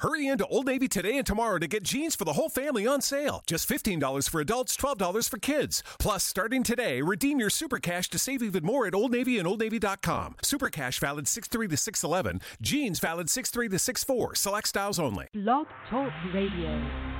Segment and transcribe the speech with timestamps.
[0.00, 3.00] Hurry into Old Navy today and tomorrow to get jeans for the whole family on
[3.00, 3.42] sale.
[3.46, 5.82] Just $15 for adults, $12 for kids.
[5.98, 9.46] Plus, starting today, redeem your Super Cash to save even more at Old Navy and
[9.46, 10.36] Old OldNavy.com.
[10.42, 12.40] Super Cash valid 6-3 to 6-11.
[12.62, 14.36] Jeans valid 6-3 to 6-4.
[14.36, 15.26] Select styles only.
[15.34, 17.17] Blog Talk Radio.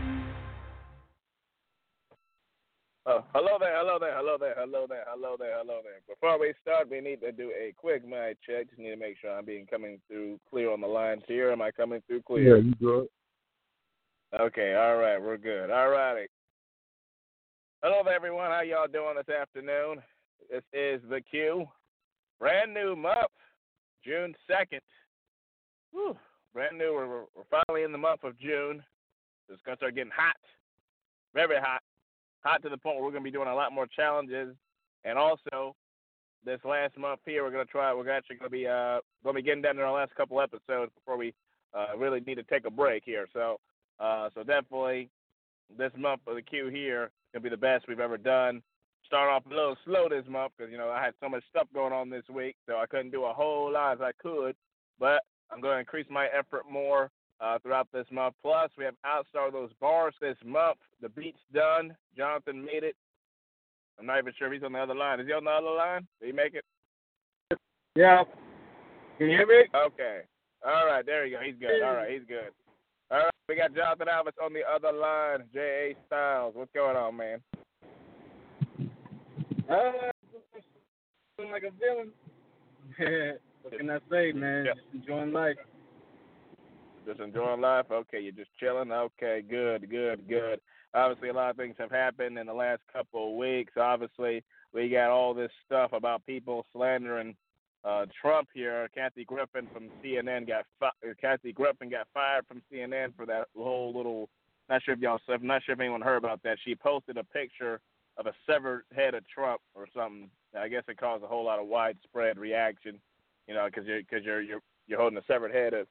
[3.09, 6.03] Uh, hello there, hello there, hello there, hello there, hello there, hello there.
[6.07, 8.69] Before we start, we need to do a quick mic check.
[8.69, 11.51] Just need to make sure I'm being coming through clear on the lines here.
[11.51, 12.59] Am I coming through clear?
[12.59, 13.09] Yeah, you good.
[14.39, 15.71] Okay, all right, we're good.
[15.71, 16.27] All righty.
[17.83, 18.51] Hello there, everyone.
[18.51, 20.03] How y'all doing this afternoon?
[20.51, 21.67] This is the Q.
[22.39, 23.33] Brand new month,
[24.05, 24.81] June 2nd.
[25.93, 26.15] Whew.
[26.53, 26.93] Brand new.
[26.93, 28.83] We're, we're finally in the month of June.
[29.49, 30.37] It's going to start getting hot.
[31.33, 31.81] Very hot
[32.45, 34.55] hot to the point where we're going to be doing a lot more challenges.
[35.05, 35.75] And also,
[36.45, 37.93] this last month here, we're going to try.
[37.95, 40.41] We're actually going to be uh, going to be getting down to our last couple
[40.41, 41.35] episodes before we
[41.75, 43.27] uh, really need to take a break here.
[43.33, 43.59] So,
[44.01, 45.11] uh, so definitely,
[45.77, 48.63] this month of the queue here going to be the best we've ever done.
[49.07, 51.67] Start off a little slow this month because you know I had so much stuff
[51.75, 54.55] going on this week, so I couldn't do a whole lot as I could.
[54.99, 58.35] But I'm going to increase my effort more uh, throughout this month.
[58.43, 60.79] Plus, we have Outstar those bars this month.
[61.01, 61.97] The beat's done.
[62.17, 62.97] Jonathan made it.
[63.99, 65.21] I'm not even sure if he's on the other line.
[65.21, 66.07] Is he on the other line?
[66.21, 66.65] Did he make it?
[67.97, 68.23] Yeah.
[69.19, 69.65] Can you hear me?
[69.75, 70.21] Okay.
[70.65, 71.43] All right, there you go.
[71.45, 71.83] He's good.
[71.83, 72.51] All right, he's good.
[73.11, 75.45] All right, we got Jonathan Alves on the other line.
[75.53, 75.97] J.A.
[76.13, 76.55] Stylez.
[76.55, 77.41] What's going on, man?
[79.69, 80.11] Uh,
[81.51, 82.11] like a villain.
[83.63, 84.67] what can I say, man?
[84.67, 84.73] Yeah.
[84.75, 85.57] Just enjoying life.
[87.09, 87.87] Just enjoying life.
[87.91, 88.93] Okay, you're just chilling.
[88.93, 90.61] Okay, good, good, good.
[90.93, 93.73] Obviously, a lot of things have happened in the last couple of weeks.
[93.81, 97.35] Obviously, we got all this stuff about people slandering
[97.83, 98.91] uh, Trump here.
[98.95, 103.97] Kathy Griffin from CNN got fi- Kathy Griffin got fired from CNN for that whole
[103.97, 104.29] little.
[104.69, 106.59] Not sure if y'all, I'm not sure if anyone heard about that.
[106.63, 107.81] She posted a picture
[108.19, 110.29] of a severed head of Trump or something.
[110.55, 113.01] I guess it caused a whole lot of widespread reaction.
[113.47, 115.87] You know, because you're because you're you're you're holding a severed head of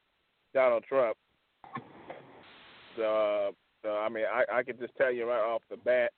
[0.54, 1.16] Donald Trump.
[2.96, 6.12] So, so I mean, I, I can just tell you right off the bat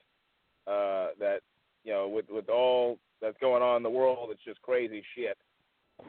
[0.66, 1.40] uh, that
[1.84, 5.36] you know, with with all that's going on in the world, it's just crazy shit.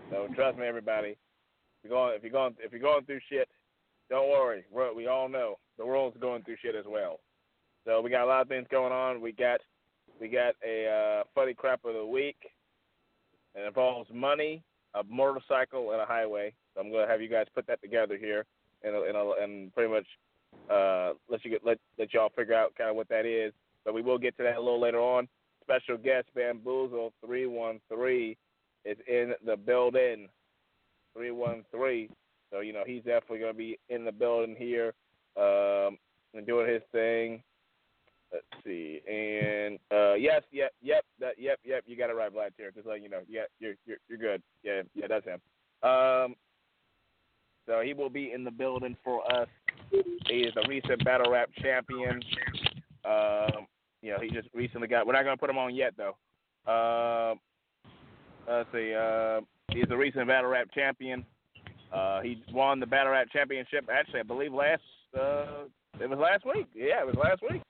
[0.10, 1.10] So trust me, everybody.
[1.10, 3.50] If you're going, if you're going, if you're going through shit,
[4.10, 4.64] don't worry.
[4.72, 7.20] We're, we all know the world's going through shit as well.
[7.86, 9.22] So we got a lot of things going on.
[9.22, 9.62] We got
[10.20, 12.38] we got a uh, funny crap of the week.
[13.56, 16.54] It involves money, a motorcycle, and a highway.
[16.74, 18.46] So I'm going to have you guys put that together here,
[18.84, 20.06] and and, and pretty much
[20.70, 23.54] uh, let you get let let y'all figure out kind of what that is.
[23.84, 25.28] But we will get to that a little later on.
[25.64, 28.38] Special guest Bamboozle three one three
[28.86, 30.28] is in the building.
[31.16, 32.10] Three one three.
[32.52, 34.94] So you know he's definitely going to be in the building here
[35.38, 35.98] um,
[36.34, 37.42] and doing his thing.
[38.32, 41.84] Let's see, and uh, yes, yep, yep, that, yep, yep.
[41.86, 42.72] You got it right, BlackTear.
[42.72, 43.20] Just letting you know.
[43.28, 44.42] Yeah, you're you're you're good.
[44.64, 45.42] Yeah, yeah, that's him.
[45.84, 46.36] Um,
[47.72, 49.48] so he will be in the building for us.
[50.28, 52.22] He is a recent battle rap champion.
[53.06, 53.66] Um,
[54.02, 55.08] you know, he just recently got.
[55.08, 56.16] We're not gonna put him on yet though.
[56.72, 57.40] Um,
[58.48, 58.94] let's see.
[58.94, 61.26] Uh, he's a recent battle rap champion.
[61.94, 63.88] Uh, he won the battle rap championship.
[63.92, 64.82] Actually, I believe last.
[65.18, 65.64] Uh,
[66.00, 66.68] it was last week.
[66.76, 67.62] Yeah, it was last week.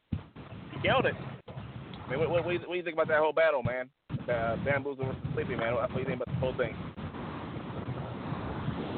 [0.74, 1.16] He killed it.
[1.48, 3.90] I mean, what, what, what, do you think about that whole battle, man?
[4.12, 5.74] Uh, Bamboozle Sleepy, man.
[5.76, 6.76] What, what do you think about the whole thing?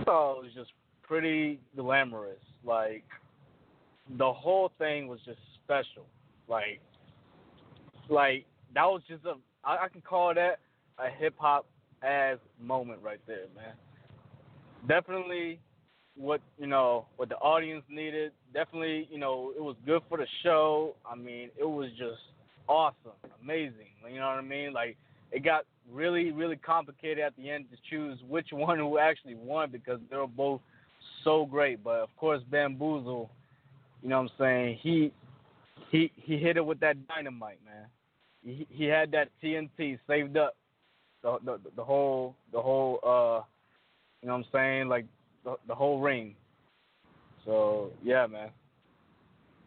[0.08, 0.72] Oh, it was just
[1.04, 2.40] pretty glamorous.
[2.64, 3.04] Like
[4.18, 6.06] the whole thing was just special.
[6.48, 6.82] Like,
[8.10, 10.60] like that was just a I, I can call that
[11.00, 11.66] a hip hop
[12.04, 13.74] ass moment right there, man.
[14.88, 15.60] Definitely
[16.16, 18.32] what you know what the audience needed.
[18.54, 20.96] Definitely, you know, it was good for the show.
[21.10, 22.22] I mean, it was just
[22.68, 23.92] awesome, amazing.
[24.10, 24.74] You know what I mean?
[24.74, 24.98] Like
[25.32, 29.72] it got really, really complicated at the end to choose which one who actually won
[29.72, 30.62] because they were both
[31.24, 31.84] so great.
[31.84, 33.30] But of course, Bamboozle,
[34.02, 34.80] you know what I'm saying?
[34.82, 35.12] He
[35.92, 37.88] he he hit it with that dynamite, man.
[38.44, 40.56] He he had that TNT saved up.
[41.22, 43.44] The the, the whole the whole uh
[44.22, 44.88] you know what I'm saying?
[44.90, 45.06] Like
[45.44, 46.36] the, the whole ring.
[47.46, 48.50] So yeah, man.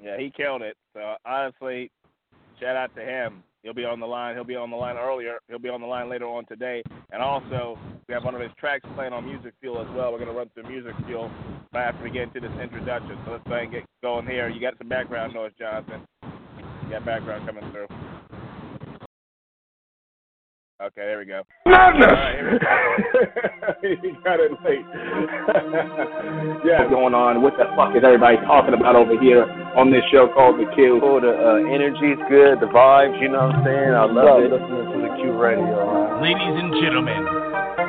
[0.02, 0.76] Yeah, he killed it.
[0.92, 1.90] So honestly,
[2.60, 3.42] shout out to him.
[3.66, 4.36] He'll be on the line.
[4.36, 5.40] He'll be on the line earlier.
[5.48, 6.84] He'll be on the line later on today.
[7.10, 7.76] And also,
[8.06, 10.12] we have one of his tracks playing on Music Fuel as well.
[10.12, 11.28] We're going to run through Music Fuel
[11.74, 13.18] right after we get into this introduction.
[13.24, 14.48] So let's go and get going here.
[14.48, 16.02] You got some background noise, Jonathan.
[16.22, 17.88] You got background coming through.
[20.76, 21.40] Okay, there we go.
[21.64, 22.61] Madness!
[23.81, 24.84] he got it late.
[26.69, 27.40] yeah, what's going on?
[27.40, 31.00] What the fuck is everybody talking about over here on this show called The Q?
[31.00, 33.96] Oh, the uh, energy's good, the vibes, you know what I'm saying?
[33.96, 34.52] I love it.
[34.52, 36.20] listening to the Q radio.
[36.20, 37.25] Ladies and gentlemen,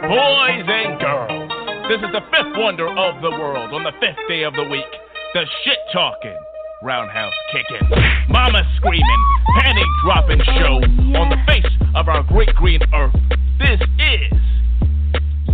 [0.07, 1.43] boys and girls,
[1.91, 4.87] this is the fifth wonder of the world on the fifth day of the week.
[5.35, 6.39] The shit talking
[6.83, 7.89] roundhouse kicking,
[8.29, 9.21] mama screaming,
[9.59, 10.77] panic dropping show
[11.17, 11.65] on the face
[11.95, 13.15] of our great green earth.
[13.57, 14.31] This is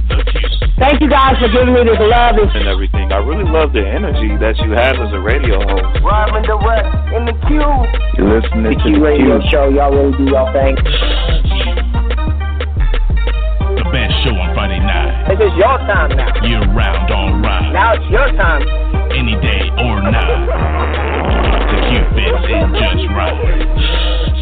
[0.09, 0.43] the Q.
[0.79, 3.11] Thank you guys for giving me this love and everything.
[3.13, 6.03] I really love the energy that you have as a radio host.
[6.03, 7.71] Robin Direct in the queue.
[8.17, 9.49] You're listening the to Q the Radio Q.
[9.49, 9.69] Show.
[9.69, 11.92] Y'all really do y'all thing.
[14.63, 15.31] The best show on Friday night.
[15.31, 16.45] It is your time now.
[16.47, 17.71] Year round, all right.
[17.73, 18.63] Now it's your time.
[19.11, 20.47] Any day or night.
[21.69, 23.35] The fits in just right.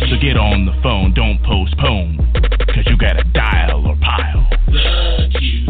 [0.09, 2.17] So get on the phone, don't postpone.
[2.67, 4.47] Cause you gotta dial or pile.
[4.67, 5.65] The Q.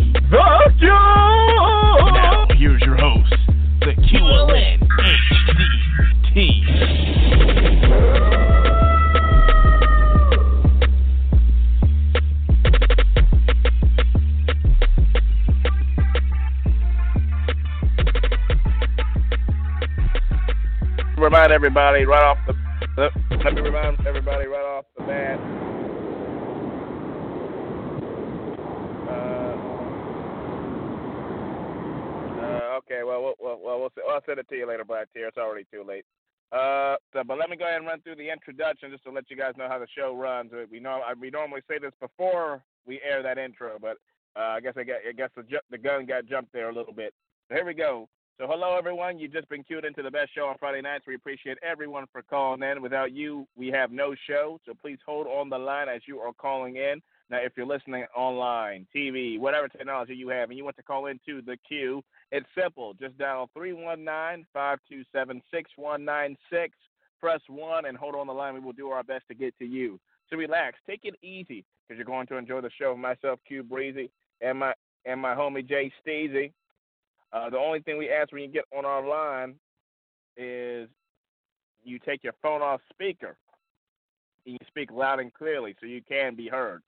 [21.61, 22.55] everybody right off the.
[22.97, 25.39] Let me remind everybody right off the bat.
[29.07, 29.53] Uh,
[32.41, 35.27] uh, okay, well, we'll, we'll, we'll, I'll send it to you later, BlackTear.
[35.27, 36.03] It's already too late.
[36.51, 39.29] Uh, so, but let me go ahead and run through the introduction just to let
[39.29, 40.49] you guys know how the show runs.
[40.71, 43.97] We know we normally say this before we air that intro, but
[44.35, 46.93] uh, I guess I, got, I guess the, the gun got jumped there a little
[46.93, 47.13] bit.
[47.49, 48.09] So here we go.
[48.39, 49.19] So hello everyone.
[49.19, 51.03] You've just been queued into the best show on Friday nights.
[51.05, 52.81] We appreciate everyone for calling in.
[52.81, 54.59] Without you, we have no show.
[54.65, 57.01] So please hold on the line as you are calling in.
[57.29, 61.05] Now, if you're listening online, TV, whatever technology you have, and you want to call
[61.05, 62.95] into the queue, it's simple.
[62.95, 66.77] Just dial 319 527 6196.
[67.19, 68.55] Press 1 and hold on the line.
[68.55, 69.99] We will do our best to get to you.
[70.29, 70.79] So relax.
[70.87, 72.97] Take it easy because you're going to enjoy the show.
[72.97, 74.09] Myself, Q Breezy,
[74.41, 74.73] and my
[75.05, 76.51] and my homie Jay Steezy.
[77.33, 79.55] Uh, the only thing we ask when you get on our line
[80.37, 80.89] is
[81.83, 83.37] you take your phone off speaker
[84.45, 86.81] and you speak loud and clearly so you can be heard.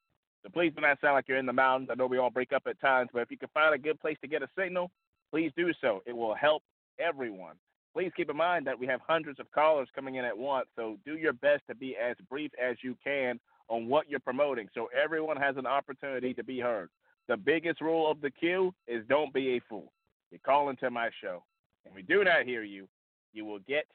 [0.44, 1.90] So please do not sound like you're in the mountains.
[1.92, 4.00] I know we all break up at times, but if you can find a good
[4.00, 4.92] place to get a signal,
[5.32, 6.02] please do so.
[6.06, 6.64] It will help
[7.00, 7.56] everyone.
[7.94, 10.98] Please keep in mind that we have hundreds of callers coming in at once, so
[11.06, 13.40] do your best to be as brief as you can
[13.70, 16.90] on what you're promoting so everyone has an opportunity to be heard.
[17.28, 19.94] The biggest rule of the queue is don't be a fool.
[20.34, 21.44] You call into my show
[21.86, 22.90] and we do not hear you,
[23.34, 23.86] you will get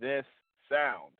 [0.00, 0.24] this
[0.68, 1.12] sound.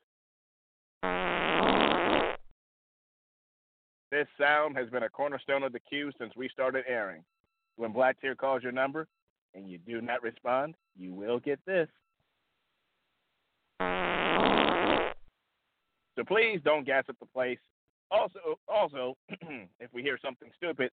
[4.10, 7.22] This sound has been a cornerstone of the queue since we started airing.
[7.76, 9.06] When Black Tear calls your number
[9.54, 11.88] and you do not respond, you will get this.
[16.16, 17.60] So please don't gas up the place.
[18.10, 19.16] Also, also,
[19.78, 20.90] if we hear something stupid,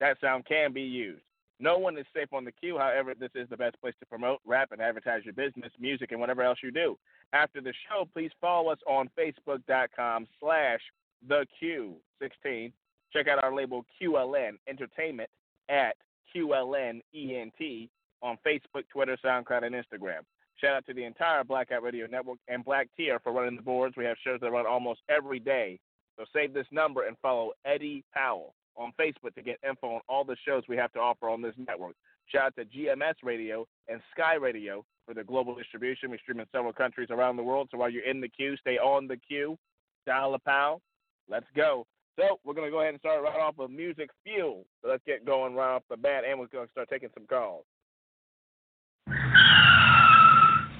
[0.00, 1.22] that sound can be used.
[1.62, 2.76] No one is safe on the queue.
[2.76, 6.20] However, this is the best place to promote, rap, and advertise your business, music, and
[6.20, 6.98] whatever else you do.
[7.32, 10.80] After the show, please follow us on Facebook.com slash
[11.28, 12.72] the Q16.
[13.12, 15.30] Check out our label QLN Entertainment
[15.68, 15.94] at
[16.34, 17.88] QLNENT
[18.22, 20.22] on Facebook, Twitter, SoundCloud, and Instagram.
[20.56, 23.96] Shout out to the entire Blackout Radio Network and BlackTear for running the boards.
[23.96, 25.78] We have shows that run almost every day.
[26.18, 30.24] So save this number and follow Eddie Powell on Facebook to get info on all
[30.24, 31.94] the shows we have to offer on this network.
[32.26, 36.10] Shout out to GMS Radio and Sky Radio for the global distribution.
[36.10, 37.68] We stream in several countries around the world.
[37.70, 39.58] So while you're in the queue, stay on the queue.
[40.06, 40.80] Dial a pal.
[41.28, 41.86] Let's go.
[42.18, 44.64] So we're going to go ahead and start right off with Music Fuel.
[44.82, 47.26] So let's get going right off the bat, and we're going to start taking some
[47.26, 47.64] calls.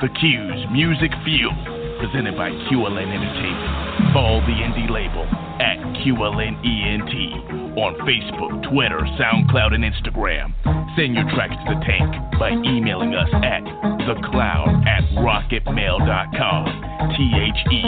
[0.02, 1.52] The Q's Music Fuel,
[2.02, 4.12] presented by QLN Entertainment.
[4.12, 5.22] Follow the indie label
[5.62, 7.14] at QLNENT
[7.78, 10.52] on Facebook, Twitter, SoundCloud, and Instagram.
[10.96, 13.62] Send your tracks to the tank by emailing us at
[14.02, 16.64] theqlown at rocketmail.com.
[17.14, 17.82] T H E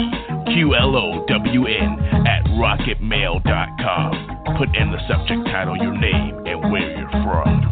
[0.53, 4.55] Q L O W N at rocketmail.com.
[4.57, 7.65] Put in the subject title your name and where you're from.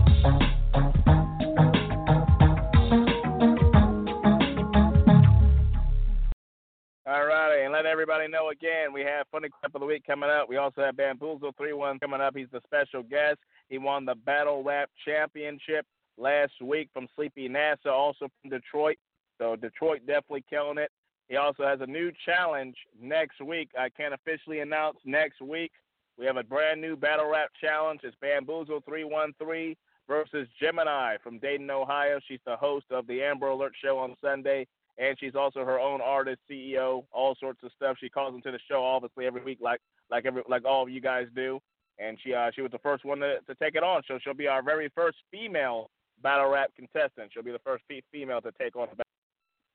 [7.93, 10.49] Everybody know again, we have Funny Clip of the Week coming up.
[10.49, 12.35] We also have Bamboozle 3 1 coming up.
[12.35, 13.37] He's the special guest.
[13.69, 15.85] He won the Battle Rap Championship
[16.17, 18.97] last week from Sleepy NASA, also from Detroit.
[19.37, 20.89] So Detroit definitely killing it.
[21.29, 23.69] He also has a new challenge next week.
[23.79, 25.71] I can't officially announce next week,
[26.17, 27.99] We have a brand new battle rap challenge.
[28.03, 29.75] It's Bamboozle 313
[30.07, 32.19] versus Gemini from Dayton, Ohio.
[32.27, 34.65] She's the host of the Amber Alert Show on Sunday,
[34.97, 37.97] and she's also her own artist, CEO, all sorts of stuff.
[37.99, 39.79] She calls into the show obviously every week, like
[40.11, 41.59] like every like all of you guys do.
[41.99, 44.33] And she uh, she was the first one to, to take it on, so she'll
[44.33, 45.89] be our very first female
[46.21, 47.31] battle rap contestant.
[47.33, 49.03] She'll be the first female to take on the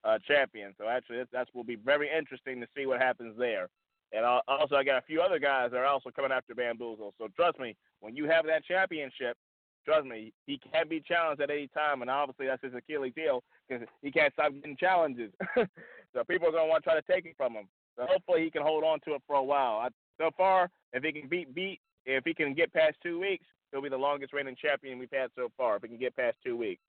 [0.09, 0.75] uh, champion.
[0.79, 3.69] So actually, that will be very interesting to see what happens there.
[4.13, 7.13] And also, I got a few other guys that are also coming after Bamboozle.
[7.19, 9.37] So trust me, when you have that championship,
[9.85, 12.03] trust me, he can be challenged at any time.
[12.03, 15.33] And obviously, that's his Achilles heel because he can't stop getting challenges.
[15.57, 17.69] so people are going to want to try to take it from him.
[17.97, 19.79] So hopefully, he can hold on to it for a while.
[19.79, 19.89] I,
[20.21, 23.83] so far, if he can beat beat, if he can get past two weeks, he'll
[23.83, 25.77] be the longest reigning champion we've had so far.
[25.77, 26.83] If he can get past two weeks.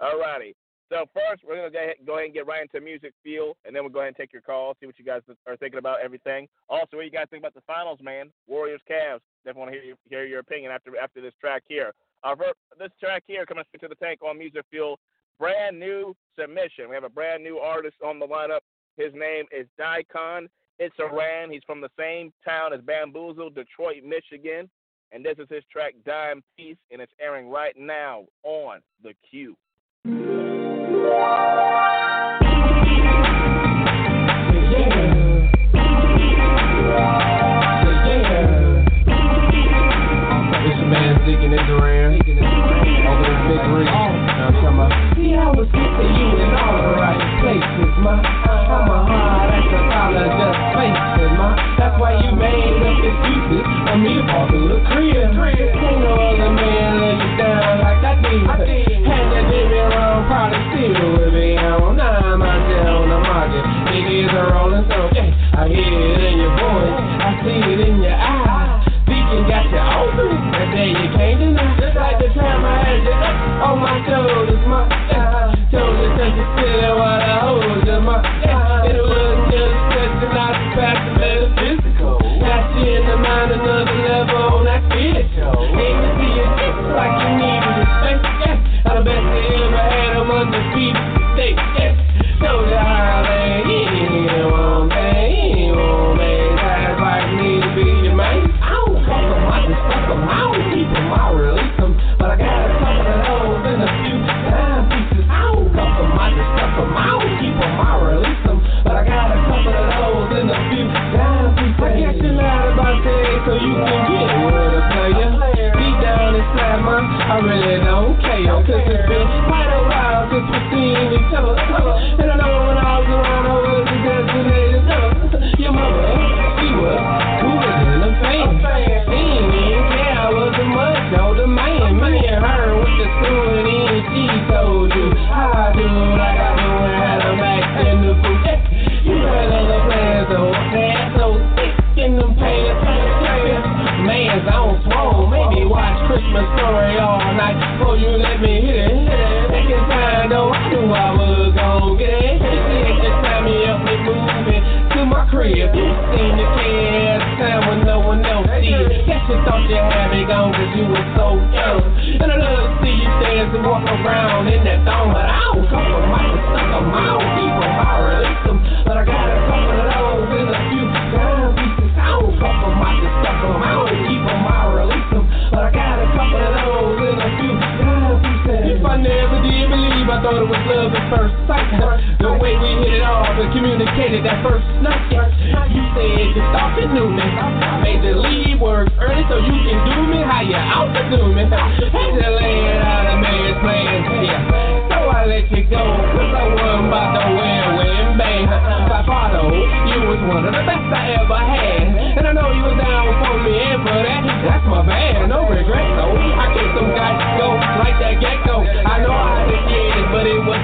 [0.00, 0.54] All righty.
[0.90, 1.70] So first, we're gonna
[2.04, 4.32] go ahead and get right into Music Fuel, and then we'll go ahead and take
[4.32, 6.46] your call, see what you guys are thinking about everything.
[6.68, 8.30] Also, what you guys think about the finals, man?
[8.46, 9.20] Warriors, Cavs.
[9.44, 11.92] Definitely want to hear, hear your opinion after after this track here.
[12.24, 12.36] Our
[12.78, 14.98] this track here coming to the tank on Music Fuel,
[15.38, 16.88] brand new submission.
[16.88, 18.60] We have a brand new artist on the lineup.
[18.96, 20.48] His name is Daikon.
[20.78, 21.50] It's Iran.
[21.50, 24.70] He's from the same town as Bamboozle, Detroit, Michigan.
[25.12, 29.54] And this is his track Dime Piece, and it's airing right now on the Q.
[41.24, 42.36] Digging in Duran, over the
[43.48, 43.88] big rig.
[43.88, 44.92] Now I'm talking about.
[45.16, 48.20] See, I was getting you in all the right places, ma.
[48.20, 51.56] I'm a hard ass to follow, just faces, ma.
[51.80, 55.16] That's why you made up excuses for me to fall through the crib.
[55.16, 58.44] Ain't no other man let you down like I did.
[59.08, 61.56] Had that baby wrong, probably still with me.
[61.56, 63.64] I don't know, I'm out there on the market.
[63.88, 68.03] Niggas are rolling, so yeah, I hear it in your voice, I see it in
[68.03, 68.03] your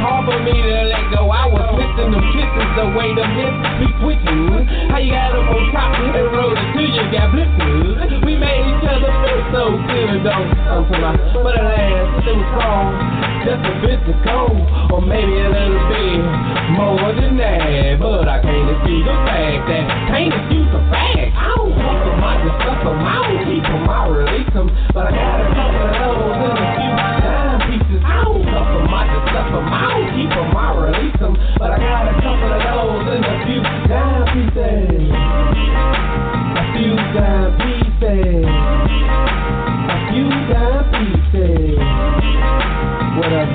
[0.01, 1.29] hard for me to let go.
[1.29, 4.65] I was missing them kisses, the way the miss be switching.
[4.89, 8.25] How you got them on top and rode it till you got blisters.
[8.25, 10.45] We made each other feel so good, though.
[10.73, 11.13] I'm to my,
[11.45, 12.89] but alas, it was wrong.
[13.45, 14.41] Just a bit to go,
[14.93, 16.21] or maybe a little bit
[16.77, 16.97] more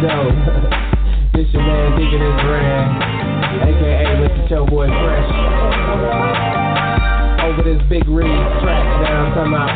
[0.05, 0.29] dough.
[1.33, 2.85] this your man digging his brand,
[3.65, 4.50] aka Mr.
[4.50, 5.29] Cho Boy Fresh.
[7.41, 9.74] Over this big red track down, come out.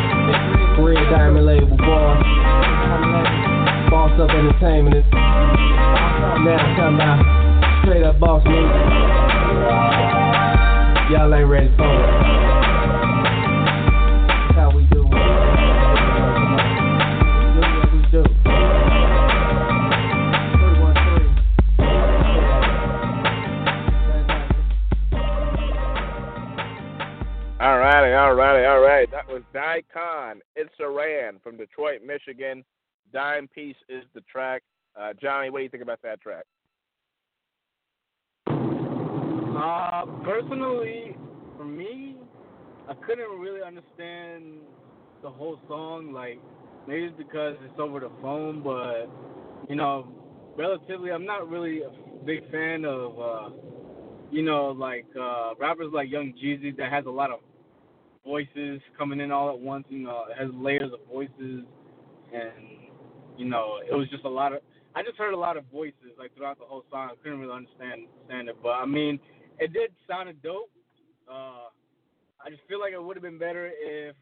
[0.81, 2.21] Red Diamond Label Bar.
[3.89, 5.05] Boss Up Entertainment.
[6.45, 7.83] Now come out.
[7.83, 8.61] Straight up boss me.
[11.11, 12.48] Y'all ain't ready for it.
[29.29, 30.41] Was Daikon.
[30.55, 32.65] It's Iran from Detroit, Michigan.
[33.13, 34.63] Dime Piece is the track.
[34.99, 36.45] Uh, Johnny, what do you think about that track?
[38.47, 41.15] Uh, personally,
[41.57, 42.17] for me,
[42.89, 44.55] I couldn't really understand
[45.21, 46.11] the whole song.
[46.11, 46.39] Like,
[46.87, 49.09] maybe it's because it's over the phone, but
[49.69, 50.07] you know,
[50.57, 51.91] relatively, I'm not really a
[52.25, 53.49] big fan of, uh,
[54.31, 57.39] you know, like uh, rappers like Young Jeezy that has a lot of
[58.29, 59.85] voices coming in all at once.
[59.89, 61.65] You know, it has layers of voices,
[62.31, 62.53] and
[63.37, 64.59] you know, it was just a lot of.
[64.95, 67.09] I just heard a lot of voices like throughout the whole song.
[67.11, 69.19] I couldn't really understand understand it, but I mean,
[69.59, 70.69] it did sound dope.
[71.29, 71.69] Uh,
[72.43, 74.15] I just feel like it would have been better if,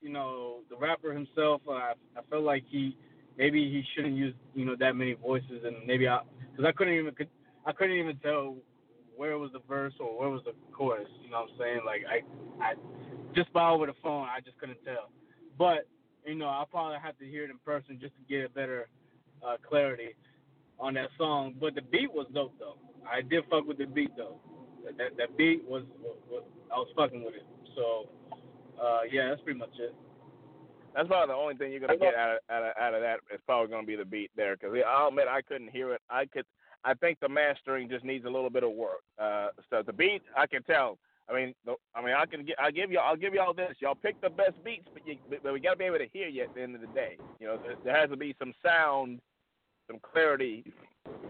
[0.00, 1.60] you know, the rapper himself.
[1.68, 2.96] Uh, I, I felt like he
[3.36, 6.94] maybe he shouldn't use you know that many voices, and maybe I because I couldn't
[6.94, 7.14] even
[7.66, 8.56] I couldn't even tell
[9.16, 11.08] where was the verse or where was the chorus.
[11.24, 11.80] You know what I'm saying?
[11.84, 12.74] Like I I
[13.38, 15.10] just by over the phone, I just couldn't tell.
[15.56, 15.86] But
[16.26, 18.88] you know, I'll probably have to hear it in person just to get a better
[19.46, 20.14] uh, clarity
[20.80, 21.54] on that song.
[21.60, 22.76] But the beat was dope though.
[23.10, 24.40] I did fuck with the beat though.
[24.98, 25.84] That that beat was,
[26.28, 26.42] was
[26.72, 27.46] I was fucking with it.
[27.76, 28.08] So
[28.82, 29.94] uh, yeah, that's pretty much it.
[30.94, 33.20] That's probably the only thing you're gonna get out of out of, out of that
[33.32, 34.56] is probably gonna be the beat there.
[34.56, 36.00] Because I'll admit I couldn't hear it.
[36.10, 36.44] I could.
[36.84, 39.02] I think the mastering just needs a little bit of work.
[39.18, 40.98] Uh, so the beat, I can tell.
[41.30, 41.54] I mean,
[41.94, 42.56] I mean, I can get.
[42.58, 42.98] I give you.
[42.98, 43.74] I'll give you all this.
[43.80, 46.44] Y'all pick the best beats, but you, but we gotta be able to hear you
[46.44, 47.18] at the end of the day.
[47.38, 49.20] You know, there, there has to be some sound,
[49.86, 50.64] some clarity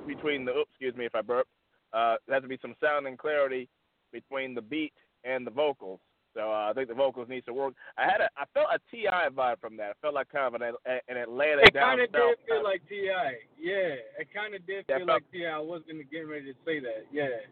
[0.06, 0.52] between the.
[0.52, 1.48] Oops, excuse me if I burp.
[1.92, 3.68] Uh, there has to be some sound and clarity
[4.12, 4.92] between the beat
[5.24, 6.00] and the vocals.
[6.34, 7.74] So uh, I think the vocals need to work.
[7.96, 9.28] I had a, I felt a T.I.
[9.30, 9.90] vibe from that.
[9.90, 13.10] I felt like kind of an, an Atlanta It kind of did feel like Ti.
[13.58, 15.46] Yeah, it kind of did feel like Ti.
[15.46, 17.06] I was gonna get ready to say that.
[17.10, 17.42] Yeah.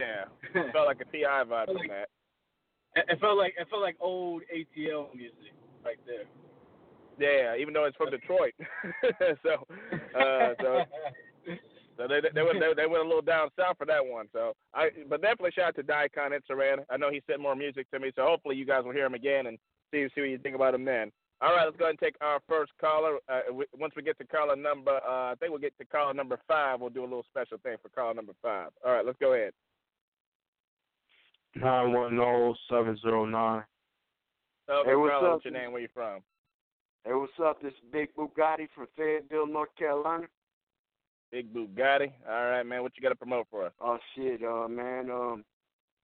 [0.00, 1.44] Yeah, it felt like a T.I.
[1.44, 2.08] vibe from Like- that.
[2.96, 5.52] It, felt like it felt like old ATL music
[5.84, 6.24] right there.
[7.18, 8.54] Yeah, even though it's from Detroit.
[9.42, 9.66] so,
[10.16, 10.84] uh, so,
[11.96, 14.26] so they they went they, they went a little down south for that one.
[14.32, 16.84] So I, but definitely shout out to Daikon Itzaran.
[16.88, 19.14] I know he sent more music to me, so hopefully you guys will hear him
[19.14, 19.58] again and
[19.92, 21.10] see see what you think about him then.
[21.40, 23.18] All right, let's go ahead and take our first caller.
[23.28, 26.14] Uh, w- once we get to caller number, uh, I think we'll get to caller
[26.14, 26.80] number five.
[26.80, 28.68] We'll do a little special thing for caller number five.
[28.86, 29.52] All right, let's go ahead.
[31.56, 33.62] Nine one zero seven zero nine.
[34.68, 35.32] Okay, Hey, what's caller, up?
[35.34, 35.72] what's your name?
[35.72, 36.20] Where you from?
[37.04, 37.62] Hey, what's up?
[37.62, 40.26] This is Big Bugatti from Fayetteville, North Carolina.
[41.30, 42.12] Big Bugatti.
[42.28, 42.82] All right, man.
[42.82, 43.72] What you got to promote for us?
[43.80, 45.10] Oh shit, uh, man.
[45.10, 45.44] Um,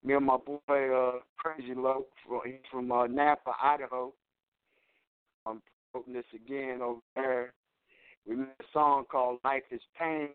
[0.04, 4.12] me and my boy, uh, Crazy Low, from, he's from uh, Nampa, Idaho.
[5.46, 5.60] I'm
[5.92, 7.52] promoting this again over there.
[8.26, 10.28] We made a song called "Life Is Pain,"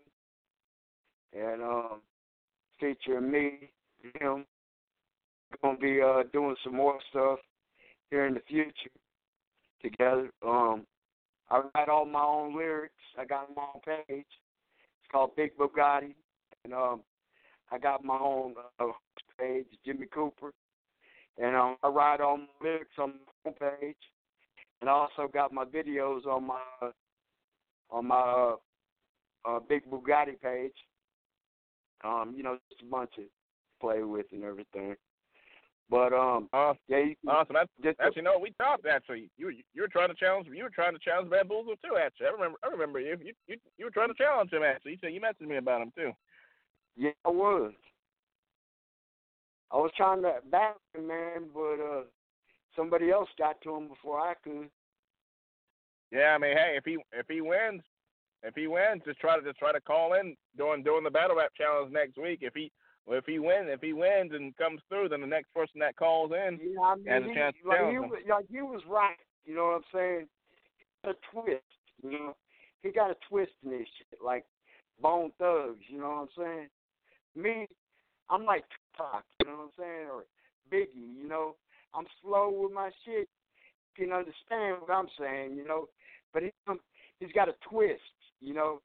[1.34, 2.01] and um,
[2.80, 3.69] featuring me,
[4.19, 4.45] him.
[5.51, 7.39] We're gonna be uh doing some more stuff
[8.10, 8.91] here in the future
[9.81, 10.29] together.
[10.45, 10.86] Um,
[11.49, 12.93] I write all my own lyrics.
[13.17, 14.25] I got my own page.
[14.25, 16.15] It's called Big Bugatti,
[16.63, 17.01] and um,
[17.71, 18.86] I got my own uh,
[19.39, 20.51] page, Jimmy Cooper,
[21.38, 23.13] and um, I write all my lyrics on
[23.45, 23.97] my own page,
[24.81, 26.91] and I also got my videos on my uh,
[27.91, 28.55] on my uh,
[29.45, 30.73] uh, Big Bugatti page.
[32.03, 33.23] Um, you know, just a bunch of
[33.79, 34.95] play with and everything.
[35.89, 36.80] But um, Awesome.
[36.88, 37.54] yeah, you can Awesome.
[37.54, 38.88] That's, just actually, no, we talked.
[38.88, 40.48] Actually, you were- you were trying to challenge.
[40.52, 41.98] You were trying to challenge Bamboozle too.
[41.98, 42.58] Actually, I remember.
[42.63, 43.17] I remember you.
[43.24, 44.63] You you, you were trying to challenge him.
[44.63, 46.12] Actually, you said you messaged me about him too.
[46.98, 47.74] Yeah, I was.
[49.71, 52.04] I was trying to back him, man, but uh,
[52.76, 54.69] somebody else got to him before I could.
[56.12, 57.82] Yeah, I mean, hey, if he if he wins,
[58.43, 61.36] if he wins, just try to just try to call in during during the battle
[61.36, 62.39] rap challenge next week.
[62.41, 62.71] If he
[63.06, 65.96] well, if he wins, if he wins and comes through, then the next person that
[65.96, 68.10] calls in Yeah, I mean, has a he, chance to like, challenge he him.
[68.10, 69.15] was, like he was right.
[69.46, 70.28] You know what I'm saying?
[71.04, 71.62] A twist,
[72.02, 72.36] you know.
[72.82, 74.46] He got a twist in his shit, like
[75.02, 75.82] Bone Thugs.
[75.88, 76.68] You know what I'm saying?
[77.36, 77.68] Me,
[78.30, 78.63] I'm like
[78.98, 79.24] Tupac.
[79.41, 80.08] You know what I'm saying?
[80.12, 80.26] Or
[80.72, 81.15] Biggie.
[81.22, 81.56] You know,
[81.94, 83.28] I'm slow with my shit.
[83.98, 85.56] You can understand what I'm saying.
[85.56, 85.89] You know,
[86.34, 86.80] but he, um,
[87.20, 88.02] he's got a twist.
[88.39, 88.82] You know,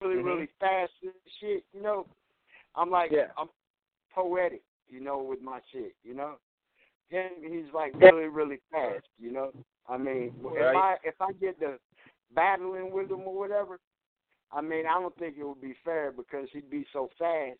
[0.00, 0.24] really, Mhm.
[0.24, 0.92] really fast
[1.40, 1.64] shit.
[1.72, 2.06] You know,
[2.74, 3.28] I'm like Yeah.
[3.36, 3.48] I'm
[4.14, 4.62] poetic.
[4.88, 6.34] you know, with my shit, you know.
[7.08, 9.52] Him, he's like really, really fast, you know.
[9.88, 11.78] I mean, if I if I get the
[12.34, 13.78] battling with him or whatever,
[14.52, 17.58] I mean, I don't think it would be fair because he'd be so fast,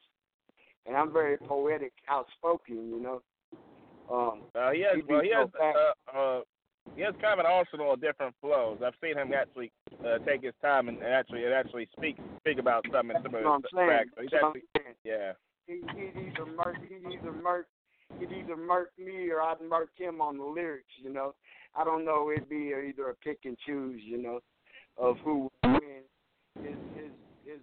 [0.87, 3.23] and I'm very poetic, outspoken, you know.
[4.11, 6.41] Um, uh, he has, well, he has, uh, uh,
[6.97, 8.79] he has kind of an arsenal of different flows.
[8.85, 9.71] I've seen him actually
[10.05, 13.35] uh, take his time and and actually and actually speak speak about some in some
[13.35, 14.09] of his tracks.
[14.17, 14.97] So he's That's what I'm actually, saying.
[15.05, 15.33] yeah.
[15.67, 17.67] he he'd either murk he'd either murk
[18.19, 21.35] he'd either murk me or I'd murk him on the lyrics, you know.
[21.77, 24.41] I don't know, it'd be either a pick and choose, you know,
[24.99, 26.03] of who would win
[26.63, 27.11] his his
[27.45, 27.61] his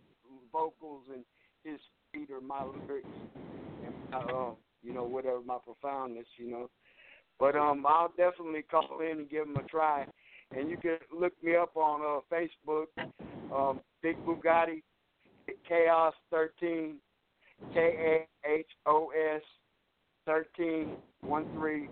[0.51, 1.23] vocals and
[1.63, 3.07] his speed or my lyrics
[3.85, 6.69] and my, um, you know, whatever my profoundness, you know.
[7.39, 10.05] But um I'll definitely call in and give them a try.
[10.55, 12.87] And you can look me up on uh Facebook,
[13.53, 14.81] um, Big Bugatti,
[15.67, 16.95] Chaos thirteen
[17.73, 19.41] K A H O S
[20.25, 21.89] thirteen one three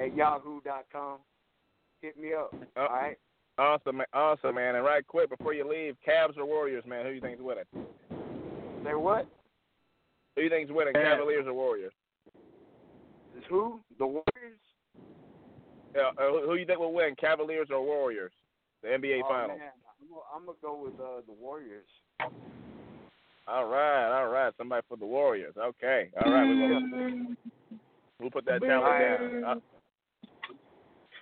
[0.00, 1.18] at yahoo dot com.
[2.00, 2.54] Hit me up.
[2.76, 3.18] Uh, all right.
[3.58, 4.06] Awesome, man.
[4.14, 4.76] awesome, man.
[4.76, 7.04] And right quick before you leave, Cavs or Warriors, man?
[7.04, 7.64] Who do you think's winning?
[8.82, 9.26] Say what?
[10.34, 11.92] Who do you think's winning, Cavaliers or Warriors?
[13.36, 13.80] Is who?
[13.98, 14.58] The Warriors?
[15.94, 18.32] Yeah, uh, who- who you think will win, Cavaliers or Warriors?
[18.82, 19.58] The NBA oh, Finals.
[19.58, 19.70] Man,
[20.34, 21.86] I'm gonna, go with uh, the Warriors.
[23.46, 24.52] All right, all right.
[24.56, 25.54] Somebody for the Warriors.
[25.56, 26.46] Okay, all right.
[26.46, 27.36] We'll,
[28.20, 29.44] we'll put that challenge down.
[29.44, 29.60] Uh,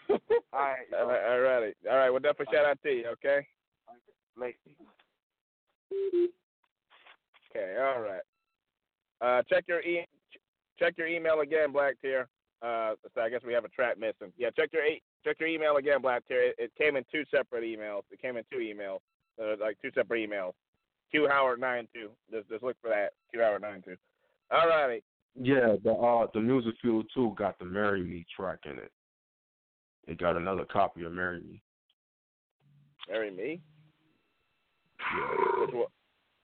[0.52, 0.76] All right.
[0.98, 1.72] all right, all righty.
[1.88, 2.10] All right.
[2.10, 3.06] Well, definitely shout out to you.
[3.12, 3.46] Okay.
[4.36, 4.56] Late.
[7.50, 7.76] Okay.
[7.78, 8.22] All right.
[9.20, 10.08] Uh, check your e-
[10.80, 12.26] check your email again, BlackTear.
[12.62, 14.32] Uh, so I guess we have a track missing.
[14.36, 14.82] Yeah, check your
[15.24, 16.48] check your email again, Black Terry.
[16.48, 18.02] It, it came in two separate emails.
[18.10, 18.98] It came in two emails,
[19.40, 20.52] uh, like two separate emails.
[21.10, 22.10] Q Howard nine two.
[22.30, 23.12] Just just look for that.
[23.30, 23.96] Q Howard nine two.
[24.50, 25.02] All righty.
[25.40, 28.92] Yeah, the uh the Music Fuel too got the Marry Me track in it.
[30.06, 31.62] It got another copy of Marry Me.
[33.08, 33.60] Marry me.
[35.60, 35.86] Which one?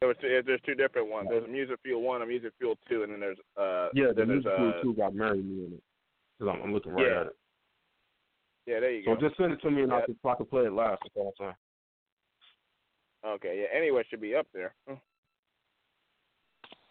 [0.01, 1.29] There was two, there's two different ones.
[1.31, 4.25] There's a Music Fuel one, a Music Fuel two, and then there's uh Yeah, the
[4.25, 5.83] music uh too got Marry Me in it.
[6.39, 7.21] Cause I'm, I'm looking right Yeah.
[7.21, 7.33] at it.
[8.67, 9.21] yeah there you So go.
[9.21, 11.11] So just send it to me and I can I can play it live at
[11.17, 11.55] all time.
[13.25, 13.77] Okay, yeah.
[13.77, 14.75] Anyway, it should be up there.
[14.87, 14.95] Hmm.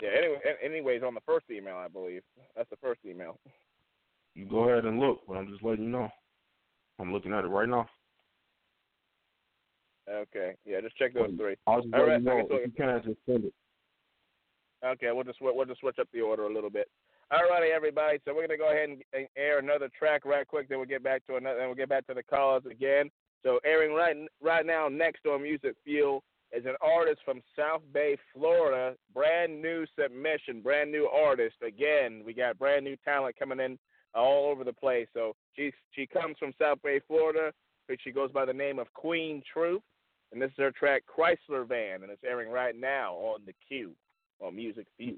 [0.01, 0.09] Yeah.
[0.17, 2.21] Anyway, anyways, on the first email, I believe
[2.55, 3.39] that's the first email.
[4.33, 6.09] You go ahead and look, but I'm just letting you know.
[6.99, 7.87] I'm looking at it right now.
[10.09, 10.55] Okay.
[10.65, 11.55] Yeah, just check those three.
[11.67, 12.37] I'll just All let right, you know.
[12.39, 13.53] I guess If you can, just send it.
[14.85, 16.89] Okay, we'll just we'll just switch up the order a little bit.
[17.31, 18.19] All righty, everybody.
[18.23, 20.69] So we're gonna go ahead and, and air another track right quick.
[20.69, 21.57] Then we'll get back to another.
[21.57, 23.09] Then we'll get back to the callers again.
[23.43, 28.15] So airing right right now next on Music Fuel is an artist from South Bay,
[28.33, 28.95] Florida.
[29.13, 31.55] Brand new submission, brand new artist.
[31.65, 33.79] Again, we got brand new talent coming in
[34.13, 35.07] all over the place.
[35.13, 37.51] So she she comes from South Bay, Florida.
[37.87, 39.81] but She goes by the name of Queen Truth,
[40.31, 43.93] and this is her track Chrysler Van, and it's airing right now on the Q
[44.39, 45.17] on Music Fuel.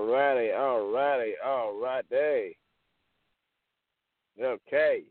[0.00, 2.54] Alrighty, alrighty, alrighty.
[4.42, 5.02] Okay.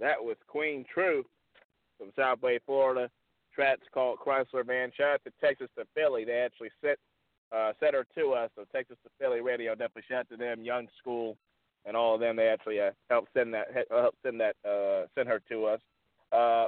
[0.00, 1.26] That was Queen Truth
[1.98, 3.10] from South Bay, Florida.
[3.54, 4.90] Track's called Chrysler Van.
[4.96, 6.24] Shout out to Texas to Philly.
[6.24, 6.98] They actually sent
[7.54, 8.50] uh, sent her to us.
[8.56, 11.36] So Texas to Philly Radio, definitely shout out to them, Young School,
[11.86, 12.36] and all of them.
[12.36, 15.80] They actually uh, helped send that uh, helped send that uh, send her to us.
[16.32, 16.66] Uh,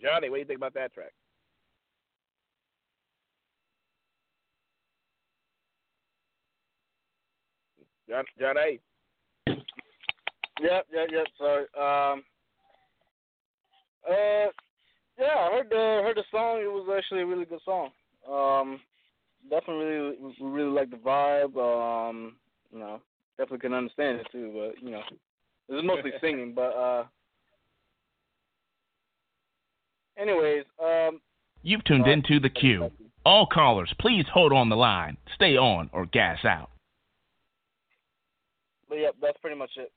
[0.00, 1.12] Johnny, what do you think about that track?
[8.10, 8.80] John, John A.
[10.60, 11.26] Yep, yep, yep.
[11.38, 11.64] Sorry.
[11.78, 12.24] Um.
[14.06, 14.50] Uh.
[15.18, 16.58] Yeah, I heard the heard the song.
[16.60, 17.90] It was actually a really good song.
[18.28, 18.80] Um.
[19.48, 21.56] Definitely really really like the vibe.
[21.56, 22.36] Um.
[22.72, 23.00] You know,
[23.38, 24.50] definitely can understand it too.
[24.52, 25.02] But you know,
[25.68, 26.52] it was mostly singing.
[26.52, 27.04] But uh.
[30.18, 31.20] Anyways, um.
[31.62, 32.90] You've tuned into the queue.
[33.24, 35.16] All callers, please hold on the line.
[35.36, 36.70] Stay on or gas out.
[38.90, 39.90] But yep, that's pretty much it.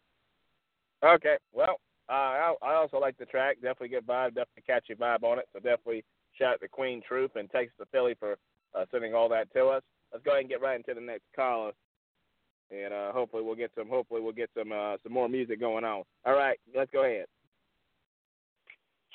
[1.04, 1.36] Okay.
[1.52, 3.56] Well, uh, I, I also like the track.
[3.56, 4.36] Definitely good vibe.
[4.36, 5.50] Definitely catchy vibe on it.
[5.52, 6.06] So definitely
[6.38, 8.38] shout out to Queen Truth and Texas to Philly for
[8.76, 9.82] uh, sending all that to us.
[10.12, 11.72] Let's go ahead and get right into the next caller,
[12.70, 13.90] and uh, hopefully we'll get some.
[13.90, 16.04] Hopefully we'll get some uh, some more music going on.
[16.24, 17.26] All right, let's go ahead.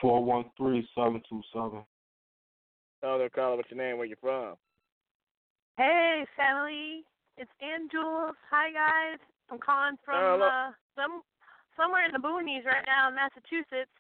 [0.01, 1.85] Four one three seven two seven.
[3.05, 3.97] Other caller, what's your name?
[3.97, 4.57] Where you from?
[5.77, 7.05] Hey, family.
[7.37, 8.35] It's Ann Jules.
[8.51, 9.21] Hi, guys.
[9.51, 10.45] I'm calling from Hello.
[10.47, 11.23] uh, some
[11.77, 13.91] somewhere in the boonies right now in Massachusetts.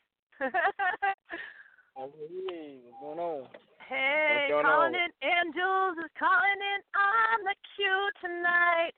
[1.96, 2.12] Oh,
[2.48, 3.48] hey, what's going on?
[3.88, 5.02] hey, What's going calling on?
[5.02, 5.10] in.
[5.26, 8.94] Ann Jules is calling in on the queue tonight.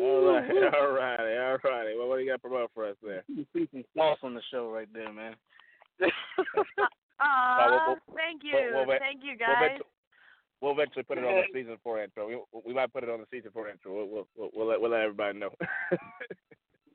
[0.00, 1.92] All right, all righty, all righty.
[1.98, 3.22] Well, what do you got to promote for us there?
[3.28, 5.34] You see some sauce on the show right there, man.
[7.20, 9.76] Aw, we'll- we'll- thank you, we'll- we'll- thank you, guys.
[9.76, 9.88] eventually,
[10.64, 12.26] we'll eventually put it on the season four intro.
[12.26, 13.92] We, we might put it on the season four intro.
[13.92, 15.52] We'll we'll we'll, we'll let we'll let everybody know.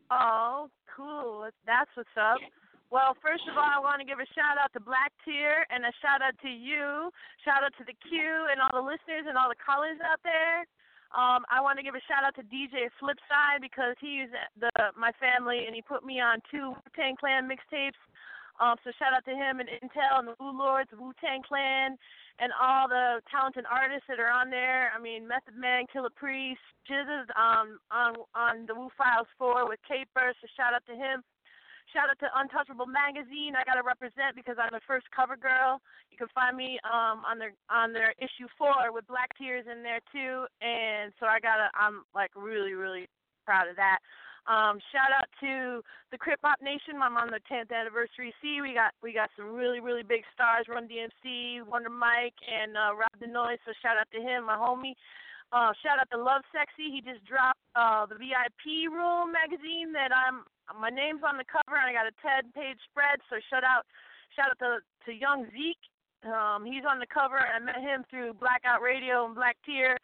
[0.09, 1.45] Oh, cool.
[1.69, 2.41] That's what's up.
[2.89, 5.93] Well, first of all, I want to give a shout out to BlackTear and a
[6.01, 7.13] shout out to you.
[7.45, 8.17] Shout out to the Q
[8.49, 10.65] and all the listeners and all the callers out there.
[11.13, 14.73] Um, I want to give a shout out to DJ Flipside because he used the
[14.97, 18.01] my family and he put me on two Wu Tang Clan mixtapes.
[18.57, 21.97] Um, so shout out to him and Intel and the Wu Lords, Wu Tang Clan,
[22.39, 24.91] and all the talented artists that are on there.
[24.95, 29.79] I mean, Method Man, Killah Priest, Jizzes um, on on the Wu Files 4 with
[29.87, 30.31] Caper.
[30.39, 31.21] So shout out to him.
[31.91, 33.57] Shout out to Untouchable Magazine.
[33.57, 35.81] I gotta represent because I'm the first cover girl.
[36.13, 39.83] You can find me um on their on their issue four with Black Tears in
[39.83, 40.45] there too.
[40.61, 43.09] And so I gotta I'm like really, really
[43.43, 43.99] proud of that.
[44.49, 46.97] Um, shout out to the Crip Hop Nation.
[46.97, 50.65] I'm on the 10th anniversary See, We got we got some really really big stars.
[50.65, 53.61] Run DMC, Wonder Mike, and uh, Rob Denoise.
[53.61, 54.97] So shout out to him, my homie.
[55.53, 56.89] Uh, shout out to Love Sexy.
[56.89, 60.41] He just dropped uh, the VIP Room magazine that I'm.
[60.73, 63.21] My name's on the cover, and I got a 10 page spread.
[63.29, 63.85] So shout out,
[64.33, 65.85] shout out to to Young Zeke
[66.27, 67.39] Um, he's on the cover.
[67.39, 69.95] I met him through Blackout Radio and BlackTear.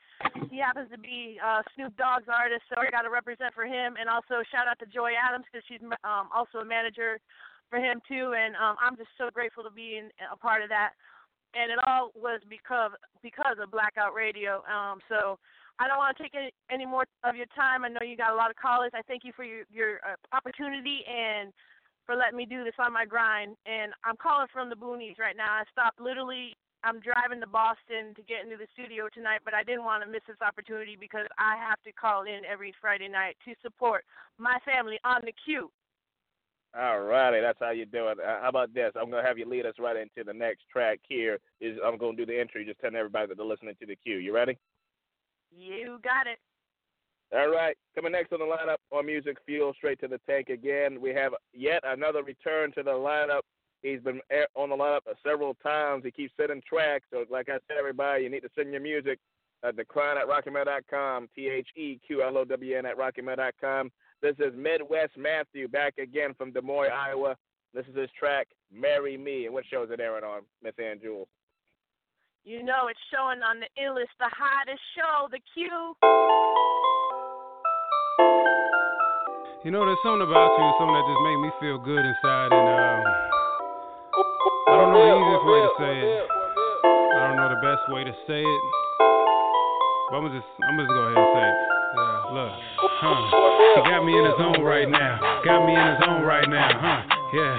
[0.48, 4.00] He happens to be uh, Snoop Dogg's artist, so I got to represent for him.
[4.00, 7.20] And also shout out to Joy Adams because she's um, also a manager
[7.68, 8.32] for him too.
[8.32, 10.96] And um, I'm just so grateful to be in, a part of that.
[11.52, 14.64] And it all was because because of Blackout Radio.
[14.72, 15.36] Um, so
[15.80, 17.84] I don't want to take any, any more of your time.
[17.84, 18.92] I know you got a lot of callers.
[18.96, 21.52] I thank you for your your uh, opportunity and
[22.06, 23.56] for letting me do this on my grind.
[23.66, 25.52] And I'm calling from the boonies right now.
[25.52, 26.56] I stopped literally.
[26.86, 30.10] I'm driving to Boston to get into the studio tonight, but I didn't want to
[30.10, 34.06] miss this opportunity because I have to call in every Friday night to support
[34.38, 35.72] my family on the Q.
[36.78, 38.20] All righty, that's how you do it.
[38.20, 38.92] Uh, how about this?
[39.00, 41.00] I'm gonna have you lead us right into the next track.
[41.08, 43.96] Here is I'm gonna do the entry, just telling everybody that they're listening to the
[43.96, 44.18] Q.
[44.18, 44.58] You ready?
[45.56, 46.38] You got it.
[47.34, 51.02] All right, coming next on the lineup on Music Fuel, straight to the tank again.
[51.02, 53.42] We have yet another return to the lineup.
[53.82, 54.22] He's been
[54.56, 56.04] on the lineup several times.
[56.06, 57.06] He keeps sending tracks.
[57.12, 59.20] So, like I said, everybody, you need to send your music.
[59.64, 63.92] Uh, theqlown at rocketmail.com, T H E Q L O W N at rocketmail.com.
[64.22, 67.36] This is Midwest Matthew back again from Des Moines, Iowa.
[67.74, 69.46] This is his track, Marry Me.
[69.46, 71.28] And what show is it airing on, Miss Ann Jules?
[72.44, 76.85] You know it's showing on the illest, the hottest show, the Q.
[79.66, 82.68] You know, there's something about you, something that just make me feel good inside, and
[82.70, 83.02] um,
[84.70, 86.24] I don't know the easiest way to say it.
[86.86, 88.62] I don't know the best way to say it,
[90.12, 91.58] but I'm just, I'm just go ahead and say it.
[91.96, 92.52] Yeah, look,
[93.04, 93.22] huh?
[93.76, 95.20] He got me in the zone right now.
[95.44, 97.02] Got me in the zone right now, huh?
[97.34, 97.56] Yeah,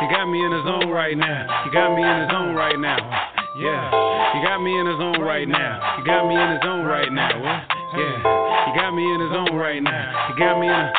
[0.00, 1.46] he got me in the zone right now.
[1.64, 3.29] He got me in the zone right now.
[3.56, 3.90] Yeah,
[4.34, 5.96] you got me in the zone right now.
[5.98, 7.30] You got me in the zone right now.
[7.34, 8.22] Yeah,
[8.68, 10.28] you got me in the zone right now.
[10.28, 10.92] You got me in the.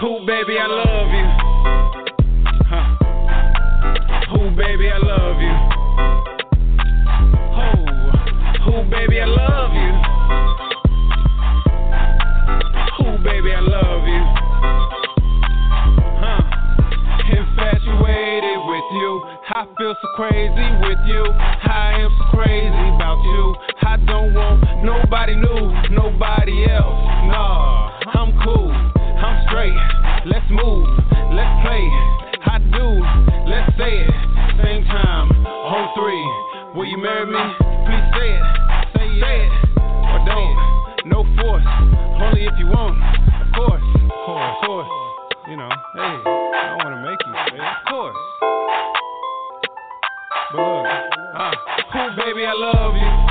[0.00, 1.26] Who, baby, I love you.
[2.66, 2.96] Huh?
[4.34, 5.54] Who, baby, I love you.
[7.54, 7.70] Who,
[8.64, 9.87] who, baby, I love you.
[19.50, 21.24] I feel so crazy with you.
[21.24, 23.56] I am so crazy about you.
[23.80, 27.00] I don't want nobody new, nobody else.
[27.32, 29.72] Nah, I'm cool, I'm straight.
[30.28, 30.84] Let's move,
[31.32, 31.80] let's play.
[32.44, 32.86] I do,
[33.48, 34.14] let's say it.
[34.60, 36.76] Same time, on three.
[36.76, 37.40] Will you marry me?
[37.88, 38.44] Please say it,
[39.00, 39.52] say it,
[40.12, 41.08] or don't.
[41.08, 41.64] No force,
[42.20, 43.00] only if you want.
[43.00, 44.92] Of course, of course.
[45.48, 46.20] You know, hey,
[50.50, 51.52] But uh,
[51.92, 53.27] who, baby, I love you.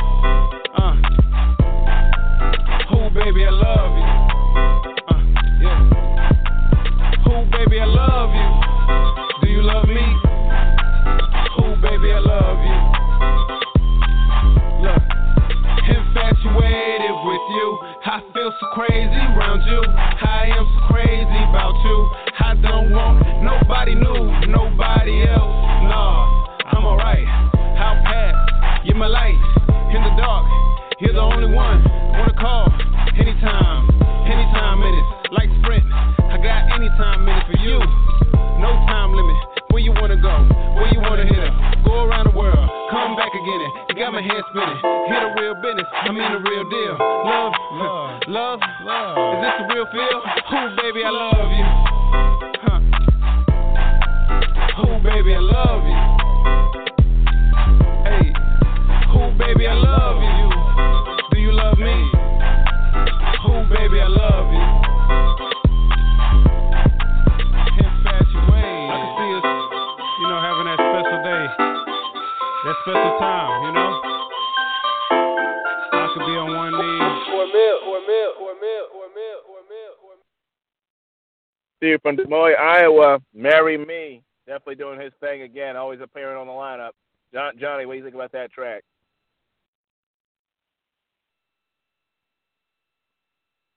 [82.08, 83.20] From Des Moines, Iowa.
[83.34, 84.24] Marry Me.
[84.46, 85.76] Definitely doing his thing again.
[85.76, 86.92] Always appearing on the lineup.
[87.34, 88.84] John, Johnny, what do you think about that track?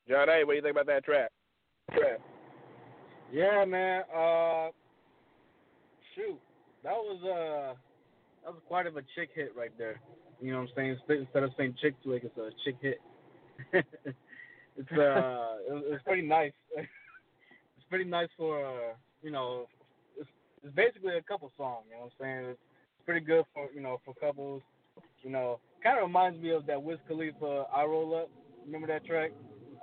[0.09, 1.33] Johnny, what do you think about that track?
[1.93, 2.21] Track.
[3.33, 4.03] Yeah, man.
[4.15, 4.69] Uh,
[6.15, 6.39] shoot,
[6.85, 7.75] that was uh,
[8.45, 10.01] that was quite of a chick hit right there.
[10.41, 11.19] You know what I'm saying?
[11.21, 13.01] Instead of saying chick flick, it's a chick hit.
[13.73, 16.53] it's uh, it, it's pretty nice.
[17.91, 19.67] it's pretty nice for uh, you know,
[20.19, 20.29] it's,
[20.63, 21.83] it's basically a couple song.
[21.89, 22.51] You know what I'm saying?
[22.51, 22.61] It's
[23.05, 24.63] pretty good for you know for couples.
[25.23, 28.31] You know, kind of reminds me of that Wiz Khalifa "I Roll Up."
[28.67, 29.33] Remember that track?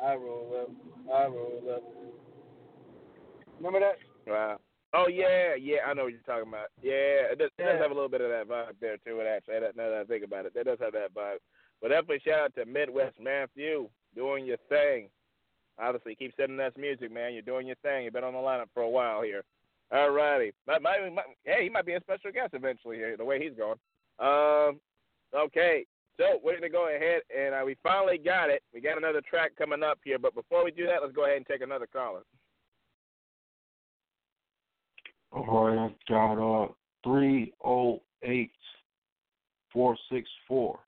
[0.03, 0.69] I roll up,
[1.11, 1.83] I roll up.
[3.57, 3.97] Remember that?
[4.31, 4.59] Wow.
[4.93, 6.67] Oh yeah, yeah, I know what you're talking about.
[6.83, 9.19] Yeah, it does, it does have a little bit of that vibe there too.
[9.19, 11.37] It actually, now that I think about it, that does have that vibe.
[11.81, 15.09] But definitely shout out to Midwest Matthew doing your thing.
[15.79, 17.33] Obviously, keep sending us music, man.
[17.33, 18.05] You're doing your thing.
[18.05, 19.43] You've been on the lineup for a while here.
[19.91, 20.51] All righty.
[20.67, 23.57] Might, might, might, hey, he might be a special guest eventually here, the way he's
[23.57, 23.77] going.
[24.19, 24.79] Um,
[25.35, 25.85] okay.
[26.17, 28.63] So we're gonna go ahead and uh, we finally got it.
[28.73, 31.37] We got another track coming up here, but before we do that, let's go ahead
[31.37, 32.21] and take another caller.
[35.31, 36.69] All right, I've got uh
[37.03, 38.51] three oh eight
[39.71, 40.79] four six four.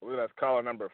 [0.00, 0.92] Well, that's caller number.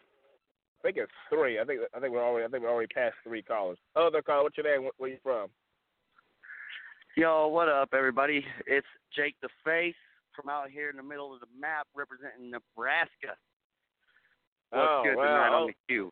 [0.82, 1.60] I think it's three.
[1.60, 3.78] I think I think we're already I think we're already past three callers.
[3.94, 4.82] Other caller, what's your name?
[4.82, 5.48] Where, where you from?
[7.16, 8.44] Yo, what up, everybody?
[8.66, 9.94] It's Jake the Face
[10.34, 13.36] from out here in the middle of the map representing Nebraska.
[14.70, 16.10] What's Oh, good tonight on the Q?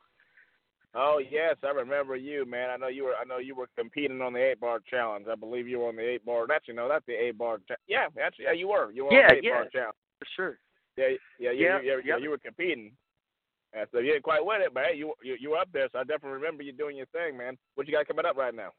[0.95, 2.71] Oh yes, I remember you, man.
[2.71, 3.14] I know you were.
[3.21, 5.27] I know you were competing on the eight bar challenge.
[5.31, 6.47] I believe you were on the eight bar.
[6.53, 7.59] Actually, no, that's the eight bar.
[7.66, 8.93] Cha- yeah, actually, yeah, you were.
[8.93, 9.51] You were Yeah, on the eight yeah.
[9.51, 9.97] bar challenge.
[10.18, 10.59] For sure.
[10.97, 11.09] Yeah,
[11.39, 12.18] yeah, you, Yep, you, you, yep.
[12.21, 12.93] you were competing.
[13.73, 15.89] And so you didn't quite win it, but hey, you, you you were up there.
[15.93, 17.57] So I definitely remember you doing your thing, man.
[17.75, 18.71] What you got coming up right now?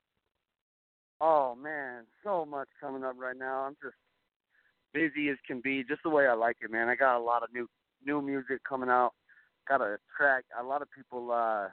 [1.21, 3.61] Oh man, so much coming up right now.
[3.61, 3.95] I'm just
[4.93, 6.89] busy as can be, just the way I like it, man.
[6.89, 7.67] I got a lot of new
[8.05, 9.11] new music coming out.
[9.69, 10.43] Got a track.
[10.59, 11.67] A lot of people uh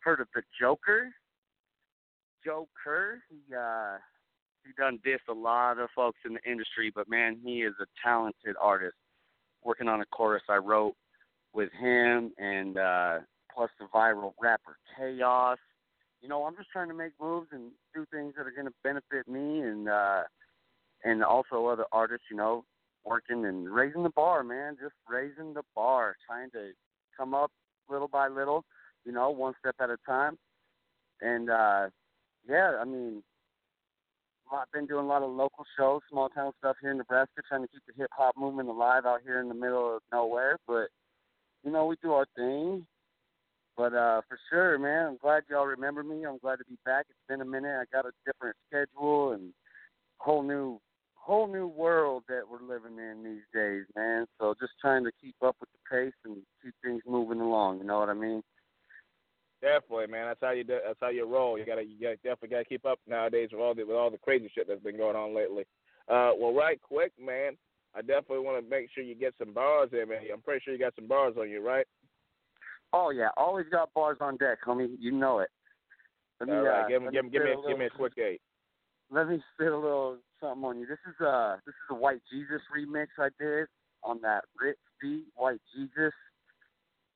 [0.00, 1.10] heard of the Joker.
[2.44, 3.20] Joe Kerr.
[3.28, 3.98] He uh
[4.64, 7.86] he done dissed a lot of folks in the industry, but man, he is a
[8.02, 8.96] talented artist.
[9.64, 10.94] Working on a chorus I wrote
[11.52, 13.18] with him and uh
[13.54, 15.58] plus the viral rapper Chaos
[16.20, 18.74] you know, I'm just trying to make moves and do things that are going to
[18.82, 20.22] benefit me and uh
[21.04, 22.64] and also other artists, you know,
[23.04, 26.72] working and raising the bar, man, just raising the bar, trying to
[27.16, 27.52] come up
[27.88, 28.64] little by little,
[29.04, 30.36] you know, one step at a time.
[31.20, 31.88] And uh
[32.48, 33.22] yeah, I mean,
[34.52, 37.62] I've been doing a lot of local shows, small town stuff here in Nebraska, trying
[37.62, 40.56] to keep the hip hop movement alive out here in the middle of nowhere.
[40.66, 40.88] But
[41.64, 42.86] you know, we do our thing.
[43.76, 46.24] But uh for sure, man, I'm glad y'all remember me.
[46.26, 47.06] I'm glad to be back.
[47.08, 47.78] It's been a minute.
[47.80, 49.52] I got a different schedule and
[50.18, 50.80] whole new
[51.14, 54.26] whole new world that we're living in these days, man.
[54.40, 57.84] So just trying to keep up with the pace and keep things moving along, you
[57.84, 58.42] know what I mean?
[59.60, 60.26] Definitely, man.
[60.26, 61.58] That's how you do, that's how you roll.
[61.58, 64.18] You gotta you gotta definitely gotta keep up nowadays with all the with all the
[64.18, 65.64] crazy shit that's been going on lately.
[66.08, 67.56] Uh, well, right quick, man.
[67.94, 70.20] I definitely want to make sure you get some bars in, man.
[70.32, 71.86] I'm pretty sure you got some bars on you, right?
[72.92, 74.96] Oh yeah, always got bars on deck, homie.
[74.98, 75.50] You know it.
[76.40, 77.90] Let me, All right, uh, give me give, me give me a, give me a
[77.90, 78.40] quick eight.
[79.10, 80.86] Let me spit a little something on you.
[80.86, 83.66] This is uh this is a White Jesus remix I did
[84.02, 86.12] on that Rittz beat, White Jesus.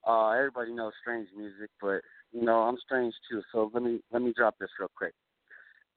[0.06, 2.00] Uh everybody knows strange music, but
[2.32, 5.12] you know, I'm strange too, so let me let me drop this real quick.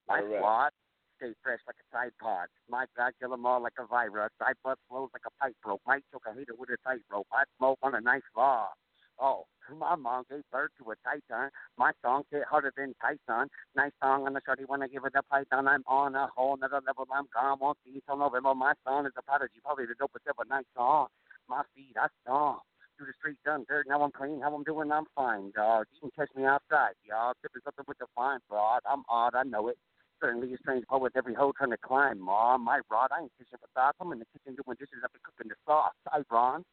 [0.07, 0.37] All right.
[0.37, 0.69] squad
[1.17, 2.47] stay fresh like a Tide Pod.
[2.69, 4.31] My God, kill 'em all like a virus.
[4.41, 5.81] I bust flows like a pipe rope.
[5.85, 7.27] Might choke a hater with a tight rope.
[7.31, 8.73] I smoke on a nice log.
[9.19, 9.45] Oh,
[9.79, 11.49] my mom gave birth to a titan.
[11.77, 13.49] My song hit harder than Tyson.
[13.75, 15.67] Nice song on the shorty when I give it a python.
[15.67, 17.07] I'm on a whole nother level.
[17.11, 17.59] I'm gone.
[17.59, 18.53] Won't see till November.
[18.53, 19.61] My song is a prodigy.
[19.63, 21.07] Probably the dopest ever nice song.
[21.47, 22.61] My feet, I stomp.
[22.97, 23.87] Through the street, done dirt.
[23.87, 24.41] Now I'm clean.
[24.41, 25.85] How I'm doing, I'm fine, dog.
[25.93, 27.33] You can catch me outside, y'all.
[27.41, 28.81] Sipping something with the fine broad.
[28.89, 29.77] I'm odd, I know it.
[30.21, 32.19] Certainly a strange poet, every hoe trying to climb.
[32.19, 33.97] Mom, my rod, I ain't fishing for thoughts.
[33.99, 35.91] I'm in the kitchen doing dishes up and cooking the sauce.
[36.11, 36.63] I run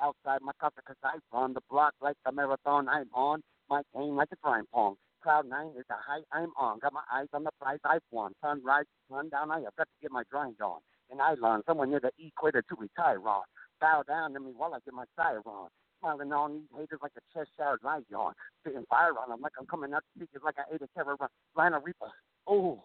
[0.00, 3.42] outside my casa cause I run the block like the marathon I'm on.
[3.68, 4.96] My game like a crime pong.
[5.22, 6.78] Cloud nine is the height I'm on.
[6.78, 8.32] Got my eyes on the prize I've won.
[8.42, 10.78] Sunrise, sundown, I have got to get my grind on.
[11.10, 13.42] And I learn somewhere near the equator to retire on.
[13.80, 15.68] Bow down to me while I get my sire on.
[16.00, 18.34] Smiling on these haters like a Cheshire lion.
[18.60, 21.14] Spitting fire on them like I'm coming out the speakers like I ate a terror
[21.14, 22.10] of Reaper.
[22.46, 22.84] Oh,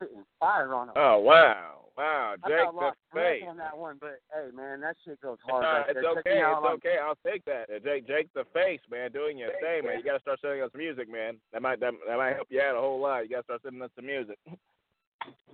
[0.00, 0.96] spitting fire on them.
[0.96, 3.42] Oh wow, wow, Jake the face.
[3.46, 5.64] on that one, but hey, man, that shit goes hard.
[5.64, 5.98] right, it's.
[5.98, 6.40] Okay.
[6.40, 6.96] It's okay.
[7.02, 7.68] I'll take that.
[7.68, 9.98] Uh, Jake, Jake the face, man, doing your thing, man.
[9.98, 11.36] You gotta start sending us music, man.
[11.52, 13.20] That might that, that might help you out a whole lot.
[13.20, 14.38] You gotta start sending us some music.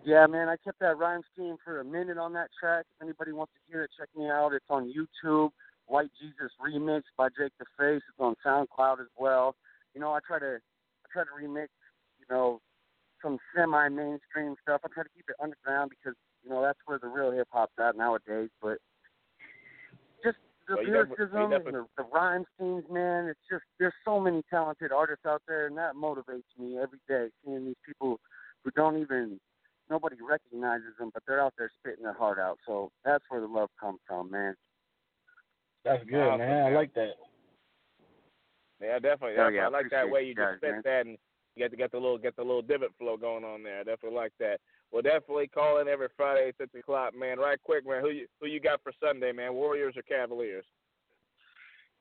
[0.05, 2.87] Yeah, man, I kept that rhyme scheme for a minute on that track.
[2.95, 4.53] If anybody wants to hear it, check me out.
[4.53, 5.51] It's on YouTube.
[5.87, 8.03] White Jesus Remix by Jake the Face.
[8.09, 9.57] It's on SoundCloud as well.
[9.95, 11.69] You know, I try to I try to remix,
[12.21, 12.61] you know,
[13.23, 14.81] some semi mainstream stuff.
[14.85, 17.73] I try to keep it underground because, you know, that's where the real hip hop's
[17.79, 18.51] at nowadays.
[18.61, 18.79] But
[20.25, 20.39] just
[20.69, 23.95] the Well, you defi- you lyricism and the, the rhyme schemes, man, it's just there's
[24.05, 28.19] so many talented artists out there and that motivates me every day, seeing these people
[28.65, 29.39] who don't even
[29.89, 32.59] nobody recognizes them, but they're out there spitting their heart out.
[32.67, 34.55] So that's where the love comes from, man.
[35.85, 36.67] That's good, Awesome, man.
[36.67, 37.13] I like that.
[38.81, 39.37] Yeah, definitely.
[39.39, 41.17] Oh, yeah, I like that way you you just spit that and
[41.57, 43.81] you get to get the little get the little divot flow going on there.
[43.81, 44.59] I definitely like that.
[44.93, 47.39] We'll definitely call in every Friday at six o'clock, man.
[47.39, 48.03] Right quick, man.
[48.03, 49.55] Who you who you got for Sunday, man?
[49.55, 50.67] Warriors or Cavaliers?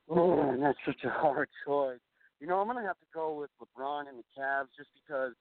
[0.08, 1.98] Oh, man, that's such a hard choice.
[2.38, 5.32] You know, I'm gonna have to go with LeBron and the Cavs just because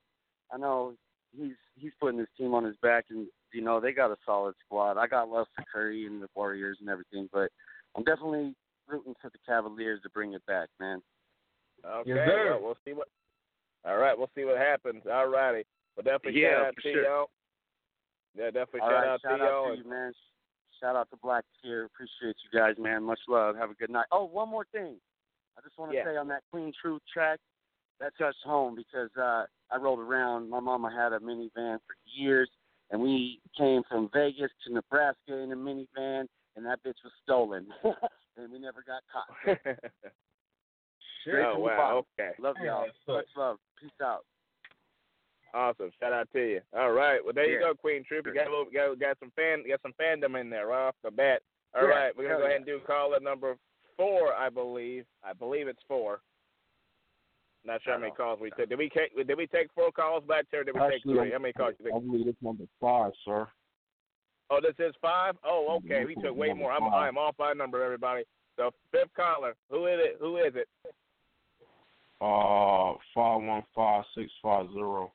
[0.51, 0.93] I know
[1.37, 4.55] he's he's putting his team on his back, and you know they got a solid
[4.65, 4.97] squad.
[4.97, 7.51] I got love for Curry and the Warriors and everything, but
[7.95, 8.55] I'm definitely
[8.87, 11.01] rooting for the Cavaliers to bring it back, man.
[11.85, 13.07] Okay, Yes, well, we'll see what.
[13.87, 15.03] All right, we'll see what happens.
[15.11, 15.63] All righty.
[15.95, 17.03] Well, definitely Yeah, shout out to sure.
[17.03, 17.29] y'all.
[18.35, 19.71] Yeah, definitely All shout right, out shout to out y'all.
[19.71, 20.13] to you, man.
[20.81, 21.85] Shout out to Black Tier.
[21.85, 23.03] Appreciate you guys, man.
[23.03, 23.55] Much love.
[23.55, 24.07] Have a good night.
[24.11, 24.97] Oh, one more thing.
[25.57, 26.03] I just want to Yeah.
[26.03, 27.39] say on that Queen Truth track,
[27.99, 30.49] that touched home because uh, I rolled around.
[30.49, 32.49] My mama had a minivan for years,
[32.91, 36.27] and we came from Vegas to Nebraska in a minivan,
[36.57, 37.67] and that bitch was stolen,
[38.37, 39.57] and we never got caught.
[41.21, 42.05] Straight oh wow.
[42.19, 42.31] Okay.
[42.37, 42.85] Love y'all.
[43.07, 43.57] Much love.
[43.79, 44.25] Peace out.
[45.53, 45.91] Awesome.
[46.01, 46.61] Shout out to you.
[46.75, 47.19] All right.
[47.23, 48.25] Well, there you go, Queen Truth.
[48.25, 50.95] You got a little, got, got some fan, got some fandom in there right off
[51.03, 51.41] the bat.
[51.73, 52.73] All Yeah, right, we're gonna hell go ahead yeah.
[52.73, 53.55] and do caller number
[53.95, 55.05] four, I believe.
[55.23, 56.21] I believe it's four.
[57.65, 58.69] Not sure how many calls we took.
[58.69, 59.15] Did we take?
[59.15, 60.63] Did we take four calls back there?
[60.63, 61.31] Did we take Actually, three?
[61.31, 63.47] How many calls you I believe it's number five, sir.
[64.51, 65.35] Oh, this is five.
[65.43, 66.05] Oh, okay.
[66.05, 66.71] We took way more.
[66.71, 67.09] I'm, five.
[67.09, 68.23] I'm off by number, everybody.
[68.57, 69.55] So fifth caller.
[69.71, 70.17] Who is it?
[70.19, 70.67] Who is it?
[72.21, 75.11] Uh, five one five six five zero.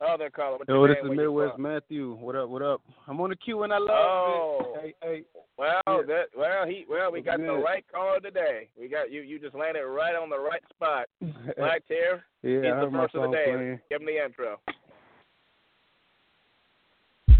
[0.00, 0.58] Other caller.
[0.58, 1.12] What's Yo, your this name?
[1.12, 1.58] is Where Midwest?
[1.58, 2.14] Matthew.
[2.20, 2.48] What up?
[2.50, 2.82] What up?
[3.08, 4.74] I'm on the Q and I love Oh.
[4.82, 4.94] it.
[5.02, 5.22] Hey, hey.
[5.56, 6.02] Well, Yeah.
[6.06, 8.68] that, well, he, well, we got the right caller today.
[8.78, 9.22] We got you.
[9.22, 11.06] You just landed right on the right spot.
[11.56, 12.24] BlackTear.
[12.42, 13.44] Yeah, He's I the first of the day.
[13.46, 13.80] playing.
[13.90, 14.60] Give him the intro.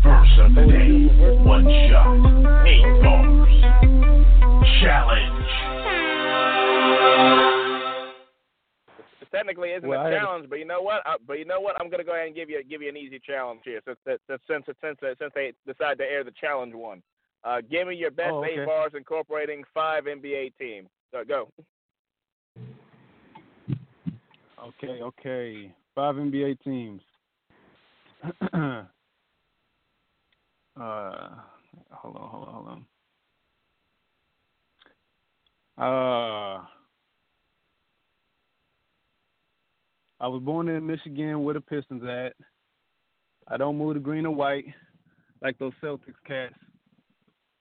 [0.02, 1.44] First of the day.
[1.44, 2.66] One shot.
[2.66, 4.05] Eight bars.
[9.86, 11.02] Isn't Well, I a had- challenge, but you know what?
[11.06, 11.76] I, but you know what?
[11.80, 14.20] I'm gonna go ahead and give you give you an easy challenge here, since since
[14.46, 17.02] since since, since they decided to air the challenge one.
[17.44, 18.64] Uh, give me your best Oh, eight okay.
[18.66, 20.88] bars incorporating five NBA teams.
[21.12, 21.48] So go.
[24.58, 25.72] Okay, okay.
[25.94, 27.00] Five NBA teams.
[28.52, 28.84] uh,
[30.80, 32.86] hold on, hold on, hold on.
[35.78, 36.64] Uh,
[40.26, 42.32] I was born in Michigan where the Pistons at.
[43.46, 44.64] I don't move to green or white
[45.40, 46.56] like those Celtics cats.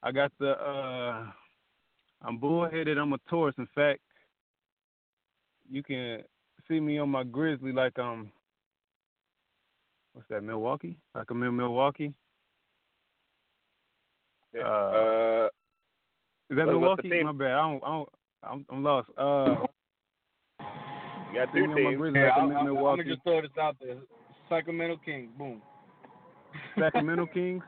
[0.02, 1.28] I got the uh
[2.24, 3.54] I'm bullheaded, I'm a Taurus.
[3.60, 4.00] In fact,
[5.70, 6.24] you can
[6.68, 8.32] see me on my Grizzly like um
[10.14, 10.98] what's that, Milwaukee?
[11.14, 12.16] Like I'm in Milwaukee.
[14.56, 14.62] Yeah.
[14.64, 15.50] Uh, Uh,
[16.50, 17.24] Is that what- what's the Milwaukee?
[17.26, 17.52] My bad.
[17.52, 18.10] I don't, I don't
[18.42, 19.10] I'm I'm lost.
[19.20, 19.68] Uh
[21.36, 21.98] got see two me teams.
[21.98, 23.98] Grizzly Yeah, I'm I'm, I'm, I'm gonna just throw this out there.
[24.50, 25.62] Sacramento King, boom.
[26.80, 27.64] Sacramento Kings.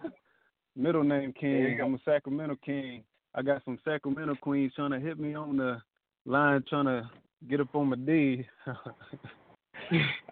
[0.75, 1.79] Middle name King.
[1.81, 3.03] I'm a Sacramento King.
[3.35, 5.77] I got some Sacramento queens trying to hit me on the
[6.25, 7.09] line, trying to
[7.49, 8.45] get up on my D.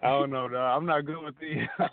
[0.02, 0.76] I don't know, dog.
[0.76, 1.66] I'm not good with these.
[1.78, 1.88] I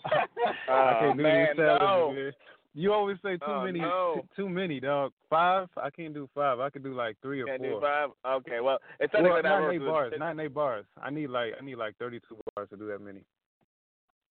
[0.70, 2.63] Oh, can't do man, these challenges, no.
[2.76, 4.16] You always say too Oh, many, no.
[4.36, 5.12] too, too many, dog.
[5.30, 5.68] Five?
[5.78, 6.60] I can't do five.
[6.60, 7.80] I could do like three or Can't four.
[7.80, 8.10] do five.
[8.26, 10.14] Okay, well, it's Well, not eight bars.
[10.18, 10.86] Not eight bars.
[11.02, 13.22] I need like I need like 32 bars to do that many.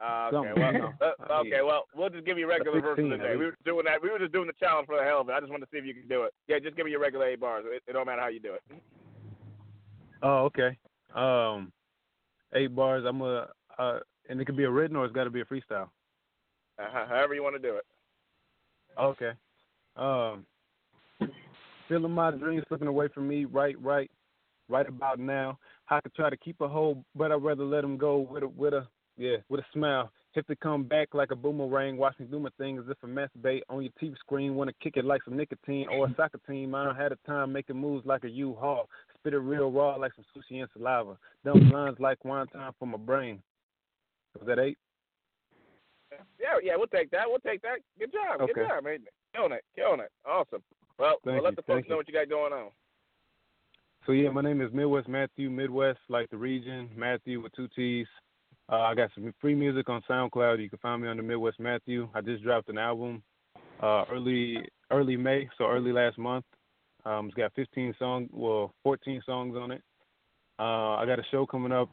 [0.03, 3.25] Uh, okay, well, uh, okay, well, we'll just give you regular version 16 of the
[3.25, 3.37] at day.
[3.37, 4.03] We were doing that.
[4.03, 5.33] We were just doing the challenge for the hell of it.
[5.33, 6.35] I just wanted to see if you could do it.
[6.49, 7.65] Yeah, just give me your regular eight bars.
[7.69, 8.63] It, it don't matter how you do it.
[10.25, 10.77] Oh, okay.
[11.15, 11.71] Um,
[12.53, 13.05] eight bars.
[13.07, 13.47] I'm a,
[13.79, 15.89] uh, and it could be a written or it's got to be a freestyle.
[16.81, 17.85] Uh, however you want to do it.
[18.99, 19.33] Okay.
[19.97, 20.47] Um,
[21.89, 23.45] feeling my dreams slipping away from me.
[23.45, 24.11] Right, right,
[24.69, 25.59] right about now.
[25.89, 28.49] I could try to keep a hold, but I'd rather let them go with a,
[28.49, 28.87] with a,
[29.17, 30.11] yeah, with a smile.
[30.35, 33.07] If they come back like a boomerang, watch me do my thing as if a
[33.07, 34.55] masturbate on your TV screen.
[34.55, 36.75] Want to kick it like some nicotine or a soccer team.
[36.75, 38.89] I don't have the time making moves like a U-Haul.
[39.19, 41.19] Spit it real raw like some sushi and saliva.
[41.45, 43.43] Dump lines like wine time for my brain.
[44.39, 44.79] Was that eight?
[46.41, 47.25] Yeah, yeah, we'll take that.
[47.29, 47.79] We'll take that.
[47.99, 48.41] Good job.
[48.41, 48.67] Good Okay.
[48.69, 48.99] job, man.
[49.35, 49.65] Killing it.
[49.75, 50.11] Killing it.
[50.27, 50.63] Awesome.
[50.99, 51.97] Well, Thank well let you, the folks thank know you.
[51.99, 52.71] what you got going on.
[54.07, 55.49] So yeah, my name is Midwest Matthew.
[55.51, 56.91] Midwest like the region.
[56.97, 58.07] Matthew with two T's.
[58.71, 60.61] Uh, I got some free music on SoundCloud.
[60.61, 62.09] You can find me under Midwest Matthew.
[62.15, 63.23] I just dropped an album
[63.81, 64.59] uh, early
[64.91, 66.45] early May, so early last month.
[67.05, 69.83] Um, it's got 15 songs, well, 14 songs on it.
[70.59, 71.89] Uh, I got a show coming up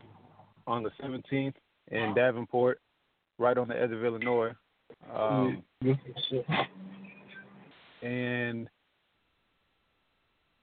[0.67, 1.53] on the 17th
[1.91, 2.79] in Davenport,
[3.39, 4.51] right on the edge of Illinois.
[5.15, 5.63] Um,
[8.01, 8.69] and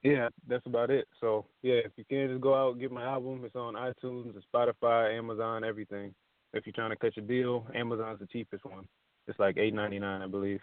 [0.03, 1.07] yeah, that's about it.
[1.19, 4.33] So yeah, if you can just go out and get my album, it's on iTunes,
[4.33, 6.13] and Spotify, Amazon, everything.
[6.53, 8.87] If you're trying to cut your deal, Amazon's the cheapest one.
[9.27, 10.61] It's like eight ninety nine, I believe,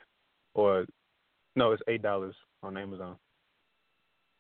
[0.55, 0.87] or
[1.57, 3.17] no, it's eight dollars on Amazon.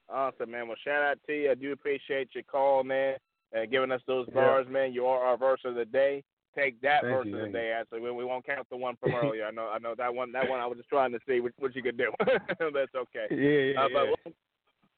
[0.08, 0.68] Awesome, man.
[0.68, 1.50] Well, shout out to you.
[1.50, 3.16] I do appreciate your call, man,
[3.52, 4.34] and giving us those Yeah.
[4.34, 4.92] bars, man.
[4.92, 6.22] You are our verse of the day.
[6.56, 7.72] Take that Thank verse you, of the day.
[7.72, 9.46] Actually, we, we won't count the one from earlier.
[9.46, 10.30] I know, I know that one.
[10.32, 12.12] That one, I was just trying to see what, what you could do.
[12.26, 13.26] That's okay.
[13.30, 14.10] Yeah, yeah, Uh, but, yeah.
[14.24, 14.34] what-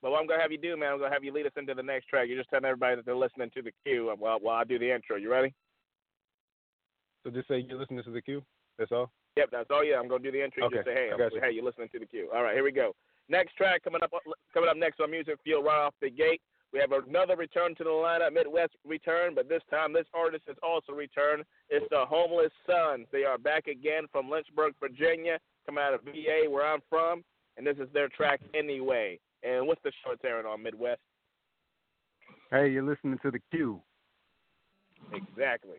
[0.02, 1.72] but what I'm gonna have you do, man, I'm gonna have you lead us into
[1.74, 2.28] the next track.
[2.28, 4.94] You're just telling everybody that they're listening to the Q while while I do the
[4.94, 5.16] intro.
[5.16, 5.54] You ready?
[7.24, 8.42] So just say you're listening to the Q.
[8.78, 9.10] That's all.
[9.36, 9.82] Yep, that's all.
[9.82, 10.64] Yeah, I'm gonna do the intro.
[10.66, 11.40] Okay, Just say, hey, I'm, you.
[11.40, 12.28] hey, you're listening to the Q.
[12.34, 12.92] All right, here we go.
[13.28, 14.12] Next track coming up.
[14.54, 16.40] Coming up next on Music Fuel, right off the gate.
[16.76, 20.56] We have another return to the lineup, Midwest return, but this time this artist has
[20.62, 21.42] also returned.
[21.70, 23.06] It's the Homeless Sons.
[23.10, 27.24] They are back again from Lynchburg, Virginia, coming out of VA, where I'm from,
[27.56, 29.18] and this is their track anyway.
[29.42, 31.00] And what's the short airing on Midwest?
[32.50, 33.80] Hey, you're listening to the Q.
[35.14, 35.78] Exactly.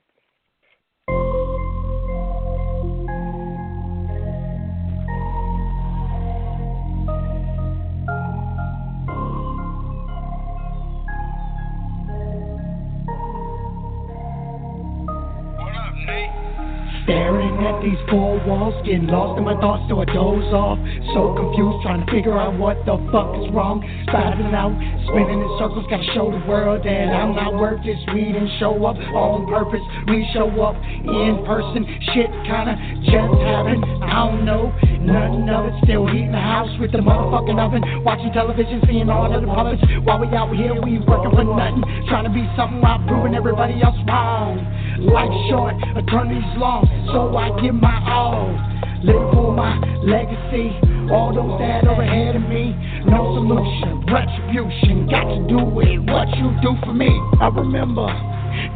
[17.07, 20.79] the Staring at these four walls, getting lost in my thoughts till I doze off.
[21.11, 23.83] So confused, trying to figure out what the fuck is wrong.
[24.07, 24.71] Spiraling out,
[25.11, 27.99] spinning in circles, gotta show the world that I'm not worth this.
[28.15, 31.83] We didn't show up on purpose, we show up in person.
[32.15, 34.71] Shit kinda just happened, I don't know.
[35.03, 37.83] Nothing of it, still heating the house with the motherfucking oven.
[38.07, 39.83] Watching television, seeing all of the puppets.
[40.07, 41.83] While we out here, we working for nothing.
[42.07, 44.63] Trying to be something while proving everybody else wrong.
[44.97, 46.81] Life short, eternity's long,
[47.13, 48.53] so I give my all.
[49.01, 49.73] Live for my
[50.05, 50.69] legacy.
[51.09, 52.77] All those that are ahead of me,
[53.09, 55.09] no solution, retribution.
[55.09, 57.09] Got to do with what you do for me.
[57.41, 58.05] I remember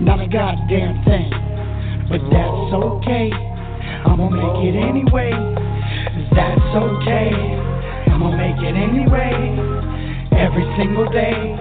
[0.01, 1.29] not a goddamn thing,
[2.09, 3.29] but that's okay.
[4.09, 5.33] I'ma make it anyway.
[6.33, 7.29] That's okay.
[8.09, 9.37] I'ma make it anyway.
[10.33, 11.57] Every single day.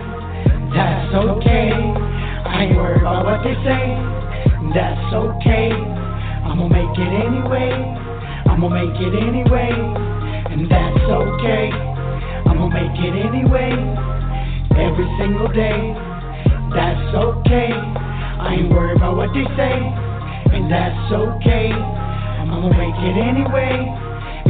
[0.73, 1.73] That's okay.
[1.77, 3.85] I ain't worried about what they say.
[4.73, 6.00] That's okay.
[6.51, 7.71] I'ma make it anyway.
[8.51, 9.71] I'ma make it anyway.
[10.51, 11.71] And that's okay.
[12.51, 13.71] I'ma make it anyway.
[14.75, 15.95] Every single day.
[16.75, 17.71] That's okay.
[17.71, 19.79] I ain't worried about what they say.
[20.51, 21.71] And that's okay.
[21.71, 23.87] I'ma make it anyway.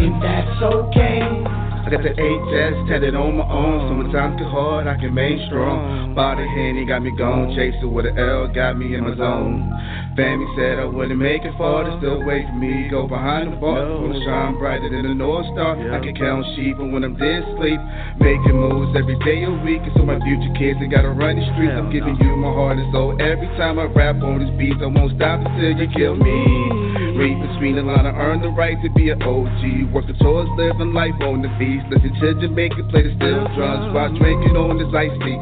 [0.01, 1.59] And that's okay.
[1.80, 5.16] I got the HS tatted on my arm, so when times get hard, I can
[5.16, 6.14] remain strong.
[6.14, 9.64] Body Henny got me gone, chasing with an L, got me in my zone.
[10.12, 12.92] Family said I wouldn't make it far, they still wait for me.
[12.92, 15.80] Go behind the bar, wanna shine brighter than the North Star.
[15.80, 17.80] I can count sheep, and when I'm dead asleep,
[18.20, 19.80] making moves every day a week.
[19.80, 21.72] And so my future kids, they gotta run the streets.
[21.72, 23.16] I'm giving you my heart and soul.
[23.16, 26.79] Every time I rap on this beat, I won't stop until you kill me.
[27.20, 29.92] Read between the line, I earned the right to be an OG.
[29.92, 31.84] Working towards living life on the beach.
[31.92, 35.36] Listen to Jamaica play the steel drums while drinking on this ice tea.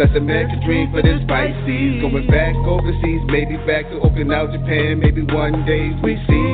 [0.00, 2.00] That's American dream for this Pisces.
[2.00, 5.04] Going back overseas, maybe back to Okinawa, Japan.
[5.04, 6.48] Maybe one day we see.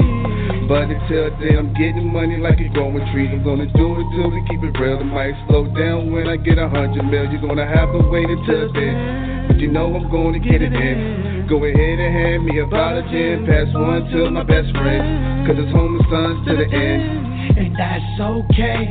[0.67, 3.31] But until then, I'm getting money like a growing tree.
[3.31, 4.99] I'm gonna do it till we keep it real.
[4.99, 7.31] It might slow down when I get a hundred mil.
[7.31, 9.44] You're gonna have to wait until then.
[9.59, 11.47] You know I'm gonna get it in.
[11.49, 13.47] Go ahead and hand me a apology gin.
[13.47, 15.47] pass one to my best friend.
[15.47, 17.59] Cause it's Homeless Sons to the end.
[17.59, 18.83] And that's okay.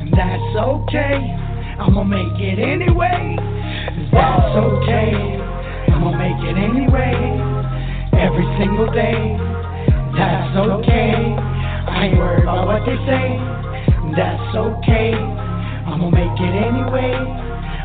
[0.00, 1.18] And that's okay.
[1.82, 3.36] I'ma make it anyway.
[4.12, 5.12] That's okay.
[5.92, 7.18] I'ma make it anyway.
[8.16, 9.36] Every single day.
[10.16, 11.36] That's okay.
[11.88, 13.36] I ain't worried about what they say.
[14.16, 15.12] That's okay.
[15.84, 17.12] I'ma make it anyway.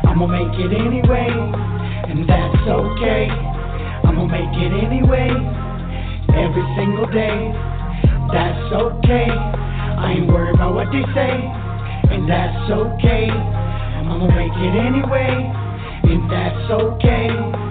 [0.08, 1.77] I'ma make it anyway.
[2.08, 3.28] And that's okay.
[4.08, 5.28] I'ma make it anyway.
[6.32, 7.52] Every single day.
[8.32, 9.28] That's okay.
[9.28, 11.36] I ain't worried about what they say.
[12.10, 13.28] And that's okay.
[13.28, 15.52] I'ma make it anyway.
[16.08, 17.67] And that's okay.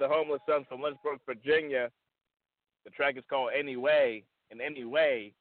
[0.00, 1.90] The Homeless Sons from Lynchburg, Virginia.
[2.84, 4.24] The track is called Anyway.
[4.50, 5.32] And Anyway,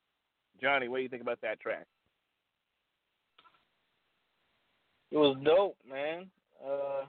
[0.62, 1.88] Johnny, what do you think about that track?
[5.12, 6.28] It was dope, man.
[6.64, 7.06] Uh,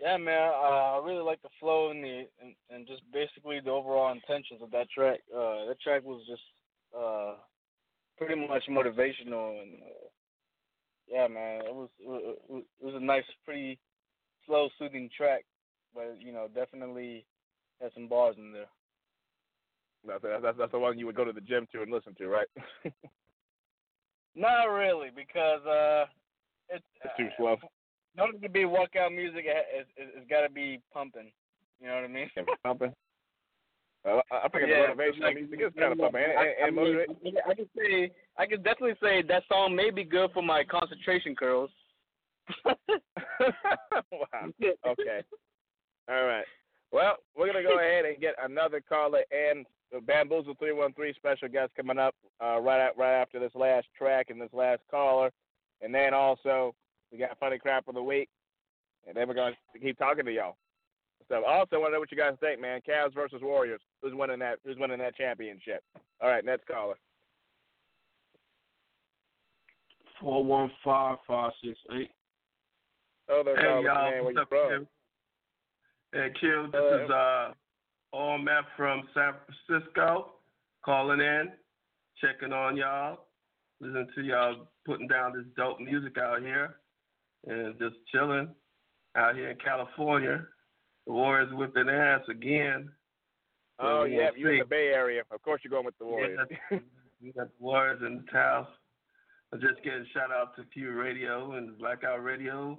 [0.00, 0.34] Yeah, man.
[0.34, 4.70] I really like the flow and the and, and just basically the overall intentions of
[4.72, 5.20] that track.
[5.34, 6.42] Uh, that track was just
[6.94, 7.34] uh,
[8.18, 10.08] pretty much motivational and uh,
[11.08, 11.62] yeah, man.
[11.64, 13.78] It was it was, it was a nice, pretty
[14.46, 15.44] slow, soothing track,
[15.94, 17.24] but you know, definitely
[17.80, 18.66] had some bars in there.
[20.06, 22.28] That's, that's that's the one you would go to the gym to and listen to,
[22.28, 22.46] right?
[24.36, 26.06] Not really, because uh,
[26.68, 27.56] it's, it's too slow.
[28.14, 31.30] In order to be workout music, it, it, it's got to be pumping.
[31.80, 32.28] You know what I mean?
[32.62, 32.92] pumping.
[34.06, 36.22] I think yeah, motivational like, music is kind of pumping.
[36.22, 39.44] And, I, and, and I, mean, motivate- I can say, I can definitely say that
[39.48, 41.70] song may be good for my concentration curls.
[42.64, 42.76] wow.
[44.86, 45.22] Okay.
[46.08, 46.44] All right.
[46.92, 51.14] Well, we're gonna go ahead and get another caller and the Bamboozle three one three
[51.14, 54.80] special guest coming up uh, right at, right after this last track and this last
[54.90, 55.30] caller,
[55.82, 56.74] and then also
[57.12, 58.28] we got funny crap of the week,
[59.06, 60.56] and then we're gonna keep talking to y'all.
[61.28, 62.80] So also want to know what you guys think, man.
[62.86, 63.80] Cavs versus Warriors.
[64.02, 64.58] Who's winning that?
[64.64, 65.82] Who's winning that championship?
[66.20, 66.96] All right, next caller.
[70.20, 72.10] Four one five five six eight.
[73.28, 74.86] Oh, there's Hey caller, y'all, man, where what's you up,
[76.14, 76.22] from?
[76.22, 76.22] Q?
[76.22, 77.52] Hey Q, this is uh
[78.14, 79.32] OMF from San
[79.68, 80.34] Francisco
[80.84, 81.50] calling in,
[82.20, 83.26] checking on y'all,
[83.80, 86.76] listening to y'all putting down this dope music out here
[87.46, 88.48] and just chilling
[89.16, 90.46] out here in California.
[91.06, 92.90] The Warriors whipping ass again.
[93.78, 95.22] Oh yeah, you're in the Bay Area.
[95.30, 96.38] Of course, you're going with the Warriors.
[96.70, 96.78] Yeah,
[97.22, 98.68] we got the Warriors in the house.
[99.52, 102.78] I'm just getting shout out to Q Radio and Blackout Radio,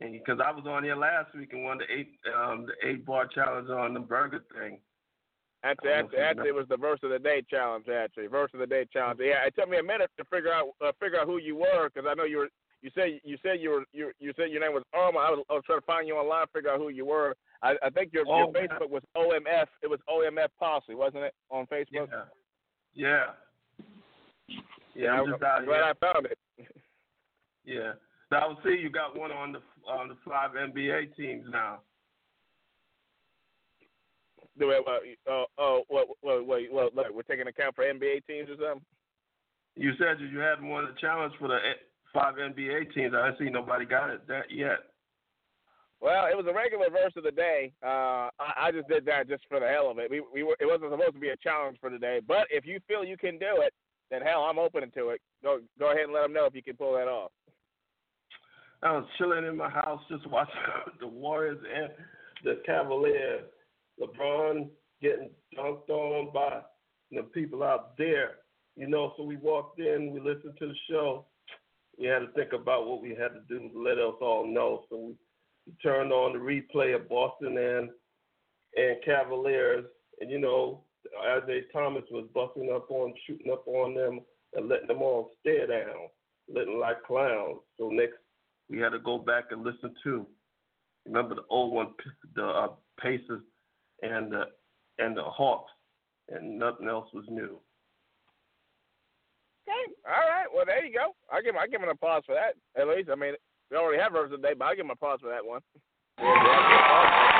[0.00, 3.06] and because I was on here last week and won the eight um, the eight
[3.06, 4.78] bar challenge on the burger thing.
[5.64, 7.86] Actually, actually, actually, it was the verse of the day challenge.
[7.88, 9.18] Actually, verse of the day challenge.
[9.22, 11.88] Yeah, it took me a minute to figure out uh, figure out who you were
[11.92, 12.48] because I know you were.
[12.82, 15.18] You said you said you were you you said your name was Irma.
[15.18, 17.34] I was, I was trying to find you online, figure out who you were.
[17.62, 19.66] I, I think your Oh, your Facebook was OMF.
[19.82, 22.08] It was OMF Posse, wasn't it, on Facebook?
[22.94, 23.24] Yeah.
[24.94, 25.84] Yeah, I'm I'm just out glad here.
[25.84, 26.38] I found it.
[27.68, 27.94] Yeah.
[28.30, 29.58] So I will see you got one on the
[29.88, 31.80] on the five NBA teams now.
[34.58, 34.82] Do it.
[34.86, 38.56] Uh, oh, oh, wait, wait, wait, wait, look, we're taking account for NBA teams or
[38.56, 38.84] something.
[39.74, 41.76] You said you had one of the challenge for the eh,
[42.14, 43.14] five NBA teams.
[43.14, 44.78] I see nobody got it that yet.
[46.00, 47.72] Well, it was a regular verse of the day.
[47.82, 50.10] Uh, I, I just did that just for the hell of it.
[50.10, 52.20] We, we were, it wasn't supposed to be a challenge for today.
[52.26, 53.72] But if you feel you can do it,
[54.10, 55.20] then hell, I'm open to it.
[55.42, 57.32] Go go ahead and let them know if you can pull that off.
[58.82, 60.54] I was chilling in my house just watching
[61.00, 61.90] the Warriors and
[62.44, 63.44] the Cavaliers.
[64.00, 64.68] LeBron
[65.00, 66.60] getting dunked on by
[67.10, 68.36] the people out there.
[68.76, 71.24] You know, so we walked in, we listened to the show.
[71.98, 74.84] We had to think about what we had to do to let us all know.
[74.90, 75.14] So we,
[75.82, 77.90] turned on the replay of Boston and
[78.76, 79.84] and Cavaliers,
[80.20, 80.84] and you know,
[81.28, 84.20] Isaiah Thomas was busting up on, shooting up on them,
[84.54, 86.08] and letting them all stare down,
[86.52, 87.58] letting like clowns.
[87.78, 88.18] So next,
[88.68, 90.26] we had to go back and listen to.
[91.06, 91.88] Remember the old one,
[92.34, 92.68] the uh,
[93.00, 93.42] Pacers
[94.02, 94.44] and the
[94.98, 95.70] and the Hawks,
[96.28, 97.58] and nothing else was new.
[99.68, 99.92] Okay.
[100.06, 100.46] All right.
[100.54, 101.14] Well, there you go.
[101.32, 102.54] I give I give him an applause for that.
[102.80, 103.34] At least, I mean,
[103.70, 105.60] we already have verse of the day, but I give him applause for that one.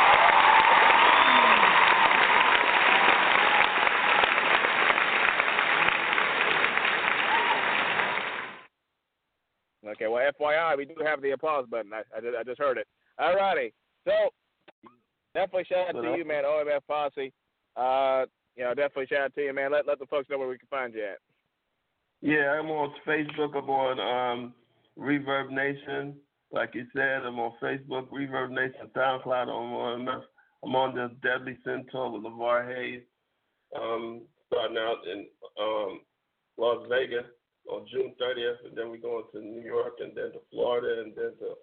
[9.88, 11.92] Okay, well, FYI, we do have the applause button.
[11.92, 12.86] I, I, just, I just heard it.
[13.18, 13.72] All righty.
[14.04, 14.12] So,
[15.34, 17.32] definitely shout out to you, man, OMF Posse.
[17.76, 18.24] Uh,
[18.56, 19.72] you know, definitely shout out to you, man.
[19.72, 21.18] Let let the folks know where we can find you at.
[22.22, 23.56] Yeah, I'm on Facebook.
[23.56, 24.54] I'm on um,
[24.98, 26.14] ReverbNation.
[26.52, 29.48] Like you said, I'm on Facebook, ReverbNation, SoundCloud.
[29.48, 30.08] I'm on
[30.64, 33.02] I'm on the Deadly Sin Tour with LeVar Hayes.
[33.78, 35.26] Um, starting out in
[35.60, 36.00] um,
[36.56, 37.26] Las Vegas
[37.70, 41.12] on June 30th, and then we're going to New York, and then to Florida, and
[41.14, 41.54] then to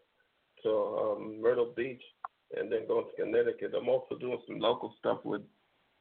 [0.64, 2.02] to um, Myrtle Beach,
[2.58, 3.74] and then going to Connecticut.
[3.78, 5.42] I'm also doing some local stuff with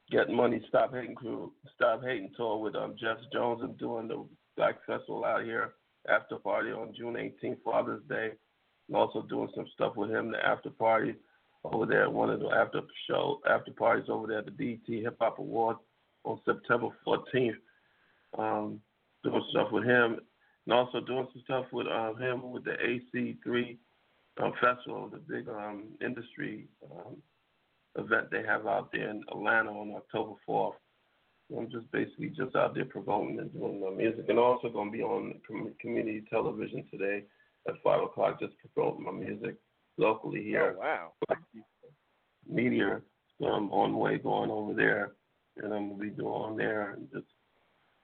[0.09, 3.61] Getting Money, Stop Hating Crew, Stop Hating Tour with um, Jeff Jones.
[3.63, 4.25] I'm doing the
[4.55, 5.73] Black Festival out here
[6.09, 8.31] after party on June 18th, Father's Day.
[8.89, 11.15] I'm also doing some stuff with him, the after party
[11.63, 15.17] over there, one of the after show after parties over there at the BET Hip
[15.21, 15.79] Hop Awards
[16.25, 17.51] on September 14th.
[18.37, 18.81] Um,
[19.23, 20.19] doing stuff with him,
[20.65, 23.77] and also doing some stuff with um, him with the A3C
[24.41, 27.17] um, festival, the big um, industry um,
[27.97, 30.73] event they have out there in Atlanta on October 4th.
[31.55, 34.97] I'm just basically just out there promoting and doing my music, and also going to
[34.97, 37.23] be on com- community television today
[37.67, 39.55] at five o'clock, just promoting my music.
[39.97, 40.75] locally here.
[40.77, 41.35] Oh wow!
[42.49, 43.03] Meteor,
[43.39, 45.11] so I'm on the way going over there,
[45.57, 47.27] and I'm gonna be doing there and just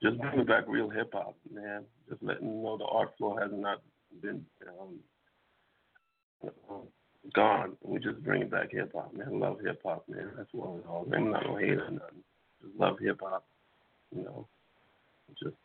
[0.02, 1.84] just bringing back real hip hop, man.
[2.10, 3.82] Just letting them know the art flow has not
[4.22, 5.00] been um,
[7.34, 7.78] gone.
[7.84, 9.40] We just bringing back hip hop, man.
[9.40, 10.30] Love hip hop, man.
[10.38, 11.08] That's what it's all.
[11.14, 12.24] I'm not gonna hate or nothing.
[12.62, 13.46] Just love hip hop,
[14.16, 14.48] you know.
[15.42, 15.56] Just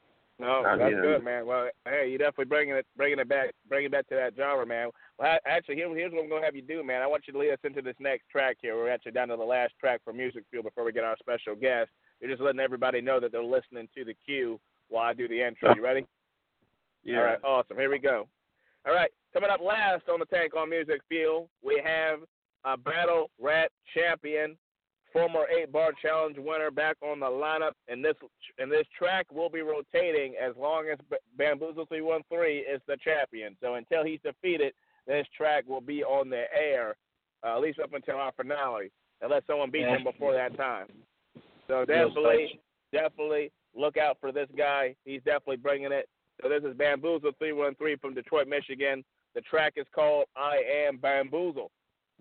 [0.40, 1.00] No, that's yet.
[1.00, 1.46] good, man.
[1.46, 4.66] Well, hey, you definitely bringing it, bringing it back, bringing it back to that genre,
[4.66, 4.90] man.
[5.18, 7.02] Well, I, actually, here, here's what I'm gonna have you do, man.
[7.02, 8.74] I want you to lead us into this next track here.
[8.74, 11.54] We're actually down to the last track for Music Fuel before we get our special
[11.54, 11.90] guest.
[12.20, 14.58] You're just letting everybody know that they're listening to the Q
[14.88, 15.74] while I do the intro.
[15.74, 16.06] You ready?
[17.04, 17.18] yeah.
[17.18, 17.76] All right, awesome.
[17.76, 18.28] Here we go.
[18.86, 22.20] All right, coming up last on the Tank on Music Fuel, we have
[22.64, 24.56] a Battle Rap champion,
[25.12, 27.72] former eight bar challenge winner, back on the lineup.
[27.88, 28.14] And this
[28.58, 30.98] and this track will be rotating as long as
[31.38, 33.56] Bamboozle three one three is the champion.
[33.62, 34.74] So until he's defeated,
[35.06, 36.94] this track will be on the air,
[37.42, 38.90] uh, at least up until our finale,
[39.22, 40.86] unless someone beats him before that time.
[41.68, 42.60] So definitely,
[42.92, 44.94] definitely look out for this guy.
[45.04, 46.08] He's definitely bringing it.
[46.42, 49.04] So this is Bamboozle 313 from Detroit, Michigan.
[49.34, 51.70] The track is called I Am Bamboozle.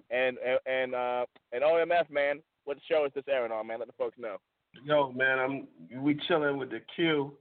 [0.10, 3.80] And and uh and OMF man, what show is this airing on, man?
[3.80, 4.38] Let the folks know.
[4.84, 7.38] Yo, man, I'm we chilling with the Q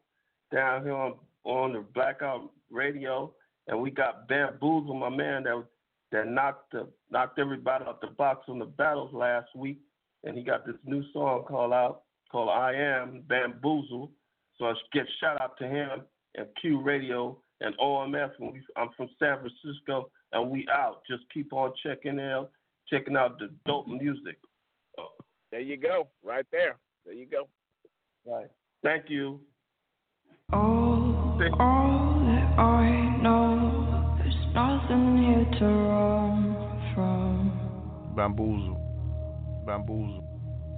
[0.53, 3.33] down here on on the Blackout Radio,
[3.69, 5.65] and we got Bamboozle, my man, that
[6.13, 9.79] that knocked the knocked everybody off the box on the battles last week,
[10.25, 14.11] and he got this new song called out called I Am Bamboozle.
[14.59, 16.03] So I get shout out to him
[16.35, 18.31] and Q Radio and OMF.
[18.39, 21.03] And we, I'm from San Francisco, and we out.
[21.09, 22.51] Just keep on checking out
[22.89, 24.39] checking out the dope music.
[24.99, 25.09] Oh,
[25.51, 26.77] there you go, right there.
[27.05, 27.49] There you go.
[28.27, 28.51] Right.
[28.83, 29.41] Thank you.
[30.53, 38.13] All, all that I know, there's nothing here to run from.
[38.15, 38.82] Bamboozle.
[39.73, 40.23] Bamboozle.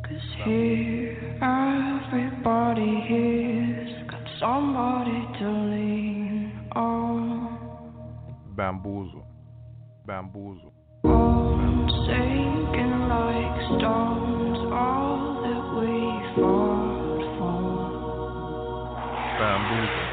[0.05, 7.59] Cause here, everybody here's got somebody to lean on.
[8.55, 9.24] Bamboozle.
[10.07, 10.72] Bamboozle.
[12.07, 15.90] Sinking like stones, all that we
[16.36, 17.74] fought for.
[19.40, 20.04] Bamboozle.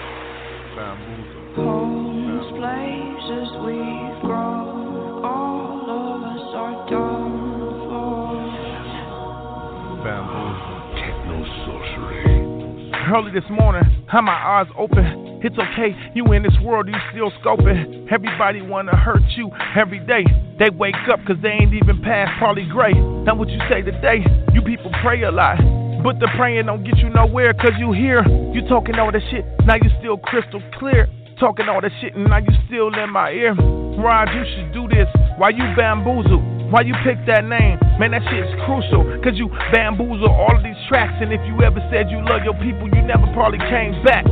[13.12, 15.42] Early this morning, had my eyes open.
[15.44, 18.08] It's okay, you in this world, you still scoping.
[18.10, 20.24] Everybody wanna hurt you every day.
[20.58, 22.94] They wake up cause they ain't even past probably gray.
[22.94, 25.58] Now what you say today, you people pray a lot.
[26.04, 28.24] But the praying don't get you nowhere cause you here.
[28.54, 31.10] You talking all that shit, now you still crystal clear.
[31.38, 33.54] Talking all that shit and now you still in my ear.
[34.00, 35.10] Rod, you should do this.
[35.38, 36.51] Why you bamboozle?
[36.72, 37.76] Why you pick that name?
[38.00, 39.04] Man, that shit's crucial.
[39.20, 41.20] Cause you bamboozle all of these tracks.
[41.20, 44.24] And if you ever said you love your people, you never probably came back.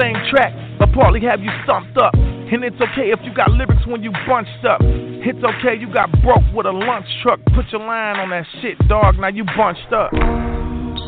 [0.00, 2.16] Same track, but partly have you stumped up.
[2.16, 4.80] And it's okay if you got lyrics when you bunched up.
[4.80, 7.40] It's okay, you got broke with a lunch truck.
[7.54, 9.20] Put your line on that shit, dog.
[9.20, 10.16] Now you bunched up.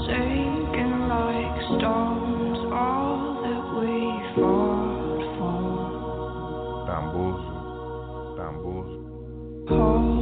[0.04, 6.84] Sinking like stones, all that we fought for.
[6.92, 8.36] Bamboozle.
[8.36, 10.13] Bamboozle.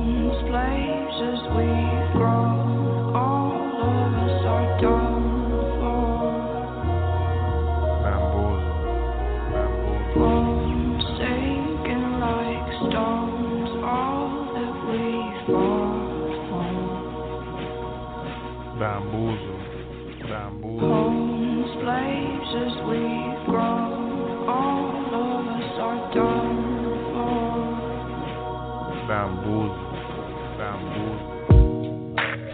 [29.13, 30.57] For.
[30.57, 30.57] Bamboozle.
[30.59, 31.29] Bamboozle.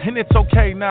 [0.07, 0.89] And it's okay now.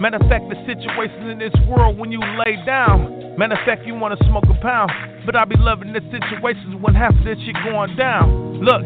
[0.00, 3.34] Matter of fact, the situations in this world when you lay down.
[3.38, 4.90] Matter of fact, you wanna smoke a pound.
[5.24, 8.60] But I be loving the situations when half of this shit going down.
[8.60, 8.82] Look,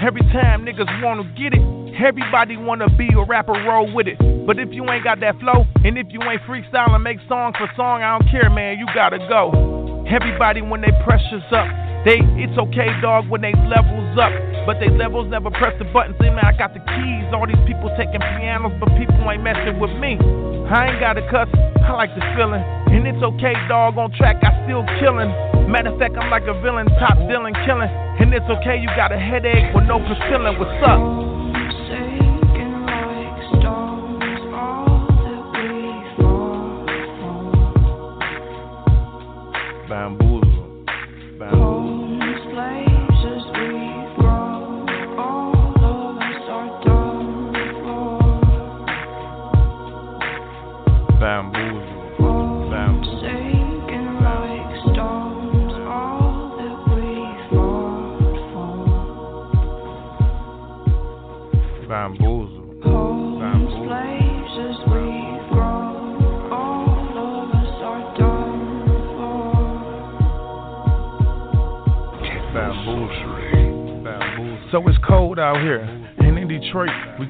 [0.00, 1.62] every time niggas wanna get it,
[1.98, 4.18] everybody wanna be a rapper, roll with it.
[4.46, 7.68] But if you ain't got that flow, and if you ain't freestyling, make song for
[7.76, 9.81] song, I don't care, man, you gotta go.
[10.12, 11.64] Everybody when they pressures up,
[12.04, 14.28] they it's okay, dog, when they levels up.
[14.68, 16.20] But they levels never press the buttons.
[16.20, 17.24] Say, man, I got the keys.
[17.32, 20.20] All these people taking pianos, but people ain't messing with me.
[20.68, 21.48] I ain't got a cuss.
[21.80, 22.60] I like the feeling.
[22.92, 25.32] And it's okay, dog, on track, I still killing.
[25.72, 27.88] Matter of fact, I'm like a villain, top villain killing.
[28.20, 30.60] And it's okay, you got a headache with no penicillin.
[30.60, 31.41] What's up?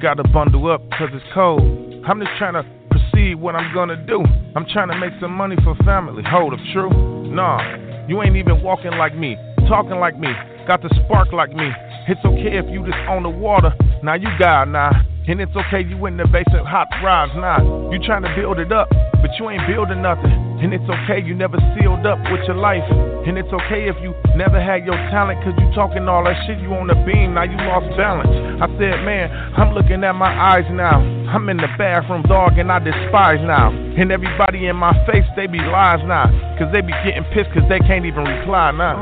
[0.03, 1.61] Gotta bundle up cause it's cold.
[2.05, 4.21] I'm just trying to proceed what I'm gonna do.
[4.53, 6.21] I'm trying to make some money for family.
[6.27, 6.89] Hold up, true?
[7.33, 9.37] Nah, you ain't even walking like me,
[9.69, 10.27] talking like me,
[10.67, 11.71] got the spark like me.
[12.09, 13.71] It's okay if you just on the water.
[14.03, 14.91] Now you got now.
[15.25, 17.63] And it's okay you in the basement hot rods now.
[17.91, 18.91] You trying to build it up,
[19.23, 20.35] but you ain't building nothing.
[20.59, 22.83] And it's okay you never sealed up with your life.
[23.23, 26.59] And it's okay if you never had your talent, cause you talking all that shit,
[26.59, 28.35] you on the beam, now you lost balance.
[28.59, 30.99] I said, man, I'm looking at my eyes now.
[31.31, 33.71] I'm in the bathroom, dog, and I despise now.
[33.71, 36.27] And everybody in my face, they be lies now.
[36.59, 38.99] Cause they be getting pissed cause they can't even reply now.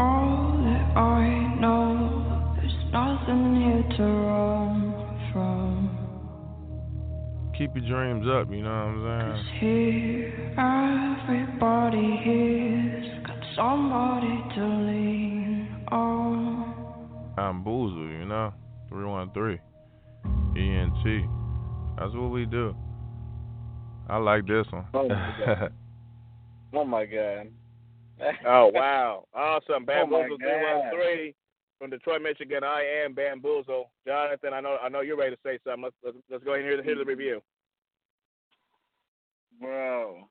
[0.00, 4.59] All that I know, there's nothing here to run
[7.60, 9.32] keep your dreams up, you know what I'm saying?
[9.36, 10.32] Cause here,
[11.28, 17.34] everybody here's got somebody to lean on.
[17.36, 18.54] I'm Boozle, you know?
[18.88, 19.60] 313.
[20.56, 21.28] ENT.
[21.98, 22.74] That's what we do.
[24.08, 24.86] I like this one.
[24.94, 25.72] Oh my god.
[26.72, 27.48] oh my god.
[28.46, 29.26] oh wow.
[29.34, 29.84] Awesome.
[29.84, 31.34] Bad oh Boozle 313
[31.80, 32.62] from Detroit, Michigan.
[32.62, 33.90] I am Bamboozle.
[34.06, 35.84] Jonathan, I know I know you're ready to say something.
[35.84, 37.08] Let's let's, let's go ahead and hear the, hear the mm-hmm.
[37.08, 37.42] review.
[39.60, 40.28] Bro.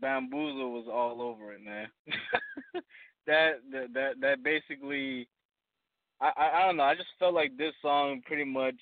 [0.00, 1.88] Bamboozle was all over it, man.
[3.26, 5.26] that, that that that basically
[6.20, 8.76] I, I I don't know, I just felt like this song pretty much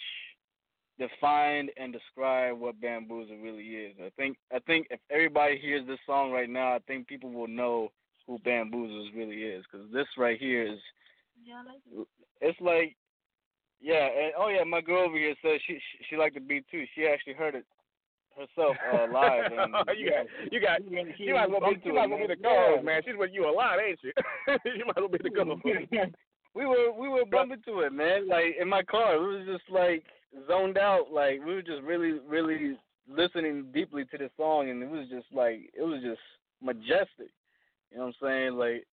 [0.98, 3.94] defined and described what Bamboozle really is.
[4.04, 7.46] I think I think if everybody hears this song right now, I think people will
[7.46, 7.92] know
[8.28, 10.78] who Bamboozle really is cuz this right here is
[12.40, 12.94] it's like
[13.80, 16.64] yeah, and oh yeah, my girl over here says she she, she liked the beat
[16.70, 16.84] too.
[16.94, 17.64] She actually heard it
[18.36, 19.52] herself uh, live.
[19.52, 20.80] And, you got you got
[21.16, 22.82] she you might well be you might it, as well be the co-host, Yeah.
[22.82, 23.02] man.
[23.04, 24.08] She's with you a lot, ain't she?
[24.78, 25.62] you might well be the co-host.
[26.54, 28.28] we were we were bumping to it, man.
[28.28, 30.04] Like in my car, we was just like
[30.48, 31.12] zoned out.
[31.12, 32.76] Like we were just really really
[33.08, 36.20] listening deeply to the song, and it was just like it was just
[36.62, 37.30] majestic.
[37.90, 38.52] You know what I'm saying?
[38.54, 38.86] Like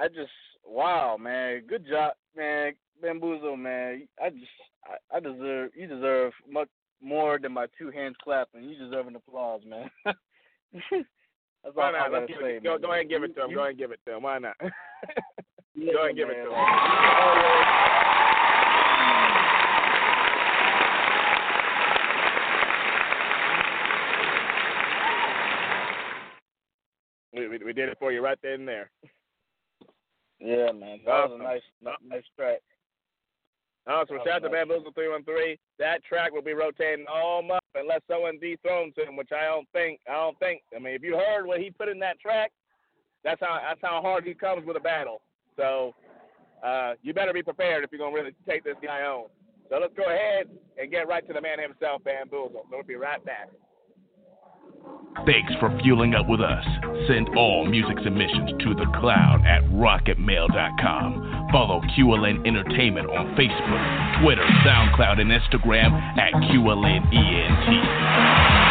[0.00, 0.30] I just
[0.66, 1.62] wow, man.
[1.68, 2.72] Good job, man.
[3.02, 4.06] Bamboozle, man.
[4.22, 4.44] I just
[4.84, 6.68] I, I deserve you deserve much
[7.02, 8.64] more than my two hands clapping.
[8.64, 9.88] You deserve an applause, man.
[10.04, 12.10] That's Why all I not?
[12.10, 13.50] gotta Let's give say, it, go, go ahead and give it to him.
[13.50, 14.22] You- Go ahead and give it to him.
[14.22, 14.56] Why not?
[15.74, 18.17] Yeah, go ahead and give it to him.
[27.38, 28.90] We, we, we did it for you right then and there.
[30.40, 31.00] Yeah, man.
[31.04, 31.62] That was a nice
[32.06, 32.60] nice track.
[33.86, 34.18] Awesome.
[34.18, 35.56] Shout out to Bamboozle 313.
[35.78, 40.00] That track will be rotating all month unless someone dethrones him, which I don't think.
[40.06, 40.60] I don't think.
[40.76, 42.52] I mean, if you heard what he put in that track,
[43.24, 45.22] that's how that's how hard he comes with a battle.
[45.56, 45.94] So
[46.64, 49.28] uh, you better be prepared if you're gonna really take this guy on.
[49.70, 52.66] So let's go ahead and get right to the man himself, Bamboozle.
[52.70, 53.48] We'll be right back.
[55.26, 56.64] Thanks for fueling up with us.
[57.06, 61.48] Send all music submissions to the cloud at rocketmail.com.
[61.52, 68.67] Follow QLN Entertainment on Facebook, Twitter, SoundCloud, and Instagram at QLNENT.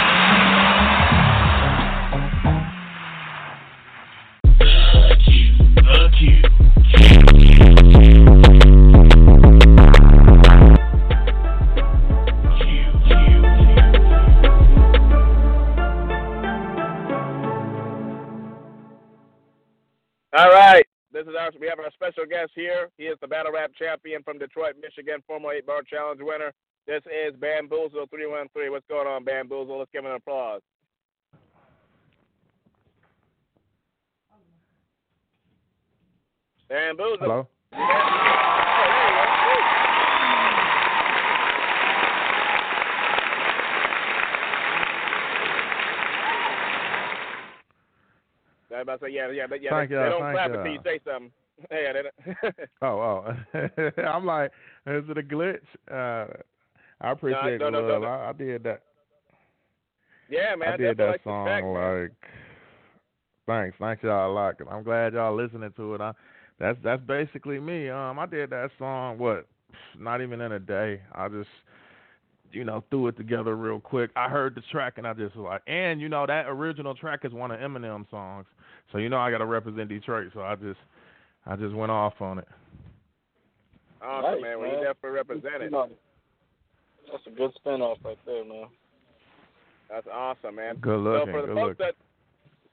[21.48, 22.90] Our we have our special guest here.
[22.98, 26.52] He is the battle rap champion from Detroit, Michigan, former eight bar challenge winner.
[26.86, 28.70] This is Bamboozle three one three.
[28.70, 29.80] What's going on, Bamboozle?
[29.80, 30.62] Let's give him an applause.
[36.70, 37.18] Bamboozle.
[37.20, 37.48] Hello?
[48.78, 50.60] I was about to say yeah, yeah, but yeah, Thank they, they don't clap y'all.
[50.60, 51.32] until you say something.
[51.72, 52.56] Yeah, they don't.
[52.84, 53.26] Oh,
[53.56, 54.02] oh.
[54.08, 54.52] I'm like,
[54.86, 55.58] is it a glitch?
[55.92, 56.32] Uh,
[57.02, 58.02] I appreciate no, no, no, love.
[58.04, 58.08] no.
[58.08, 58.84] I, I did that.
[60.30, 60.74] yeah, man.
[60.74, 62.12] I did that like song like.
[63.48, 64.58] Thanks, thanks y'all a lot.
[64.60, 66.02] 'cause I'm glad y'all listening to it.
[66.02, 66.12] I,
[66.60, 67.90] that's that's basically me.
[67.90, 69.48] Um, I did that song what,
[69.98, 71.02] not even in a day.
[71.14, 71.50] I just
[72.52, 74.12] you know, threw it together real quick.
[74.16, 77.22] I heard the track and I just was like, and you know that original track
[77.24, 78.46] is one of Eminem songs,
[78.92, 80.32] so you know I got to represent Detroit.
[80.34, 80.80] So I just,
[81.46, 82.48] I just went off on it.
[84.02, 84.60] Awesome, Nice, man.
[84.60, 84.84] Well, you man.
[84.84, 85.74] definitely represented.
[85.74, 88.68] That's a good spin off right there, man.
[89.90, 90.76] That's awesome, man.
[90.82, 91.86] Good looking, So for the good folks looking.
[91.86, 91.96] that,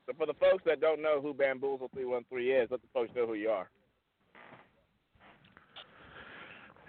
[0.07, 2.89] so for the folks that don't know who Bamboozle three one three is, let the
[2.93, 3.69] folks know who you are.
[4.35, 4.41] Yeah,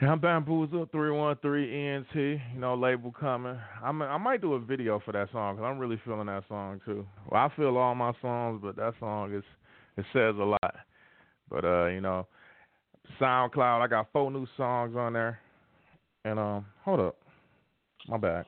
[0.01, 2.13] I'm Bamboozle three one three ENT.
[2.15, 3.57] You know, label coming.
[3.81, 6.81] I'm I might do a video for that song because I'm really feeling that song
[6.85, 7.05] too.
[7.29, 9.43] Well, I feel all my songs, but that song is
[9.97, 10.75] it says a lot.
[11.49, 12.27] But uh, you know,
[13.21, 15.39] SoundCloud, I got four new songs on there.
[16.25, 17.15] And um, hold up,
[18.07, 18.45] my bad.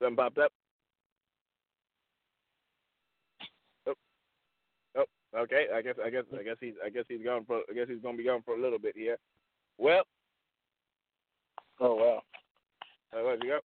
[0.00, 0.52] Something popped up.
[3.86, 3.94] Oh,
[4.96, 5.04] oh,
[5.36, 5.66] okay.
[5.74, 8.00] I guess, I guess, I guess he's, I guess he's gone for, I guess he's
[8.02, 9.16] gonna be gone for a little bit here.
[9.78, 10.04] Well,
[11.80, 12.22] Oh wow.
[13.12, 13.58] uh, where'd he go?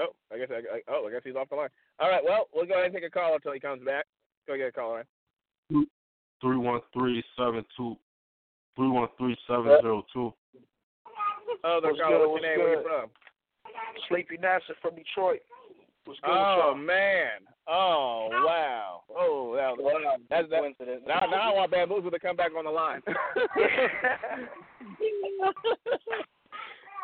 [0.00, 1.68] Oh, I guess, I, I, oh, I guess he's off the line.
[1.98, 2.22] All right.
[2.24, 4.04] Well, we'll go ahead and take a call until he comes back.
[4.46, 5.04] Go get a caller.
[5.70, 5.86] in.
[6.40, 7.96] Three one three seven two
[8.76, 10.32] three one three seven zero two.
[11.64, 12.18] Oh, the What's caller.
[12.18, 12.58] good, What's your what's name?
[12.58, 12.84] Where you good?
[12.86, 13.10] from?
[14.08, 15.40] Sleepy Nasser from Detroit.
[16.08, 16.86] What's good Oh with y'all?
[16.86, 17.44] man!
[17.68, 19.02] Oh wow!
[19.10, 20.16] Oh wow!
[20.30, 20.60] That's that.
[20.60, 21.02] Coincidence.
[21.06, 23.02] Now, now I want Bamboozle to come back on the line.
[23.06, 23.14] and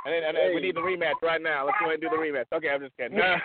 [0.07, 1.66] then, and then we need the rematch right now.
[1.66, 2.46] Let's go ahead and do the rematch.
[2.57, 3.18] Okay, I'm just kidding.
[3.18, 3.36] No.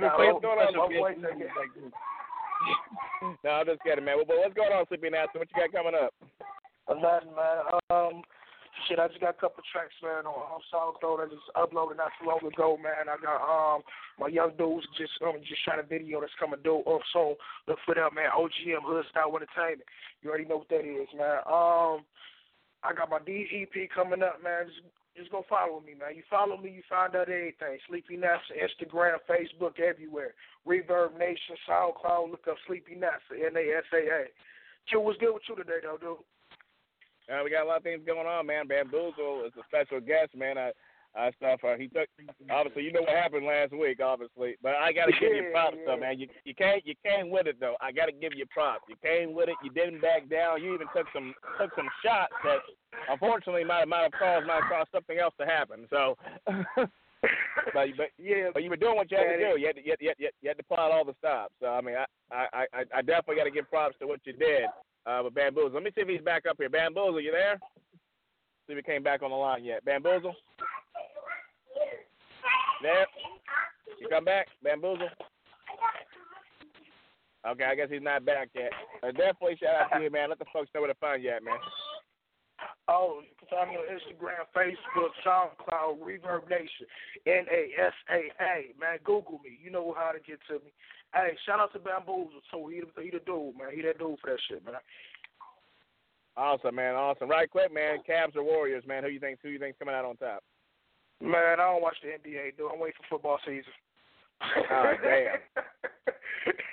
[0.00, 1.20] What's going on, Sleepy?
[3.44, 4.16] No, I'm just kidding, man.
[4.16, 5.38] Well, but what's going on, Sleepy Nasty?
[5.38, 6.14] What you got coming up?
[6.88, 7.58] Nothing, man.
[7.90, 8.22] Um,
[8.86, 11.24] shit, I just got a couple tracks, man, on um, SoundCloud.
[11.24, 13.08] I just uploaded not too long ago, man.
[13.08, 13.82] I got um
[14.18, 17.34] my young dudes just um just trying to video that's coming due up soon.
[17.68, 18.32] Look for that, man.
[18.36, 19.88] OGM Hood Style Entertainment.
[20.22, 21.40] You already know what that is, man.
[21.48, 22.04] Um,
[22.82, 24.66] I got my DEP coming up, man.
[24.66, 26.16] Just just go follow me, man.
[26.16, 27.78] You follow me, you find out everything.
[27.88, 30.34] Sleepy Nasa, Instagram, Facebook, everywhere.
[30.66, 32.30] ReverbNation, SoundCloud.
[32.30, 34.22] Look up Sleepy Nasser, N A S A A.
[34.88, 36.24] Q, what's good with you today, though, dude?
[37.30, 38.66] Uh, we got a lot of things going on, man.
[38.66, 40.58] Bamboozle is a special guest, man.
[40.58, 40.72] I,
[41.14, 41.60] I stuff.
[41.62, 42.08] Uh, he took.
[42.50, 44.56] Obviously, you know what happened last week, obviously.
[44.62, 46.18] But I got to give you props, though, man.
[46.18, 47.76] You you can't you came with it though.
[47.80, 48.82] I got to give you props.
[48.88, 49.56] You came with it.
[49.62, 50.62] You didn't back down.
[50.62, 52.58] You even took some took some shots that
[53.08, 55.86] unfortunately might might have caused might have caused something else to happen.
[55.90, 56.16] So.
[57.74, 59.60] but but yeah, but you were doing what you had to do.
[59.60, 61.14] You had to you had, you had, you had, you had to plot all the
[61.18, 61.52] stops.
[61.60, 64.32] So I mean, I I I, I definitely got to give props to what you
[64.32, 64.70] did.
[65.06, 66.68] Uh, but Bamboozle, let me see if he's back up here.
[66.68, 67.58] Bamboozle, you there?
[68.66, 69.84] See if he came back on the line yet.
[69.84, 70.34] Bamboozle,
[72.82, 73.06] there?
[74.00, 75.08] You come back, Bamboozle?
[77.48, 78.70] Okay, I guess he's not back yet.
[79.02, 80.28] Uh, definitely shout out to you, man.
[80.28, 81.56] Let the folks know where to find you at, man.
[82.90, 86.90] Oh, you can find me on Instagram, Facebook, SoundCloud, ReverbNation,
[87.24, 88.74] N A S A A.
[88.80, 89.58] Man, Google me.
[89.62, 90.74] You know how to get to me.
[91.14, 93.70] Hey, shout out to Bamboozle So He the, he the dude, man.
[93.72, 94.74] He that dude for that shit, man.
[96.36, 96.94] Awesome, man.
[96.96, 97.30] Awesome.
[97.30, 97.98] Right quick, man.
[98.08, 99.04] Cavs or Warriors, man.
[99.04, 99.38] Who you think?
[99.42, 100.42] Who you think's coming out on top?
[101.20, 102.70] Man, I don't watch the NBA, dude.
[102.72, 103.72] I'm waiting for football season.
[104.42, 105.36] Oh, damn.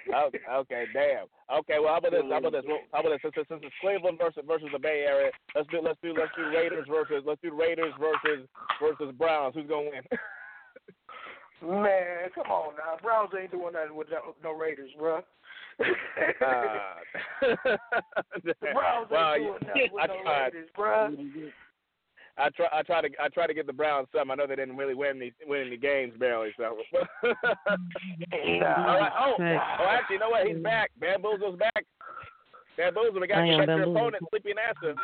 [0.08, 1.28] Okay, okay, damn.
[1.52, 2.24] Okay, well, how about this?
[2.30, 2.66] How about this?
[2.94, 3.20] How about this?
[3.22, 6.48] Since, since it's Cleveland versus versus the Bay Area, let's do let's do let's do
[6.56, 8.48] Raiders versus let's do Raiders versus
[8.82, 9.56] versus Browns.
[9.56, 10.04] Who's gonna win?
[11.62, 12.98] Man, come on now.
[13.02, 15.22] Browns ain't doing nothing with no, no Raiders, bro.
[15.80, 15.84] Uh,
[18.44, 20.46] the Browns well, ain't doing nothing with I no tried.
[20.46, 21.18] Raiders, bro.
[22.40, 24.30] I try I try to I try to get the Browns some.
[24.30, 26.52] I know they didn't really win any win any games barely.
[26.58, 26.64] So.
[27.24, 27.36] All
[28.32, 29.12] right.
[29.20, 30.48] Oh, oh, actually, you know what?
[30.48, 30.92] He's back.
[31.00, 31.86] Bamboozle's back.
[32.78, 34.96] Bamboozle, we got am got your opponent, Sleepy Nasser.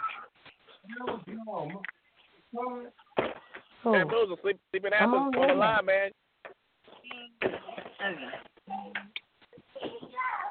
[1.48, 1.72] Oh.
[3.92, 6.12] Bamboozle, Sleep, Sleepy Nasser's Oh, on the line, man.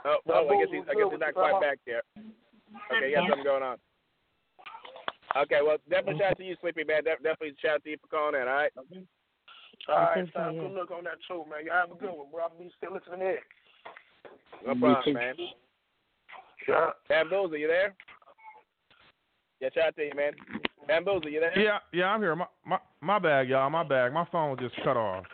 [0.04, 2.02] Oh, oh, I guess he's I guess he's not quite back there.
[2.90, 3.78] Okay, you got something going on.
[5.36, 7.04] Okay, well, definitely shout out to you, Sleepy man.
[7.04, 8.48] Def- definitely shout out to you for calling in.
[8.48, 8.72] All right.
[9.88, 10.60] All right, so, yeah.
[10.60, 11.66] Good luck on that too, man.
[11.66, 12.42] Y'all have a good one, bro.
[12.42, 13.36] I'll be still listening in.
[14.66, 15.34] No problem, man.
[16.68, 16.90] Yeah.
[17.08, 17.94] Bamboozle, you there?
[19.60, 20.32] Yeah, shout out to you, man.
[20.86, 21.58] Bamboozle, you there?
[21.58, 22.36] Yeah, yeah, I'm here.
[22.36, 23.70] My my my bag, y'all.
[23.70, 24.12] My bag.
[24.12, 25.24] My phone just cut off.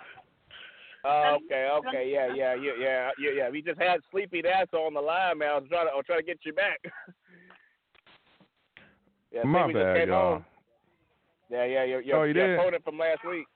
[1.04, 3.50] Oh, okay, okay, yeah, yeah, yeah, yeah, yeah, yeah.
[3.50, 5.48] We just had Sleepy Nasser on the line, man.
[5.50, 6.80] I was trying to, I was trying to get you back.
[9.32, 10.34] yeah, my Sleepy bad, y'all.
[10.34, 10.44] on.
[11.50, 12.58] Yeah, yeah, your, your, Oh, you your did?
[12.58, 13.46] opponent from last week.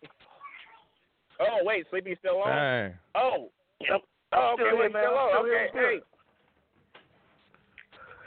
[1.40, 2.48] Oh, wait, Sleepy's still on?
[2.56, 2.94] Dang.
[3.14, 3.50] Oh.
[3.80, 4.00] Yep.
[4.34, 5.02] Oh, Still okay, here, wait, man.
[5.04, 5.28] still on.
[5.30, 5.82] Still Okay, still.
[5.82, 5.98] hey.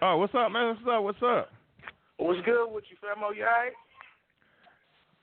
[0.02, 0.68] Oh, what's up, man?
[0.76, 1.04] What's up?
[1.04, 1.50] What's up?
[2.18, 3.28] What's good with you, famo?
[3.28, 3.74] Oh, you alright?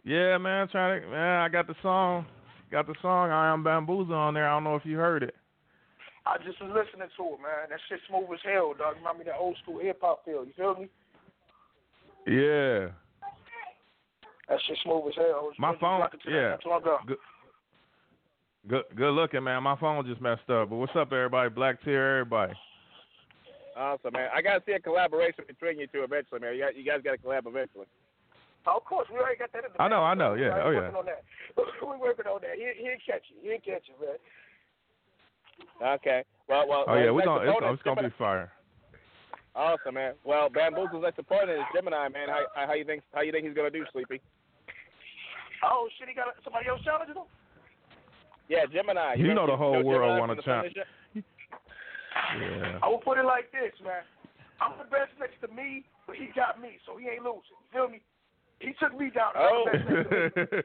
[0.05, 2.27] Yeah, man, trying to man, I got the song,
[2.73, 3.31] got the song.
[3.31, 4.49] I am bamboozle on there.
[4.49, 5.35] I don't know if you heard it.
[6.27, 7.70] I just was listening to it, man.
[7.70, 8.97] That shit smooth as hell, dog.
[8.97, 10.44] Remind me of that old school hip hop feel.
[10.44, 10.89] You feel me?
[12.27, 12.89] Yeah.
[14.49, 15.51] That shit smooth as hell.
[15.59, 16.49] My phone, rock it to that yeah.
[16.51, 16.82] not too long.
[17.07, 17.16] Good,
[18.69, 19.62] good, good looking, man.
[19.62, 20.70] My phone just messed up.
[20.70, 21.49] But what's up, everybody?
[21.51, 22.53] BlackTear, everybody.
[23.77, 24.28] Awesome, man.
[24.35, 26.55] I gotta see a collaboration between you two eventually, man.
[26.55, 27.86] You, got, you guys gotta collab eventually.
[28.66, 30.69] Oh, of course, we already got that in the I know, I know, yeah, oh,
[30.69, 30.82] already yeah.
[30.82, 31.24] working on that.
[31.82, 32.55] we working on that.
[32.55, 33.51] He, he'll catch you.
[33.51, 34.20] He'll catch you, man.
[35.97, 36.23] Okay.
[36.49, 36.85] Well, well.
[36.86, 38.53] Oh yeah, we next gonna it's, it's gonna be fire.
[39.55, 40.15] Awesome, man.
[40.24, 42.29] Well, Bamboozle's next opponent is Gemini, man.
[42.29, 44.20] How, how how you think how you think he's gonna do, Sleepy?
[45.62, 47.29] Oh shit, he got somebody else challenging him.
[48.49, 49.15] Yeah, Gemini.
[49.15, 50.74] You know the whole world want wanna challenge-
[51.15, 52.79] Yeah.
[52.83, 54.03] I will put it like this, man.
[54.61, 57.43] I'm the best next to me, but he got me, so he ain't losing.
[57.61, 58.01] You feel me?
[58.61, 59.33] He took me down.
[59.37, 59.65] Oh.
[59.70, 60.62] the best next to me.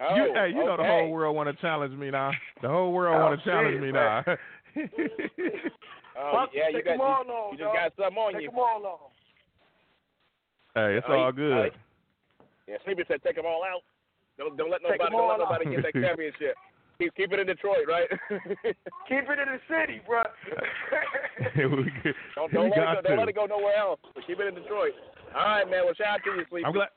[0.00, 2.30] Oh, you, hey, you know the whole world want to challenge me now.
[2.62, 4.22] The whole world Oh, want to challenge me man.
[4.26, 4.36] now.
[6.18, 7.74] Oh, Fuck, yeah, you got them all you, on, you just dog.
[7.78, 8.50] got something on Take you.
[8.50, 8.98] them all on.
[10.74, 11.70] hey, it's Oh, all oh, good.
[12.66, 13.82] Yeah, Sleepy said take them all out.
[14.36, 16.54] Don't don't let Take nobody 'em don't let nobody get that championship.
[16.98, 18.10] Keep keep it in Detroit, right?
[19.08, 20.22] Keep it in the city, bro.
[22.34, 24.00] don't don't, let it, got go, don't let it go nowhere else.
[24.14, 24.92] But keep it in Detroit.
[25.34, 25.84] All right, man.
[25.86, 26.66] Well, shout out to you, Sleepy.
[26.66, 26.88] I'm glad.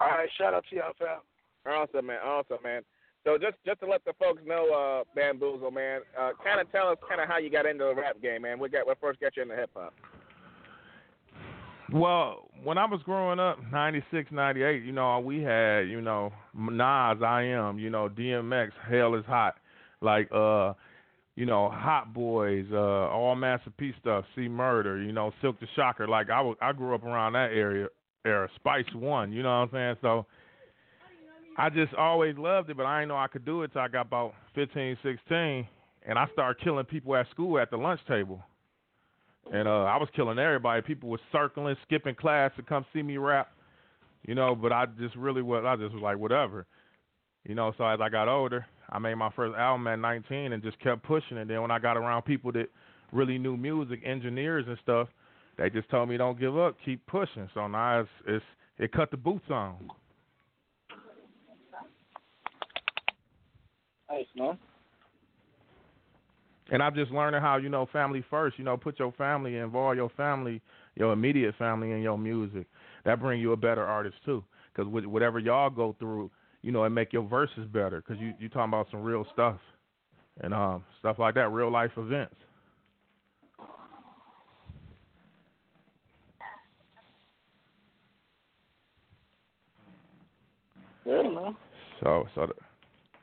[0.00, 1.20] all right, shout out to y'all, fam.
[1.68, 2.18] Awesome, man.
[2.24, 2.82] Awesome, man.
[3.28, 6.88] So just just to let the folks know, uh, Bamboozle, man, uh, kind of tell
[6.88, 8.58] us kind of how you got into the rap game, man.
[8.58, 9.92] What got what first got you into hip hop?
[11.92, 17.18] Well, when I was growing up, 96, 98, you know, we had, you know, Nas,
[17.22, 19.56] I Am, you know, DMX, Hell is Hot,
[20.00, 20.72] like, uh,
[21.34, 22.76] you know, Hot Boys, uh,
[23.08, 26.08] all Master P stuff, C-Murder, you know, Silk the Shocker.
[26.08, 27.88] Like, I, I grew up around that area,
[28.24, 29.96] era, Spice One, you know what I'm saying?
[30.02, 30.26] So
[31.58, 33.88] I just always loved it, but I didn't know I could do it till I
[33.88, 35.66] got about 15, 16,
[36.06, 38.40] and I started killing people at school at the lunch table.
[39.52, 40.82] And uh, I was killing everybody.
[40.82, 43.48] People were circling, skipping class to come see me rap.
[44.22, 45.64] You know, but I just really was.
[45.66, 46.66] I just was like, whatever.
[47.44, 50.62] You know, so as I got older, I made my first album at 19 and
[50.62, 51.38] just kept pushing.
[51.38, 52.68] And then when I got around people that
[53.12, 55.08] really knew music, engineers and stuff,
[55.56, 57.48] they just told me don't give up, keep pushing.
[57.54, 58.44] So now it's, it's
[58.78, 59.88] it cut the boots on.
[64.10, 64.58] Nice, man.
[66.70, 68.58] And I'm just learning how you know family first.
[68.58, 70.60] You know, put your family, involve your family,
[70.96, 72.66] your immediate family in your music.
[73.04, 74.44] That bring you a better artist too.
[74.74, 76.30] Because whatever y'all go through,
[76.62, 78.02] you know, it make your verses better.
[78.06, 79.58] Because you you talking about some real stuff
[80.42, 82.34] and um stuff like that, real life events.
[91.06, 91.56] Yeah, man.
[92.02, 92.48] So so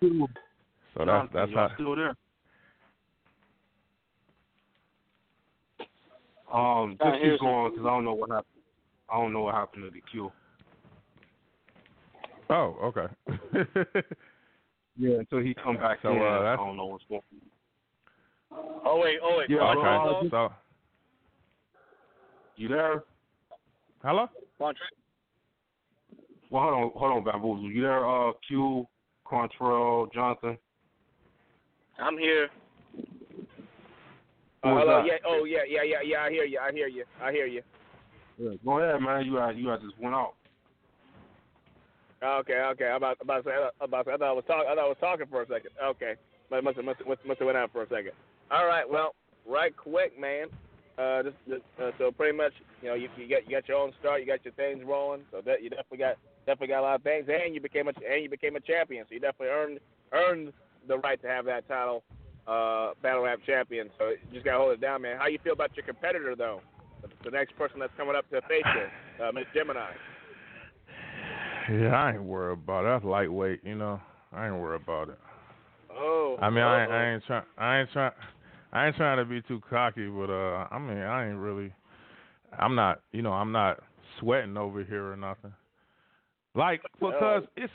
[0.02, 0.28] the,
[0.98, 1.70] so that's that's how.
[1.76, 2.16] still there.
[6.54, 8.62] Um, just keep going because I don't know what happened.
[9.10, 10.32] I don't know what happened to the Q.
[12.50, 14.02] Oh, okay.
[14.98, 17.22] Yeah, until he come back So, in, uh, I don't know what's going.
[18.52, 19.50] Oh wait, oh wait.
[19.50, 20.30] Yeah, Quan- okay.
[20.32, 20.54] So
[22.56, 23.04] You there?
[24.04, 24.30] hello.
[24.58, 24.76] Quan-
[26.50, 27.70] Well, hold on, hold on, Bamboozle.
[27.72, 28.08] You there?
[28.08, 28.88] Uh, Q,
[29.30, 30.58] Quantrell, Jonathan.
[32.00, 32.50] I'm here.
[34.64, 34.98] Uh, hello.
[34.98, 35.06] that?
[35.06, 35.18] Yeah.
[35.26, 35.60] Oh yeah.
[35.68, 35.84] Yeah.
[35.84, 36.02] Yeah.
[36.04, 36.20] Yeah.
[36.22, 36.60] I hear you.
[36.60, 37.04] I hear you.
[37.22, 37.62] I hear you.
[38.38, 39.26] Yeah, go ahead, man.
[39.26, 40.34] You you just went off.
[42.24, 42.60] Okay.
[42.72, 42.86] Okay.
[42.86, 43.56] I'm about about to say.
[43.80, 44.66] About to say I thought I was talking.
[44.70, 45.72] I thought I was talking for a second.
[45.84, 46.16] Okay.
[46.50, 48.12] But must have must have, must have went out for a second.
[48.52, 48.90] All right.
[48.90, 49.16] Well,
[49.48, 50.48] right quick, man.
[50.98, 54.22] Uh, uh, so pretty much, you know, you, you got you got your own start,
[54.22, 56.16] you got your things rolling, so that you definitely got
[56.46, 59.06] definitely got a lot of things, and you became a and you became a champion,
[59.08, 59.80] so you definitely earned
[60.14, 60.54] earned
[60.88, 62.04] the right to have that title,
[62.48, 63.90] uh, battle rap champion.
[63.98, 65.18] So you just gotta hold it down, man.
[65.18, 66.62] How you feel about your competitor though,
[67.24, 69.92] the, next person that's coming up to face you, uh, Miss Gemini?
[71.72, 72.90] Yeah, I ain't worried about it.
[72.90, 74.00] That's lightweight, you know.
[74.32, 75.20] I ain't worried about it.
[75.92, 76.38] Oh.
[76.42, 76.98] I mean, I, ain't- uh-oh.
[76.98, 77.44] I ain't trying.
[77.58, 78.12] I ain't trying.
[78.74, 81.74] I ain't trying to be too cocky, but uh, I mean, I ain't really.
[82.60, 83.02] I'm not.
[83.14, 83.80] You know, I'm not
[84.20, 85.54] sweating over here or nothing.
[86.56, 87.74] Like because it's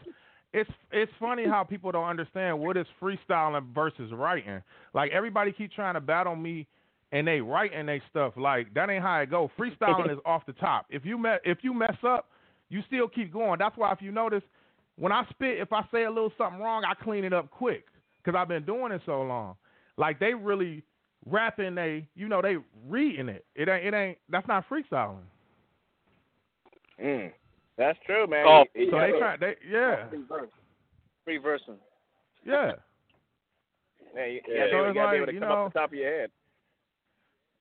[0.52, 4.62] it's it's funny how people don't understand what is freestyling versus writing.
[4.94, 6.66] Like everybody keep trying to battle me,
[7.12, 8.34] and they writing they stuff.
[8.36, 9.50] Like that ain't how it go.
[9.58, 10.86] Freestyling is off the top.
[10.90, 12.30] If you me- if you mess up,
[12.68, 13.58] you still keep going.
[13.58, 14.42] That's why if you notice,
[14.96, 17.86] when I spit, if I say a little something wrong, I clean it up quick
[18.22, 19.54] because I've been doing it so long.
[19.96, 20.82] Like they really
[21.26, 22.56] rapping, they you know they
[22.88, 23.44] reading it.
[23.54, 25.22] It ain't it ain't that's not freestyling.
[27.00, 27.32] Mm.
[27.80, 28.44] That's true, man.
[28.46, 29.18] Oh, He- he So got they it.
[29.18, 29.36] try.
[29.38, 30.06] They yeah
[31.24, 31.62] Free verse.
[32.44, 32.72] Yeah.
[34.14, 34.64] Yeah, you, Yeah.
[34.64, 35.94] you So it's you gotta be able like, to you know- off the top of
[35.94, 36.30] your head.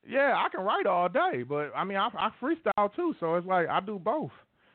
[0.07, 3.45] Yeah, I can write all day, but I mean, I, I freestyle too, so it's
[3.45, 4.31] like I do both.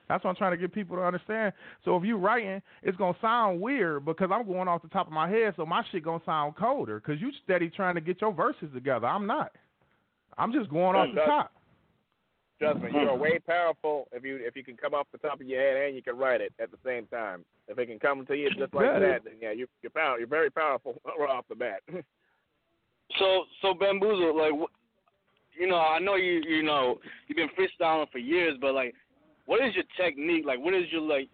[0.09, 1.53] That's what I'm trying to get people to understand.
[1.85, 5.12] So if you're writing, it's gonna sound weird because I'm going off the top of
[5.12, 8.33] my head, so my shit gonna sound colder because you steady trying to get your
[8.33, 9.07] verses together.
[9.09, 9.51] I'm not.
[10.39, 11.53] I'm just going off the top.
[12.61, 13.23] Trust me, you are hmm.
[13.23, 15.97] way powerful if you if you can come off the top of your head and
[15.97, 17.45] you can write it at the same time.
[17.67, 18.99] If it can come to you just like Yeah.
[19.01, 21.83] that, then yeah, you, you're power, You're very powerful right off the bat.
[23.19, 24.53] So so bamboozle, like,
[25.59, 26.99] you know, I know you you know
[27.29, 28.95] you've been freestyling for years, but like,
[29.47, 30.45] what is your technique?
[30.47, 31.29] Like, what is your like?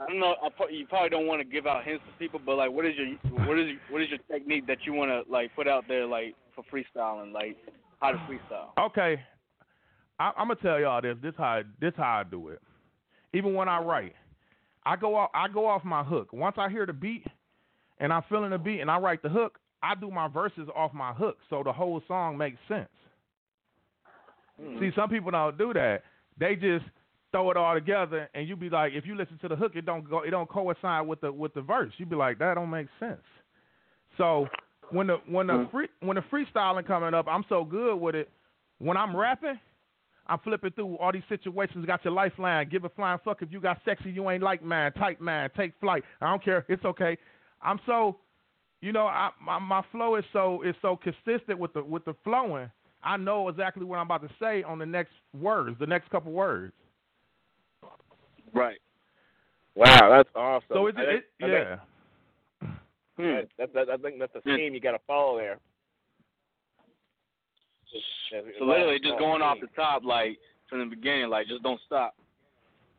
[0.00, 0.34] I don't know.
[0.42, 2.86] I pro- you probably don't want to give out hints to people, but like, what
[2.86, 5.84] is your what is what is your technique that you want to like put out
[5.86, 7.56] there like for freestyling, like
[8.00, 8.70] how to freestyle?
[8.86, 9.20] Okay,
[10.18, 11.16] I, I'm gonna tell y'all this.
[11.22, 12.60] This how this how I do it.
[13.34, 14.14] Even when I write,
[14.84, 16.32] I go off I go off my hook.
[16.32, 17.26] Once I hear the beat,
[17.98, 20.92] and I'm feeling the beat, and I write the hook, I do my verses off
[20.92, 22.88] my hook, so the whole song makes sense.
[24.60, 24.78] Hmm.
[24.78, 26.02] See, some people don't do that.
[26.38, 26.84] They just
[27.30, 29.86] throw it all together, and you be like, if you listen to the hook, it
[29.86, 31.92] don't go, it don't coincide with the with the verse.
[31.96, 33.22] You be like, that don't make sense.
[34.18, 34.46] So
[34.90, 35.70] when the when the hmm.
[35.70, 38.30] free when the freestyling coming up, I'm so good with it.
[38.78, 39.58] When I'm rapping,
[40.26, 41.84] I'm flipping through all these situations.
[41.86, 42.68] Got your lifeline.
[42.68, 44.10] Give a flying fuck if you got sexy.
[44.10, 44.92] You ain't like man.
[44.92, 45.50] Type man.
[45.56, 46.04] Take flight.
[46.20, 46.64] I don't care.
[46.68, 47.18] It's okay.
[47.60, 48.16] I'm so,
[48.80, 52.14] you know, I, my my flow is so is so consistent with the with the
[52.24, 52.70] flowing.
[53.02, 56.32] I know exactly what I'm about to say on the next words, the next couple
[56.32, 56.72] words.
[58.54, 58.78] Right.
[59.74, 60.68] wow, that's awesome.
[60.72, 61.76] So it's I think- it, I think- yeah.
[63.18, 64.38] That, that, that, I think that's hmm.
[64.44, 65.58] the scheme you got to follow there.
[68.58, 70.38] So literally just going off the top, like
[70.68, 72.14] from the beginning, like just don't stop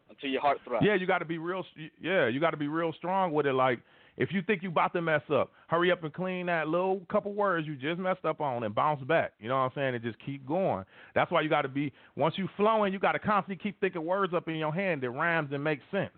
[0.10, 0.86] until your heart throbs.
[0.86, 1.66] Yeah, you got to be real.
[2.00, 3.54] Yeah, you got to be real strong with it.
[3.54, 3.80] Like,
[4.16, 7.34] if you think you about to mess up, hurry up and clean that little couple
[7.34, 9.34] words you just messed up on and bounce back.
[9.40, 9.96] You know what I'm saying?
[9.96, 10.86] And just keep going.
[11.16, 11.92] That's why you got to be.
[12.16, 15.10] Once you flowing, you got to constantly keep thinking words up in your hand that
[15.10, 16.12] rhymes and makes sense.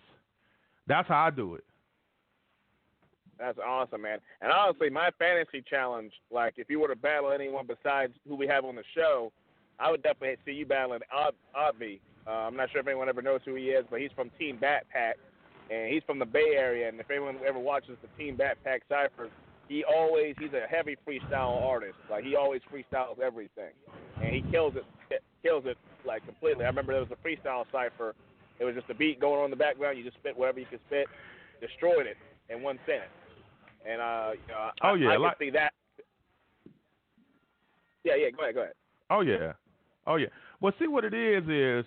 [0.88, 1.64] That's how I do it.
[3.40, 4.20] That's awesome, man.
[4.42, 8.48] And honestly, my fantasy challenge, like if you were to battle anyone besides who we
[8.48, 9.32] have on the show,
[9.80, 12.00] I would definitely see you battling Ob- Obvi.
[12.28, 14.58] Uh, I'm not sure if anyone ever knows who he is, but he's from Team
[14.58, 15.14] Backpack,
[15.70, 16.88] and he's from the Bay Area.
[16.88, 19.30] And if anyone ever watches the Team Backpack Cipher,
[19.68, 21.96] he always he's a heavy freestyle artist.
[22.10, 23.74] Like he always freestyles everything,
[24.22, 26.64] and he kills it, kills it like completely.
[26.64, 28.16] I remember there was a freestyle cipher.
[28.60, 29.98] It was just a beat going on in the background.
[29.98, 31.08] You just spit whatever you could spit,
[31.60, 32.16] destroyed it
[32.50, 33.12] in one sentence.
[33.90, 35.72] And uh, you know, I, Oh, yeah, I, I like- can see that.
[38.04, 38.30] Yeah, yeah.
[38.36, 38.74] Go ahead, go ahead.
[39.10, 39.54] Oh yeah,
[40.08, 40.28] oh yeah.
[40.62, 41.86] Well, see what it is is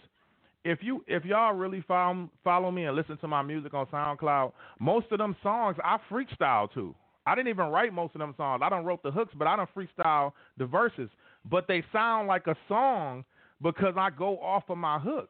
[0.64, 4.52] if you if y'all really follow follow me and listen to my music on SoundCloud,
[4.78, 6.94] most of them songs I freestyle to.
[7.26, 8.62] I didn't even write most of them songs.
[8.64, 11.10] I don't wrote the hooks, but I don't freestyle the verses.
[11.50, 13.24] But they sound like a song
[13.62, 15.28] because I go off of my hook.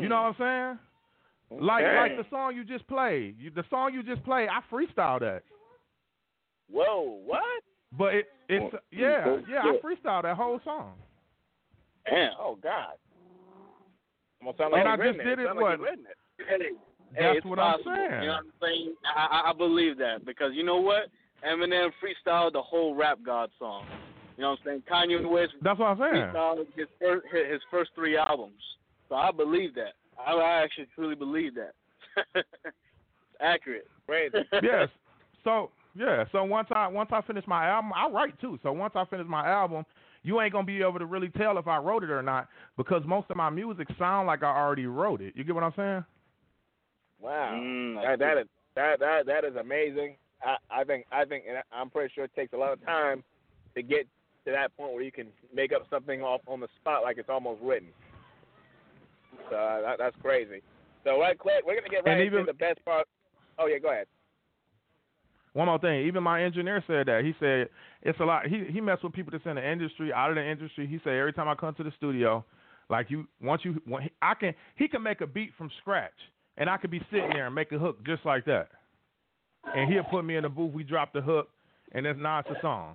[0.00, 0.78] You know what I'm saying?
[1.50, 1.96] Like Okay.
[1.96, 3.36] like the song you just played.
[3.38, 5.42] You, the song you just played, I freestyle that.
[6.70, 7.62] Whoa, what?
[7.96, 10.92] But it, it's yeah, yeah, I freestyle that whole song.
[12.08, 12.32] Damn.
[12.38, 12.94] Oh God.
[14.40, 15.78] Almost sound like And I just did it, Sound like what?
[15.78, 16.16] he written it.
[16.48, 16.68] Hey,
[17.18, 18.22] That's it's what I'm saying.
[18.22, 18.94] You know what I'm saying?
[19.16, 21.08] I, I, I believe that because you know what?
[21.48, 23.84] Eminem freestyled the whole Rap God song.
[24.36, 25.20] You know what I'm saying?
[25.20, 26.12] Kanye West That's what I'm saying.
[26.12, 28.60] freestyled his first, his first three albums.
[29.08, 29.94] So I believe that.
[30.18, 31.74] I, I actually truly believe that.
[33.40, 33.86] accurate.
[34.06, 34.30] Right.
[34.62, 34.88] yes.
[35.44, 36.24] So yeah.
[36.32, 38.58] So once I once I finish my album, I write too.
[38.62, 39.84] So once I finish my album,
[40.22, 43.02] you ain't gonna be able to really tell if I wrote it or not because
[43.06, 45.34] most of my music sound like I already wrote it.
[45.36, 46.04] You get what I'm saying?
[47.20, 47.58] Wow.
[47.60, 50.16] Mm, that, that is that that that is amazing.
[50.42, 53.22] I, I think I think and I'm pretty sure it takes a lot of time
[53.74, 54.06] to get
[54.44, 57.28] to that point where you can make up something off on the spot like it's
[57.28, 57.88] almost written.
[59.50, 60.60] So uh, that, that's crazy.
[61.04, 63.06] So right quick, we're gonna get right And into even- the best part.
[63.58, 64.06] Oh yeah, go ahead.
[65.54, 66.06] One more thing.
[66.06, 67.24] Even my engineer said that.
[67.24, 67.68] He said
[68.02, 68.46] it's a lot.
[68.46, 70.86] He he messed with people that's in the industry, out of the industry.
[70.86, 72.44] He said every time I come to the studio,
[72.90, 76.12] like you, once you, when he, I can, he can make a beat from scratch,
[76.58, 78.68] and I could be sitting there and make a hook just like that.
[79.74, 80.72] And he'll put me in the booth.
[80.72, 81.48] We drop the hook,
[81.92, 82.94] and it's not a song.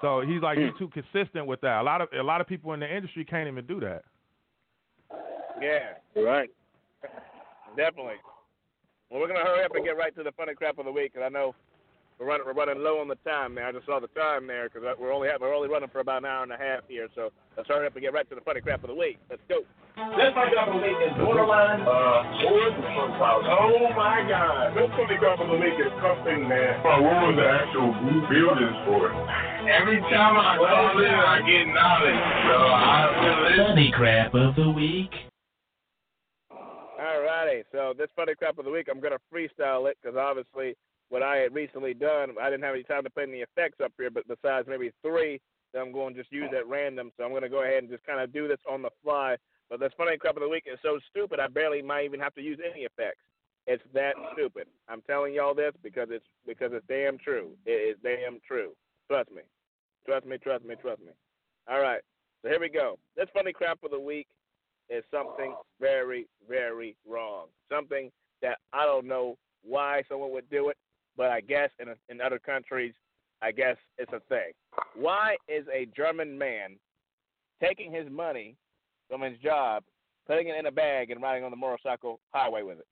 [0.00, 1.80] So he's like, you're too consistent with that.
[1.80, 4.04] A lot of a lot of people in the industry can't even do that.
[5.60, 6.20] Yeah.
[6.20, 6.50] Right.
[7.76, 8.18] Definitely.
[9.10, 11.12] Well, we're gonna hurry up and get right to the funny crap of the week
[11.12, 11.54] because I know
[12.20, 13.66] we're running we're running low on the time there.
[13.66, 16.28] I just saw the time there because we're only we're only running for about an
[16.28, 17.08] hour and a half here.
[17.14, 19.18] So let's hurry up and get right to the funny crap of the week.
[19.30, 19.64] Let's go.
[19.96, 21.80] This funny crap of the week is borderline.
[21.80, 24.76] Uh, oh my God!
[24.76, 26.84] This funny crap of the week is something, man.
[26.84, 27.90] Oh, what was the actual
[28.28, 29.10] buildings for?
[29.66, 32.20] Every time I call in, I get knowledge.
[32.46, 35.29] So I feel Funny crap of the week.
[37.72, 40.76] So this funny crap of the week, I'm gonna freestyle it because obviously
[41.08, 43.92] what I had recently done, I didn't have any time to put any effects up
[43.98, 45.40] here, but besides maybe three
[45.72, 48.04] that I'm going to just use at random, so I'm gonna go ahead and just
[48.04, 49.36] kind of do this on the fly.
[49.68, 52.34] But this funny crap of the week is so stupid, I barely might even have
[52.34, 53.22] to use any effects.
[53.66, 54.66] It's that stupid.
[54.88, 57.50] I'm telling y'all this because it's because it's damn true.
[57.66, 58.72] It is damn true.
[59.08, 59.42] Trust me.
[60.06, 60.38] Trust me.
[60.38, 60.74] Trust me.
[60.80, 61.12] Trust me.
[61.68, 62.00] All right.
[62.42, 62.98] So here we go.
[63.16, 64.26] This funny crap of the week
[64.90, 67.46] is something very, very wrong.
[67.70, 68.10] Something
[68.42, 70.76] that I don't know why someone would do it,
[71.16, 72.92] but I guess in in other countries,
[73.42, 74.52] I guess it's a thing.
[74.94, 76.76] Why is a German man
[77.62, 78.56] taking his money
[79.08, 79.82] from his job,
[80.26, 82.86] putting it in a bag, and riding on the motorcycle highway with it?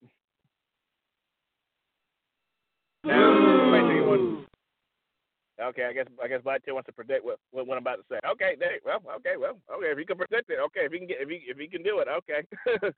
[5.61, 8.07] Okay, I guess I guess BlackTear wants to predict what, what what I'm about to
[8.09, 8.19] say.
[8.25, 8.79] Okay, there.
[8.85, 9.91] Well, okay, well, okay.
[9.91, 10.87] If you can predict it, okay.
[10.87, 12.47] If you can get if you if you can do it, okay.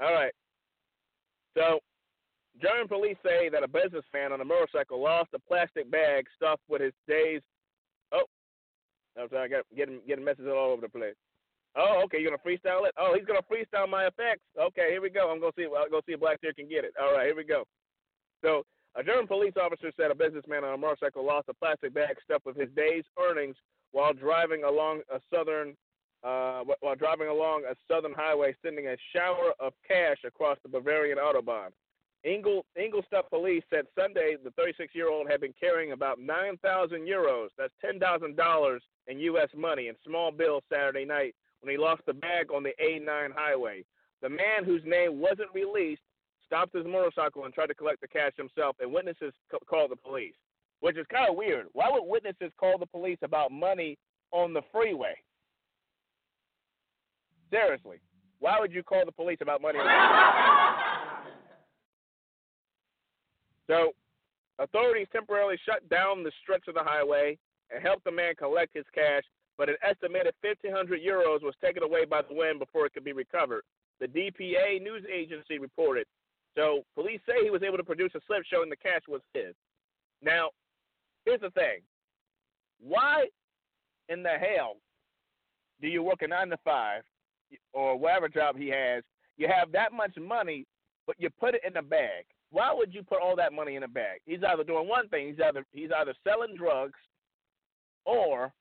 [0.00, 0.32] All right.
[1.56, 1.80] So,
[2.62, 6.80] German police say that a businessman on a motorcycle lost a plastic bag stuffed with
[6.80, 7.42] his day's.
[8.12, 8.28] Oh,
[9.18, 9.44] I'm sorry.
[9.44, 11.18] I got getting getting messages all over the place.
[11.74, 12.20] Oh, okay.
[12.20, 12.94] You're gonna freestyle it?
[12.96, 14.46] Oh, he's gonna freestyle my effects.
[14.54, 15.32] Okay, here we go.
[15.32, 15.66] I'm gonna see.
[15.66, 16.94] I'll go see if BlackTear can get it.
[17.02, 17.64] All right, here we go.
[18.44, 18.62] So
[18.96, 22.46] a German police officer said a businessman on a motorcycle lost a plastic bag stuffed
[22.46, 23.56] with his day's earnings
[23.92, 25.76] while driving along a southern
[26.24, 31.18] uh, while driving along a southern highway, sending a shower of cash across the Bavarian
[31.18, 31.68] autobahn.
[32.26, 38.78] Ingol, Ingolstadt police said Sunday the 36-year-old had been carrying about 9,000 euros, that's $10,000
[39.06, 39.48] in U.S.
[39.56, 43.84] money, in small bills Saturday night when he lost the bag on the A9 highway.
[44.22, 46.02] The man whose name wasn't released
[46.46, 49.96] stopped his motorcycle and tried to collect the cash himself, and witnesses c- called the
[49.96, 50.34] police,
[50.80, 51.66] which is kind of weird.
[51.72, 53.98] Why would witnesses call the police about money
[54.32, 55.14] on the freeway?
[57.50, 57.98] Seriously,
[58.38, 59.78] why would you call the police about money?
[63.66, 63.92] so,
[64.58, 67.38] authorities temporarily shut down the stretch of the highway
[67.70, 69.22] and helped the man collect his cash,
[69.58, 73.12] but an estimated 1,500 euros was taken away by the wind before it could be
[73.12, 73.62] recovered.
[74.00, 76.06] The DPA news agency reported.
[76.56, 79.54] So, police say he was able to produce a slip showing the cash was his.
[80.22, 80.50] Now,
[81.24, 81.80] here's the thing.
[82.80, 83.26] Why
[84.08, 84.76] in the hell
[85.80, 87.02] do you work a nine to five
[87.72, 89.02] or whatever job he has?
[89.36, 90.64] You have that much money,
[91.06, 92.24] but you put it in a bag.
[92.50, 94.20] Why would you put all that money in a bag?
[94.24, 95.28] He's either doing one thing.
[95.28, 96.98] He's either he's either selling drugs,
[98.06, 98.52] or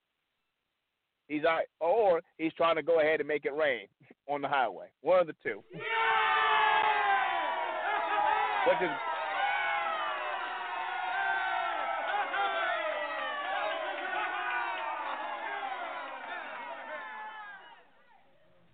[1.28, 1.44] he's
[1.80, 3.88] or he's trying to go ahead and make it rain
[4.28, 4.88] on the highway.
[5.02, 5.64] One of the two.
[8.68, 8.90] Which is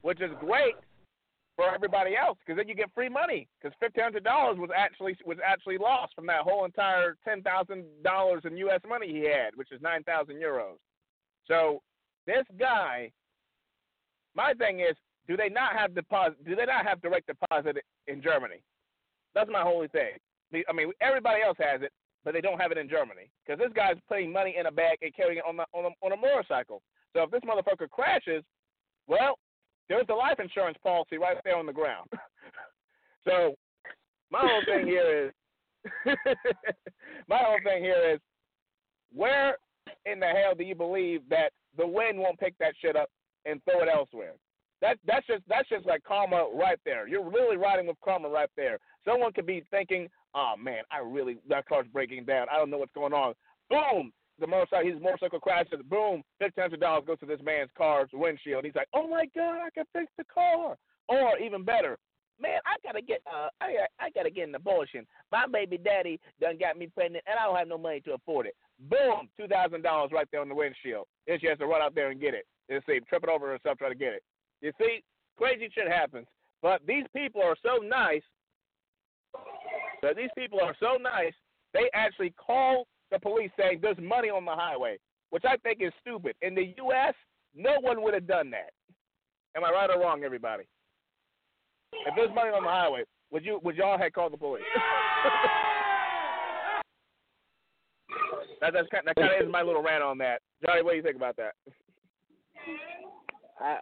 [0.01, 0.75] which is great
[1.55, 5.15] for everybody else because then you get free money because fifteen hundred dollars was actually
[5.25, 8.81] was actually lost from that whole entire ten thousand dollars in U.S.
[8.87, 10.77] money he had, which is nine thousand euros.
[11.47, 11.81] So
[12.25, 13.11] this guy,
[14.35, 14.95] my thing is,
[15.27, 16.43] do they not have deposit?
[16.45, 17.77] Do they not have direct deposit
[18.07, 18.63] in Germany?
[19.35, 20.13] That's my holy thing.
[20.67, 21.91] I mean, everybody else has it,
[22.25, 24.97] but they don't have it in Germany because this guy's putting money in a bag
[25.01, 26.81] and carrying it on the, on a, on a motorcycle.
[27.13, 28.43] So if this motherfucker crashes,
[29.07, 29.37] well,
[29.89, 32.09] there's the life insurance policy right there on the ground.
[33.25, 33.55] so
[34.29, 35.33] my whole thing here is
[37.27, 38.19] my whole thing here is
[39.13, 39.57] where
[40.05, 43.09] in the hell do you believe that the wind won't pick that shit up
[43.45, 44.33] and throw it elsewhere?
[44.81, 47.07] That that's just that's just like karma right there.
[47.07, 48.79] You're really riding with karma right there.
[49.05, 52.47] Someone could be thinking, "Oh man, I really that car's breaking down.
[52.51, 53.33] I don't know what's going on."
[53.69, 55.81] Boom, the motorcycle, his motorcycle crashes.
[55.89, 58.65] Boom, fifteen hundred dollars goes to this man's car's windshield.
[58.65, 61.97] He's like, "Oh my god, I can fix the car." Or even better,
[62.39, 65.05] man, I gotta get uh, I I gotta get an abortion.
[65.31, 68.47] My baby daddy done got me pregnant, and I don't have no money to afford
[68.47, 68.55] it.
[68.79, 71.05] Boom, two thousand dollars right there on the windshield.
[71.27, 72.45] Then she has to run out there and get it.
[72.69, 74.23] And see, trip it over herself trying to get it.
[74.61, 75.03] You see,
[75.37, 76.27] crazy shit happens.
[76.61, 78.23] But these people are so nice.
[80.01, 81.33] That these people are so nice.
[81.73, 84.97] They actually call the police saying there's money on the highway,
[85.29, 86.35] which I think is stupid.
[86.41, 87.13] In the U.S.,
[87.55, 88.71] no one would have done that.
[89.55, 90.63] Am I right or wrong, everybody?
[92.05, 94.63] If there's money on the highway, would you would y'all have called the police?
[98.61, 100.41] that, that's kind, that kind of is my little rant on that.
[100.65, 101.53] Johnny, what do you think about that?
[103.59, 103.77] I, I,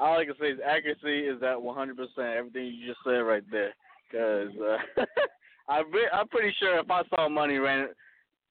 [0.00, 2.36] all I can say is accuracy is at 100%.
[2.36, 3.74] Everything you just said right there.
[4.10, 5.04] Because uh,
[5.68, 7.88] I re- I'm pretty sure if I saw money ran-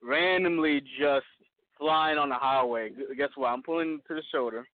[0.01, 1.25] randomly just
[1.77, 3.47] flying on the highway, guess what?
[3.47, 4.67] I'm pulling to the shoulder,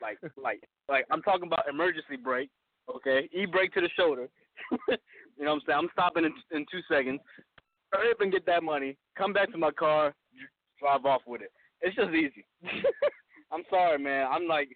[0.00, 2.50] like like like I'm talking about emergency brake.
[2.94, 4.28] Okay, e brake to the shoulder.
[4.88, 5.78] you know what I'm saying?
[5.78, 7.20] I'm stopping in, in two seconds.
[7.92, 8.96] Hurry up and get that money.
[9.16, 10.14] Come back to my car.
[10.80, 11.50] Drive off with it.
[11.80, 12.44] It's just easy.
[13.52, 14.26] I'm sorry, man.
[14.30, 14.68] I'm like,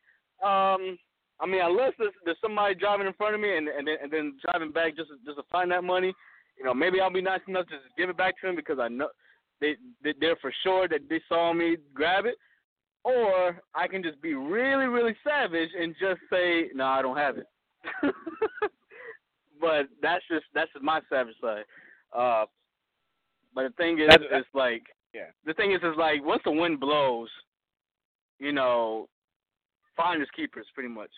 [0.43, 0.99] um,
[1.41, 4.13] I mean, unless there's, there's somebody driving in front of me and and then, and
[4.13, 6.13] then driving back just just to find that money,
[6.61, 8.79] you know, maybe I'll be nice enough to just give it back to him because
[8.79, 9.09] I know
[9.63, 12.37] they, they they're for sure that they saw me grab it,
[13.03, 17.39] or I can just be really really savage and just say, no, I don't have
[17.39, 17.47] it.
[19.61, 21.65] but that's just that's just my savage side.
[22.17, 22.45] Uh,
[23.55, 24.83] but the thing is, That's- it's like
[25.15, 25.31] Yeah.
[25.47, 27.31] the thing is, is like once the wind blows,
[28.39, 29.09] you know,
[29.97, 31.11] finders keepers, pretty much.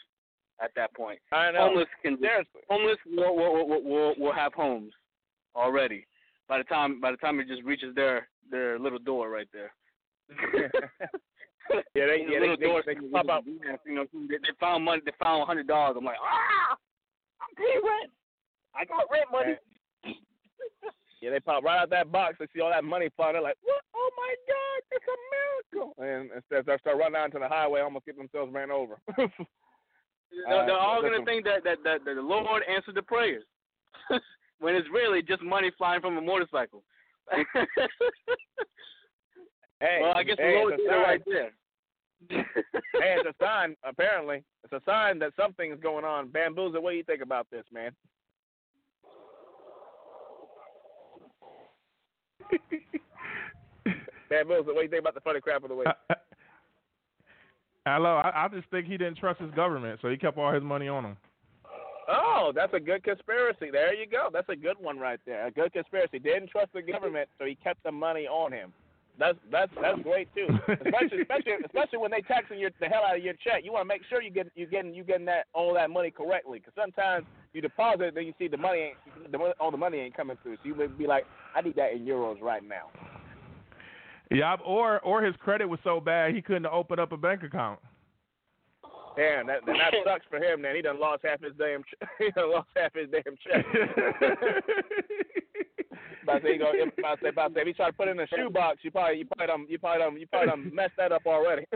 [0.62, 1.58] At that point, I know.
[1.66, 2.18] homeless can
[2.70, 4.92] homeless will will, will will will have homes
[5.54, 6.06] already.
[6.48, 9.72] By the time by the time it just reaches their their little door right there.
[11.94, 13.44] Yeah, they yeah little they, doors they, they pop up.
[13.46, 15.00] You know, they, they found money.
[15.04, 15.96] They found a hundred dollars.
[15.96, 16.76] I'm like, ah,
[17.40, 18.10] I'm paying rent.
[18.74, 19.54] I got rent money.
[21.20, 22.36] Yeah, they pop right out that box.
[22.40, 23.34] They see all that money flying.
[23.34, 23.80] They're like, "What?
[23.94, 27.80] Oh my God, it's a miracle!" And instead, they start running out into the highway,
[27.80, 28.98] almost get themselves ran over.
[30.48, 33.44] They're, they're all gonna think that that that the Lord answered the prayers,
[34.62, 36.82] when it's really just money flying from a motorcycle.
[39.82, 41.02] Hey, well, I guess hey, the Lord it's a did it sign.
[41.02, 41.50] right there.
[42.30, 43.74] hey, it's a sign.
[43.84, 46.28] Apparently, it's a sign that something is going on.
[46.28, 47.90] Bamboozle, what do you think about this, man?
[54.30, 55.88] Bamboozle, what do you think about the funny crap of the week?
[55.88, 56.14] Uh, uh,
[57.84, 60.62] Hello, I, I just think he didn't trust his government, so he kept all his
[60.62, 61.16] money on him.
[62.08, 63.70] Oh, that's a good conspiracy.
[63.70, 64.28] There you go.
[64.32, 65.46] That's a good one right there.
[65.46, 66.18] A good conspiracy.
[66.18, 68.72] Didn't trust the government, so he kept the money on him.
[69.18, 70.46] That's that's that's great too.
[70.68, 73.62] Especially especially especially when they taxing your the hell out of your check.
[73.62, 76.10] You want to make sure you get you getting you getting that all that money
[76.10, 76.58] correctly.
[76.58, 79.98] Because sometimes you deposit it, then you see the money ain't the all the money
[79.98, 80.56] ain't coming through.
[80.56, 81.24] So you would be like,
[81.54, 82.88] I need that in euros right now.
[84.30, 87.80] Yeah, or or his credit was so bad he couldn't open up a bank account.
[89.16, 90.62] Damn, that then that sucks for him.
[90.62, 93.64] Then he done lost half his damn ch- he done lost half his damn check.
[96.22, 97.96] About to say, he go, about to say, about to say, if he try to
[97.96, 100.50] put it in a shoebox, you probably, you probably done, you probably done, you probably
[100.50, 101.66] done messed that up already.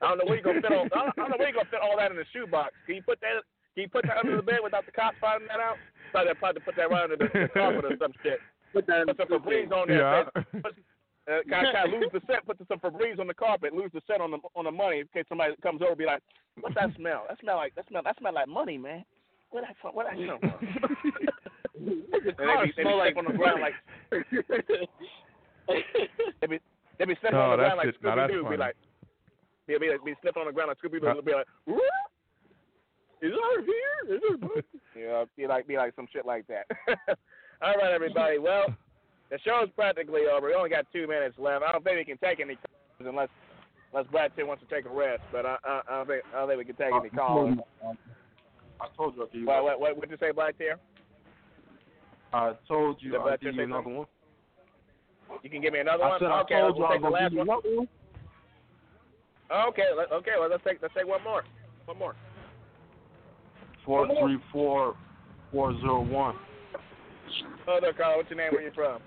[0.00, 1.54] I don't know where you gonna fit all, I don't, I don't know where you
[1.54, 2.72] gonna fit all that in a shoebox.
[2.86, 3.44] Can you put that,
[3.74, 5.76] can you put that under the bed without the cops finding that out?
[6.12, 8.40] Probably, probably put that right under the, the carpet or some shit.
[8.72, 10.00] Put that, put some Febreze on there.
[10.00, 10.24] Yeah.
[10.64, 10.74] Put,
[11.28, 12.44] uh, kind of, kind of lose the scent.
[12.46, 13.72] Put some Febreze on the carpet.
[13.74, 15.94] Lose the scent on the on the money in case somebody comes over.
[15.96, 16.22] Be like,
[16.60, 17.24] what's that smell?
[17.28, 18.02] That smell like that smell.
[18.04, 19.04] That smell like money, man.
[19.50, 19.94] Where that from?
[19.94, 21.12] Where that come from?
[21.74, 23.74] and they be, they be smell like on the ground like
[25.68, 26.58] they be
[26.98, 27.96] they be slipping Oh, on the ground like it.
[28.02, 28.38] Now Scooby that's Doo.
[28.38, 28.56] Be funny.
[28.58, 28.76] like,
[29.66, 31.06] be be, be slipping on the ground like Scooby Doo.
[31.08, 31.80] Uh, Be like, what?
[33.22, 34.16] Is it here?
[34.16, 34.64] Is it?
[34.96, 36.66] you know, be like be like some shit like that.
[37.62, 38.38] All right, everybody.
[38.38, 38.66] Well,
[39.34, 40.46] the show's practically over.
[40.46, 41.64] We only got two minutes left.
[41.64, 43.28] I don't think we can take any calls unless
[43.92, 45.22] unless Brad Pitt wants to take a rest.
[45.32, 47.58] But I, I, I don't think I don't think we can take any calls.
[48.80, 49.46] I told you you.
[49.46, 50.78] What what what would you say, BlackTear?
[52.32, 54.06] I told you Did I'll Black give you another one.
[55.42, 56.20] You can give me another I one.
[56.20, 57.30] said I okay, told you we'll I take the last one.
[57.30, 57.88] give you another one.
[59.68, 60.32] Okay, let, okay.
[60.38, 61.42] Well, let's take let's take one more.
[61.86, 62.14] One more.
[63.84, 64.94] Four three four
[65.50, 66.36] four zero one.
[67.66, 68.18] There, Carl.
[68.18, 68.52] What's your name?
[68.52, 69.00] Where you from?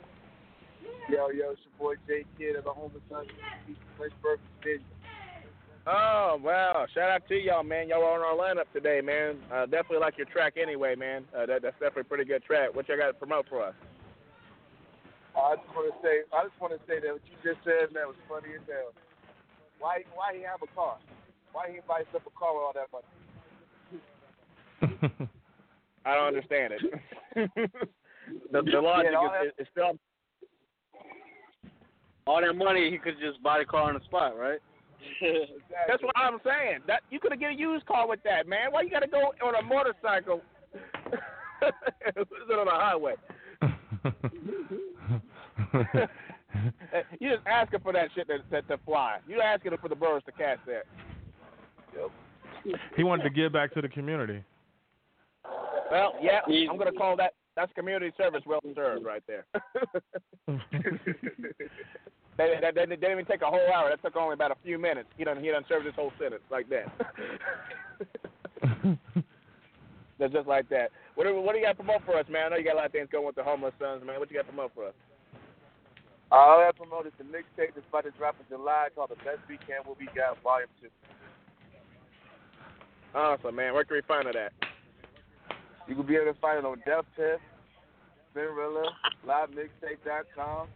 [1.09, 3.25] Yo, yo, it's your boy J Kid of the Homeless Son,
[3.99, 4.85] Lynchburg, Virginia.
[5.87, 6.85] Oh wow!
[6.93, 7.87] Shout out to y'all, man.
[7.87, 9.37] Y'all are on our lineup today, man.
[9.51, 11.23] Uh, definitely like your track anyway, man.
[11.31, 12.75] Uh, that, that's definitely a pretty good track.
[12.75, 13.73] What y'all got to promote for us?
[15.37, 17.93] I just want to say, I just want to say that what you just said,
[17.93, 18.91] man, was funny as hell.
[19.79, 20.97] Why, why he have a car?
[21.53, 23.07] Why he buy himself a car with all that money?
[26.05, 26.81] I don't understand it.
[28.51, 29.97] the, the logic Yeah, all is, is still.
[32.27, 34.59] All that money, he could just buy the car on the spot, right?
[35.87, 36.79] That's what I'm saying.
[36.87, 38.71] That you could have get a used car with that, man.
[38.71, 40.41] Why you got to go on a motorcycle?
[41.61, 43.15] Sit on a highway.
[47.19, 49.19] you just asking for that shit to, to, to fly.
[49.27, 50.83] You asking for the birds to catch that.
[51.95, 52.11] Yep.
[52.95, 54.43] he wanted to give back to the community.
[55.89, 57.33] Well, yeah, I'm gonna call that.
[57.57, 59.45] That's community service well served right there.
[62.37, 63.89] they, didn't even take a whole hour.
[63.89, 65.09] That took only about a few minutes.
[65.17, 66.85] He done he done served this whole sentence like that.
[70.19, 70.91] That's just like that.
[71.15, 72.45] What do, what do you got to promote for us, man?
[72.45, 74.19] I know you got a lot of things going with the homeless sons, man.
[74.19, 74.93] What you got to promote for us?
[76.31, 79.85] All I promoted the mixtape that's about to drop in July called The Best Weekend
[79.85, 80.89] What We Got Volume 2.
[83.13, 83.73] Awesome, man.
[83.73, 84.53] Where can we find it at?
[85.87, 87.41] You can be able to find it on Death Test,
[88.35, 88.85] Spinrilla,
[89.25, 90.67] LiveMixtape.com.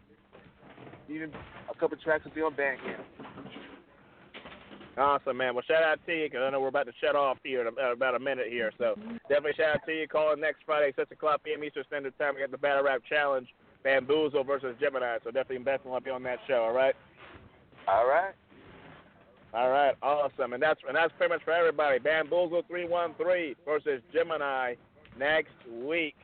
[1.10, 1.32] Even
[1.70, 3.04] a couple tracks will be on Bandcamp.
[4.98, 5.56] Awesome, man.
[5.56, 7.68] Well, shout out to you because I know we're about to shut off here in
[7.68, 8.72] uh, about a minute here.
[8.78, 8.96] So
[9.30, 10.08] definitely shout out to you.
[10.08, 11.64] Call in next Friday, 6 o'clock p.m.
[11.64, 12.36] Eastern Standard Time.
[12.36, 13.48] We got the Battle Rap Challenge,
[13.84, 15.18] Bamboozle versus Gemini.
[15.24, 16.96] So definitely invest in be on that show, all right?
[17.88, 18.34] All right.
[19.54, 20.54] All right, awesome.
[20.54, 22.00] And that's and that's pretty much for everybody.
[22.00, 24.76] Bamboozle 313 versus Gemini
[25.22, 26.18] next week.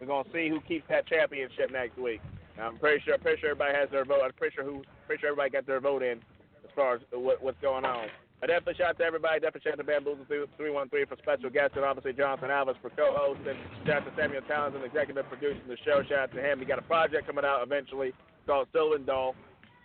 [0.00, 2.20] We're gonna see who keeps that championship next week.
[2.60, 4.20] I'm pretty sure pretty sure everybody has their vote.
[4.24, 6.18] I'm pretty sure who pretty sure everybody got their vote in
[6.64, 8.08] as far as what, what's going on.
[8.42, 9.38] I definitely shout out to everybody.
[9.38, 13.40] Definitely shout out to Bamboozle 313 for special guest, and obviously Jonathan Alves for co-host,
[13.46, 13.56] and
[13.86, 16.02] shout out to Samuel Townsend, executive producing the show.
[16.08, 16.58] Shout out to him.
[16.58, 18.12] We got a project coming out eventually
[18.46, 19.36] called Sylvan Doll.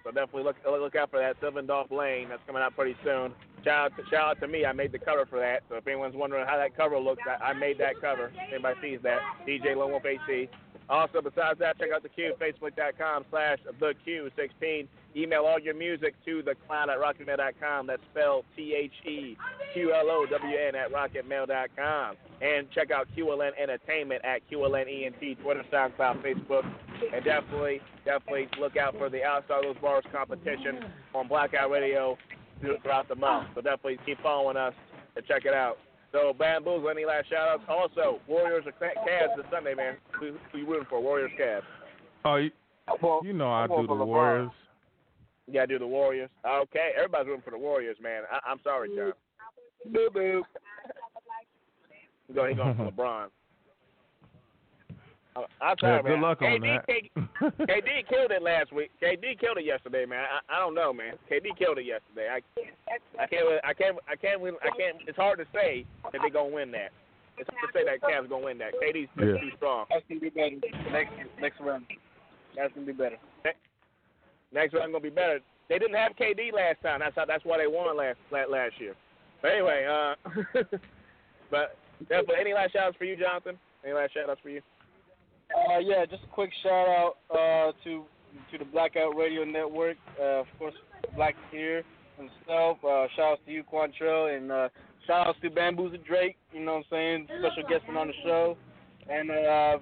[0.06, 2.30] So definitely look look out for that Sylvan Dolph Lane.
[2.30, 3.34] That's coming out pretty soon.
[3.64, 4.64] Shout out, to, shout out to me.
[4.64, 5.64] I made the cover for that.
[5.68, 8.32] So if anyone's wondering how that cover looks, I, I made that cover.
[8.54, 9.18] Anybody sees that,
[9.48, 10.48] DJ Lone Wolf AC.
[10.90, 14.88] Also, besides that, check out the Q, facebook.com slash the Q16.
[15.16, 17.88] Email all your music to the cloud at rocketmail.com.
[17.88, 19.38] That's spelled T H E
[19.74, 22.16] Q L O W N at rocketmail.com.
[22.42, 26.70] And check out QLN Entertainment at QLN ENT, Twitter, SoundCloud, Facebook.
[27.14, 30.80] And definitely, definitely look out for the Outside Those Bars competition
[31.14, 32.18] on Blackout Radio
[32.62, 33.50] throughout the month.
[33.56, 34.74] So definitely keep following us
[35.16, 35.78] and check it out.
[36.16, 37.64] So Bamboozle, any last shout outs?
[37.68, 39.98] Also, Warriors or Cavs this Sunday, man.
[40.18, 41.02] Who, who you rooting for?
[41.02, 41.64] Warriors, Cavs.
[42.24, 42.52] Oh, you,
[43.22, 44.50] you know I do the Warriors.
[45.46, 46.30] You gotta do the Warriors.
[46.48, 48.24] Okay, everybody's rooting for the Warriors, man.
[48.32, 49.12] I, am sorry, John.
[49.92, 50.44] Boo boo.
[52.34, 53.28] Go, he going for LeBron.
[55.36, 56.12] I'm sorry, yeah, man.
[56.16, 57.68] Good luck KD, on that.
[57.68, 58.92] KD killed it last week.
[59.04, 60.24] KD killed it yesterday, man.
[60.24, 61.16] I, I don't know, man.
[61.30, 62.32] KD killed it yesterday.
[62.32, 62.40] I,
[63.22, 64.56] I can't, I can't, I can't win.
[64.64, 64.98] I can't.
[65.08, 66.92] It's hard to say that they're gonna win that.
[67.38, 68.72] It's hard to say that Cavs gonna win that.
[68.80, 69.36] KD's yeah.
[69.36, 69.86] too strong.
[69.90, 70.56] That's gonna be better
[70.92, 71.86] next next round.
[72.56, 73.18] That's gonna be better.
[74.54, 75.40] Next round gonna be better.
[75.68, 77.00] They didn't have KD last time.
[77.04, 77.26] That's how.
[77.26, 78.96] That's why they won last last year.
[79.42, 80.16] But anyway, uh,
[81.52, 81.76] but
[82.08, 83.60] definitely any last shout outs for you, Jonathan?
[83.84, 84.62] Any last shout outs for you?
[85.54, 88.04] Uh, yeah, just a quick shout out uh, to
[88.52, 89.98] to the Blackout Radio Network.
[90.20, 90.74] Uh, of course,
[91.16, 91.84] Black here
[92.18, 92.78] himself.
[92.84, 94.70] Uh, shout outs to you, Quantrell, and uh,
[95.08, 96.38] shout outs to Bamboozle Drake.
[96.54, 97.28] You know what I'm saying?
[97.40, 98.58] Special guesting on the show,
[99.10, 99.78] and uh,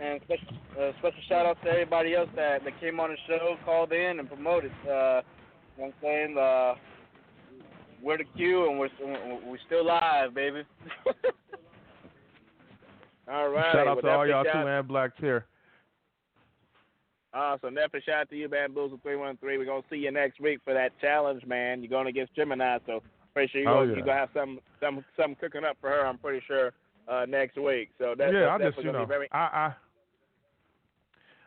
[0.00, 3.56] and special uh, special shout out to everybody else that, that came on the show,
[3.64, 4.72] called in, and promoted.
[4.82, 5.22] Uh, you know
[5.76, 6.38] what I'm saying?
[6.38, 6.74] Uh,
[8.02, 8.90] we're the Q, and we're
[9.46, 10.62] we're still live, baby.
[13.30, 13.72] All right.
[13.72, 14.86] Shout out well, to all y'all too, man.
[14.86, 15.46] BlackTear.
[17.34, 17.74] Awesome.
[17.74, 19.58] Definitely shout out to you, Bamboozle three one three.
[19.58, 21.82] We're gonna see you next week for that challenge, man.
[21.82, 23.02] You're going against Gemini, so
[23.34, 24.00] pretty sure you're Oh, yeah.
[24.00, 26.06] gonna have some some some cooking up for her.
[26.06, 26.72] I'm pretty sure
[27.08, 27.90] uh, next week.
[27.98, 29.28] So that, yeah, I that's just definitely you know be very.
[29.32, 29.74] I I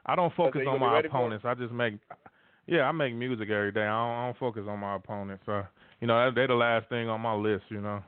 [0.05, 1.19] I don't focus you on my ready for it?
[1.19, 1.45] opponents.
[1.45, 1.95] I just make
[2.67, 3.81] yeah, I make music every day.
[3.81, 5.43] I don't, I don't focus on my opponents.
[5.45, 5.63] So
[6.01, 7.63] you know they're the last thing on my list.
[7.69, 8.03] You know.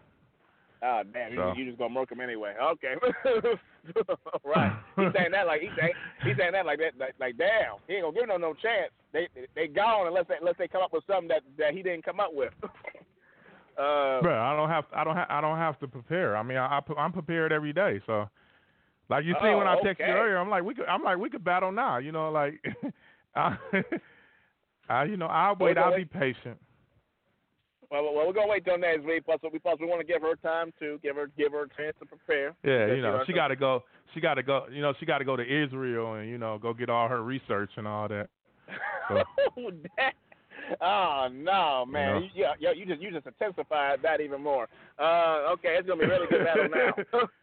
[0.83, 1.53] Oh damn, So.
[1.53, 2.55] you, you just gonna murk him anyway.
[2.59, 2.95] Okay.
[4.43, 4.73] right.
[4.97, 5.93] He's saying that like he's saying
[6.23, 8.91] he's saying that like that like, like damn, he ain't gonna give no no chance.
[9.13, 12.03] They they gone unless they unless they come up with something that that he didn't
[12.03, 12.51] come up with.
[12.63, 16.35] uh, Bro, I don't have I don't have I don't have to prepare.
[16.35, 18.01] I mean, I, I am prepared every day.
[18.07, 18.27] So,
[19.07, 21.19] like you see Oh, when I text you earlier, I'm like we could I'm like
[21.19, 21.99] we could battle now.
[21.99, 22.59] You know, like
[23.35, 23.55] I,
[24.89, 25.75] I you know I'll wait.
[25.75, 26.57] Well, I'll well, be patient.
[27.91, 29.25] Well, well, we're gonna wait till next week.
[29.25, 31.69] Plus, we plus we want to give her time to give her give her a
[31.69, 32.55] chance to prepare.
[32.63, 33.83] Yeah, you know she got to go.
[34.13, 34.65] She got to go.
[34.71, 37.21] You know she got to go to Israel and you know go get all her
[37.23, 38.29] research and all that.
[39.09, 39.15] So,
[39.97, 40.13] That-
[40.79, 42.29] oh no, man!
[42.33, 42.53] You know.
[42.59, 44.67] You, you, you just you just intensified that even more.
[44.97, 47.19] Uh, okay, it's gonna be really good battle now.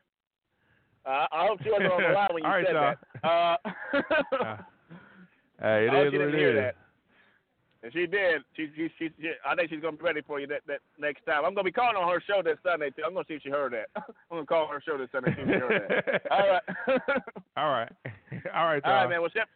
[1.06, 2.98] Uh, I hope she wasn't on the line when you All said that.
[3.24, 3.56] Uh,
[4.44, 4.56] uh,
[5.58, 6.56] hey, it I is what didn't it hear is.
[6.56, 6.76] that.
[7.82, 10.46] If she did, she, she, she, she, I think she's gonna be ready for you
[10.48, 11.44] that, that next time.
[11.44, 13.02] I'm gonna be calling on her show this Sunday too.
[13.06, 13.86] I'm gonna see if she heard that.
[14.30, 16.22] I'm gonna call her show this Sunday see if she heard that.
[16.30, 16.62] All right.
[17.56, 17.92] All right,
[18.54, 19.20] all right, All right, man.
[19.20, 19.48] Well, Chef,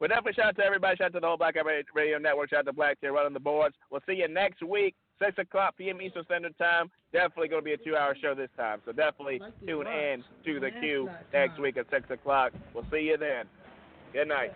[0.00, 0.96] well, definitely shout out to everybody.
[0.96, 2.50] Shout out to the whole Black Out Radio Network.
[2.50, 3.76] Shout out to BlackTear right on the boards.
[3.90, 6.00] We'll see you next week 6 o'clock p.m.
[6.00, 6.90] Eastern Standard Time.
[7.12, 8.80] Definitely going to be a two hour show this time.
[8.84, 12.52] So definitely tune in to the Q next week at 6 o'clock.
[12.74, 13.46] We'll see you then.
[14.12, 14.52] Good night.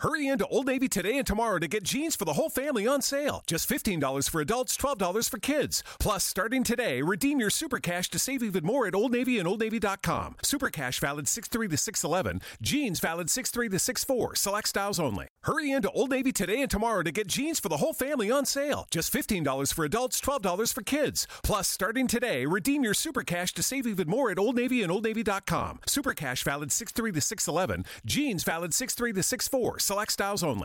[0.00, 3.02] Hurry into Old Navy today and tomorrow to get jeans for the whole family on
[3.02, 3.42] sale.
[3.46, 5.82] Just $15 for adults, $12 for kids.
[5.98, 9.48] Plus, starting today, redeem your Super Cash to save even more at Old Navy and
[9.48, 10.36] Old OldNavy.com.
[10.42, 12.42] Super Cash valid 6-3 to 6-11.
[12.60, 14.36] Jeans valid 6-3 to 6-4.
[14.36, 15.28] Select styles only.
[15.46, 18.44] Hurry into Old Navy today and tomorrow to get jeans for the whole family on
[18.46, 18.88] sale.
[18.90, 21.28] Just $15 for adults, $12 for kids.
[21.44, 24.90] Plus, starting today, redeem your Super Cash to save even more at Old Navy and
[24.90, 25.78] OldNavy.com.
[25.86, 27.86] Super Cash valid 6-3 to 6-11.
[28.04, 29.80] Jeans valid 6-3 to 6-4.
[29.80, 30.64] Select styles only.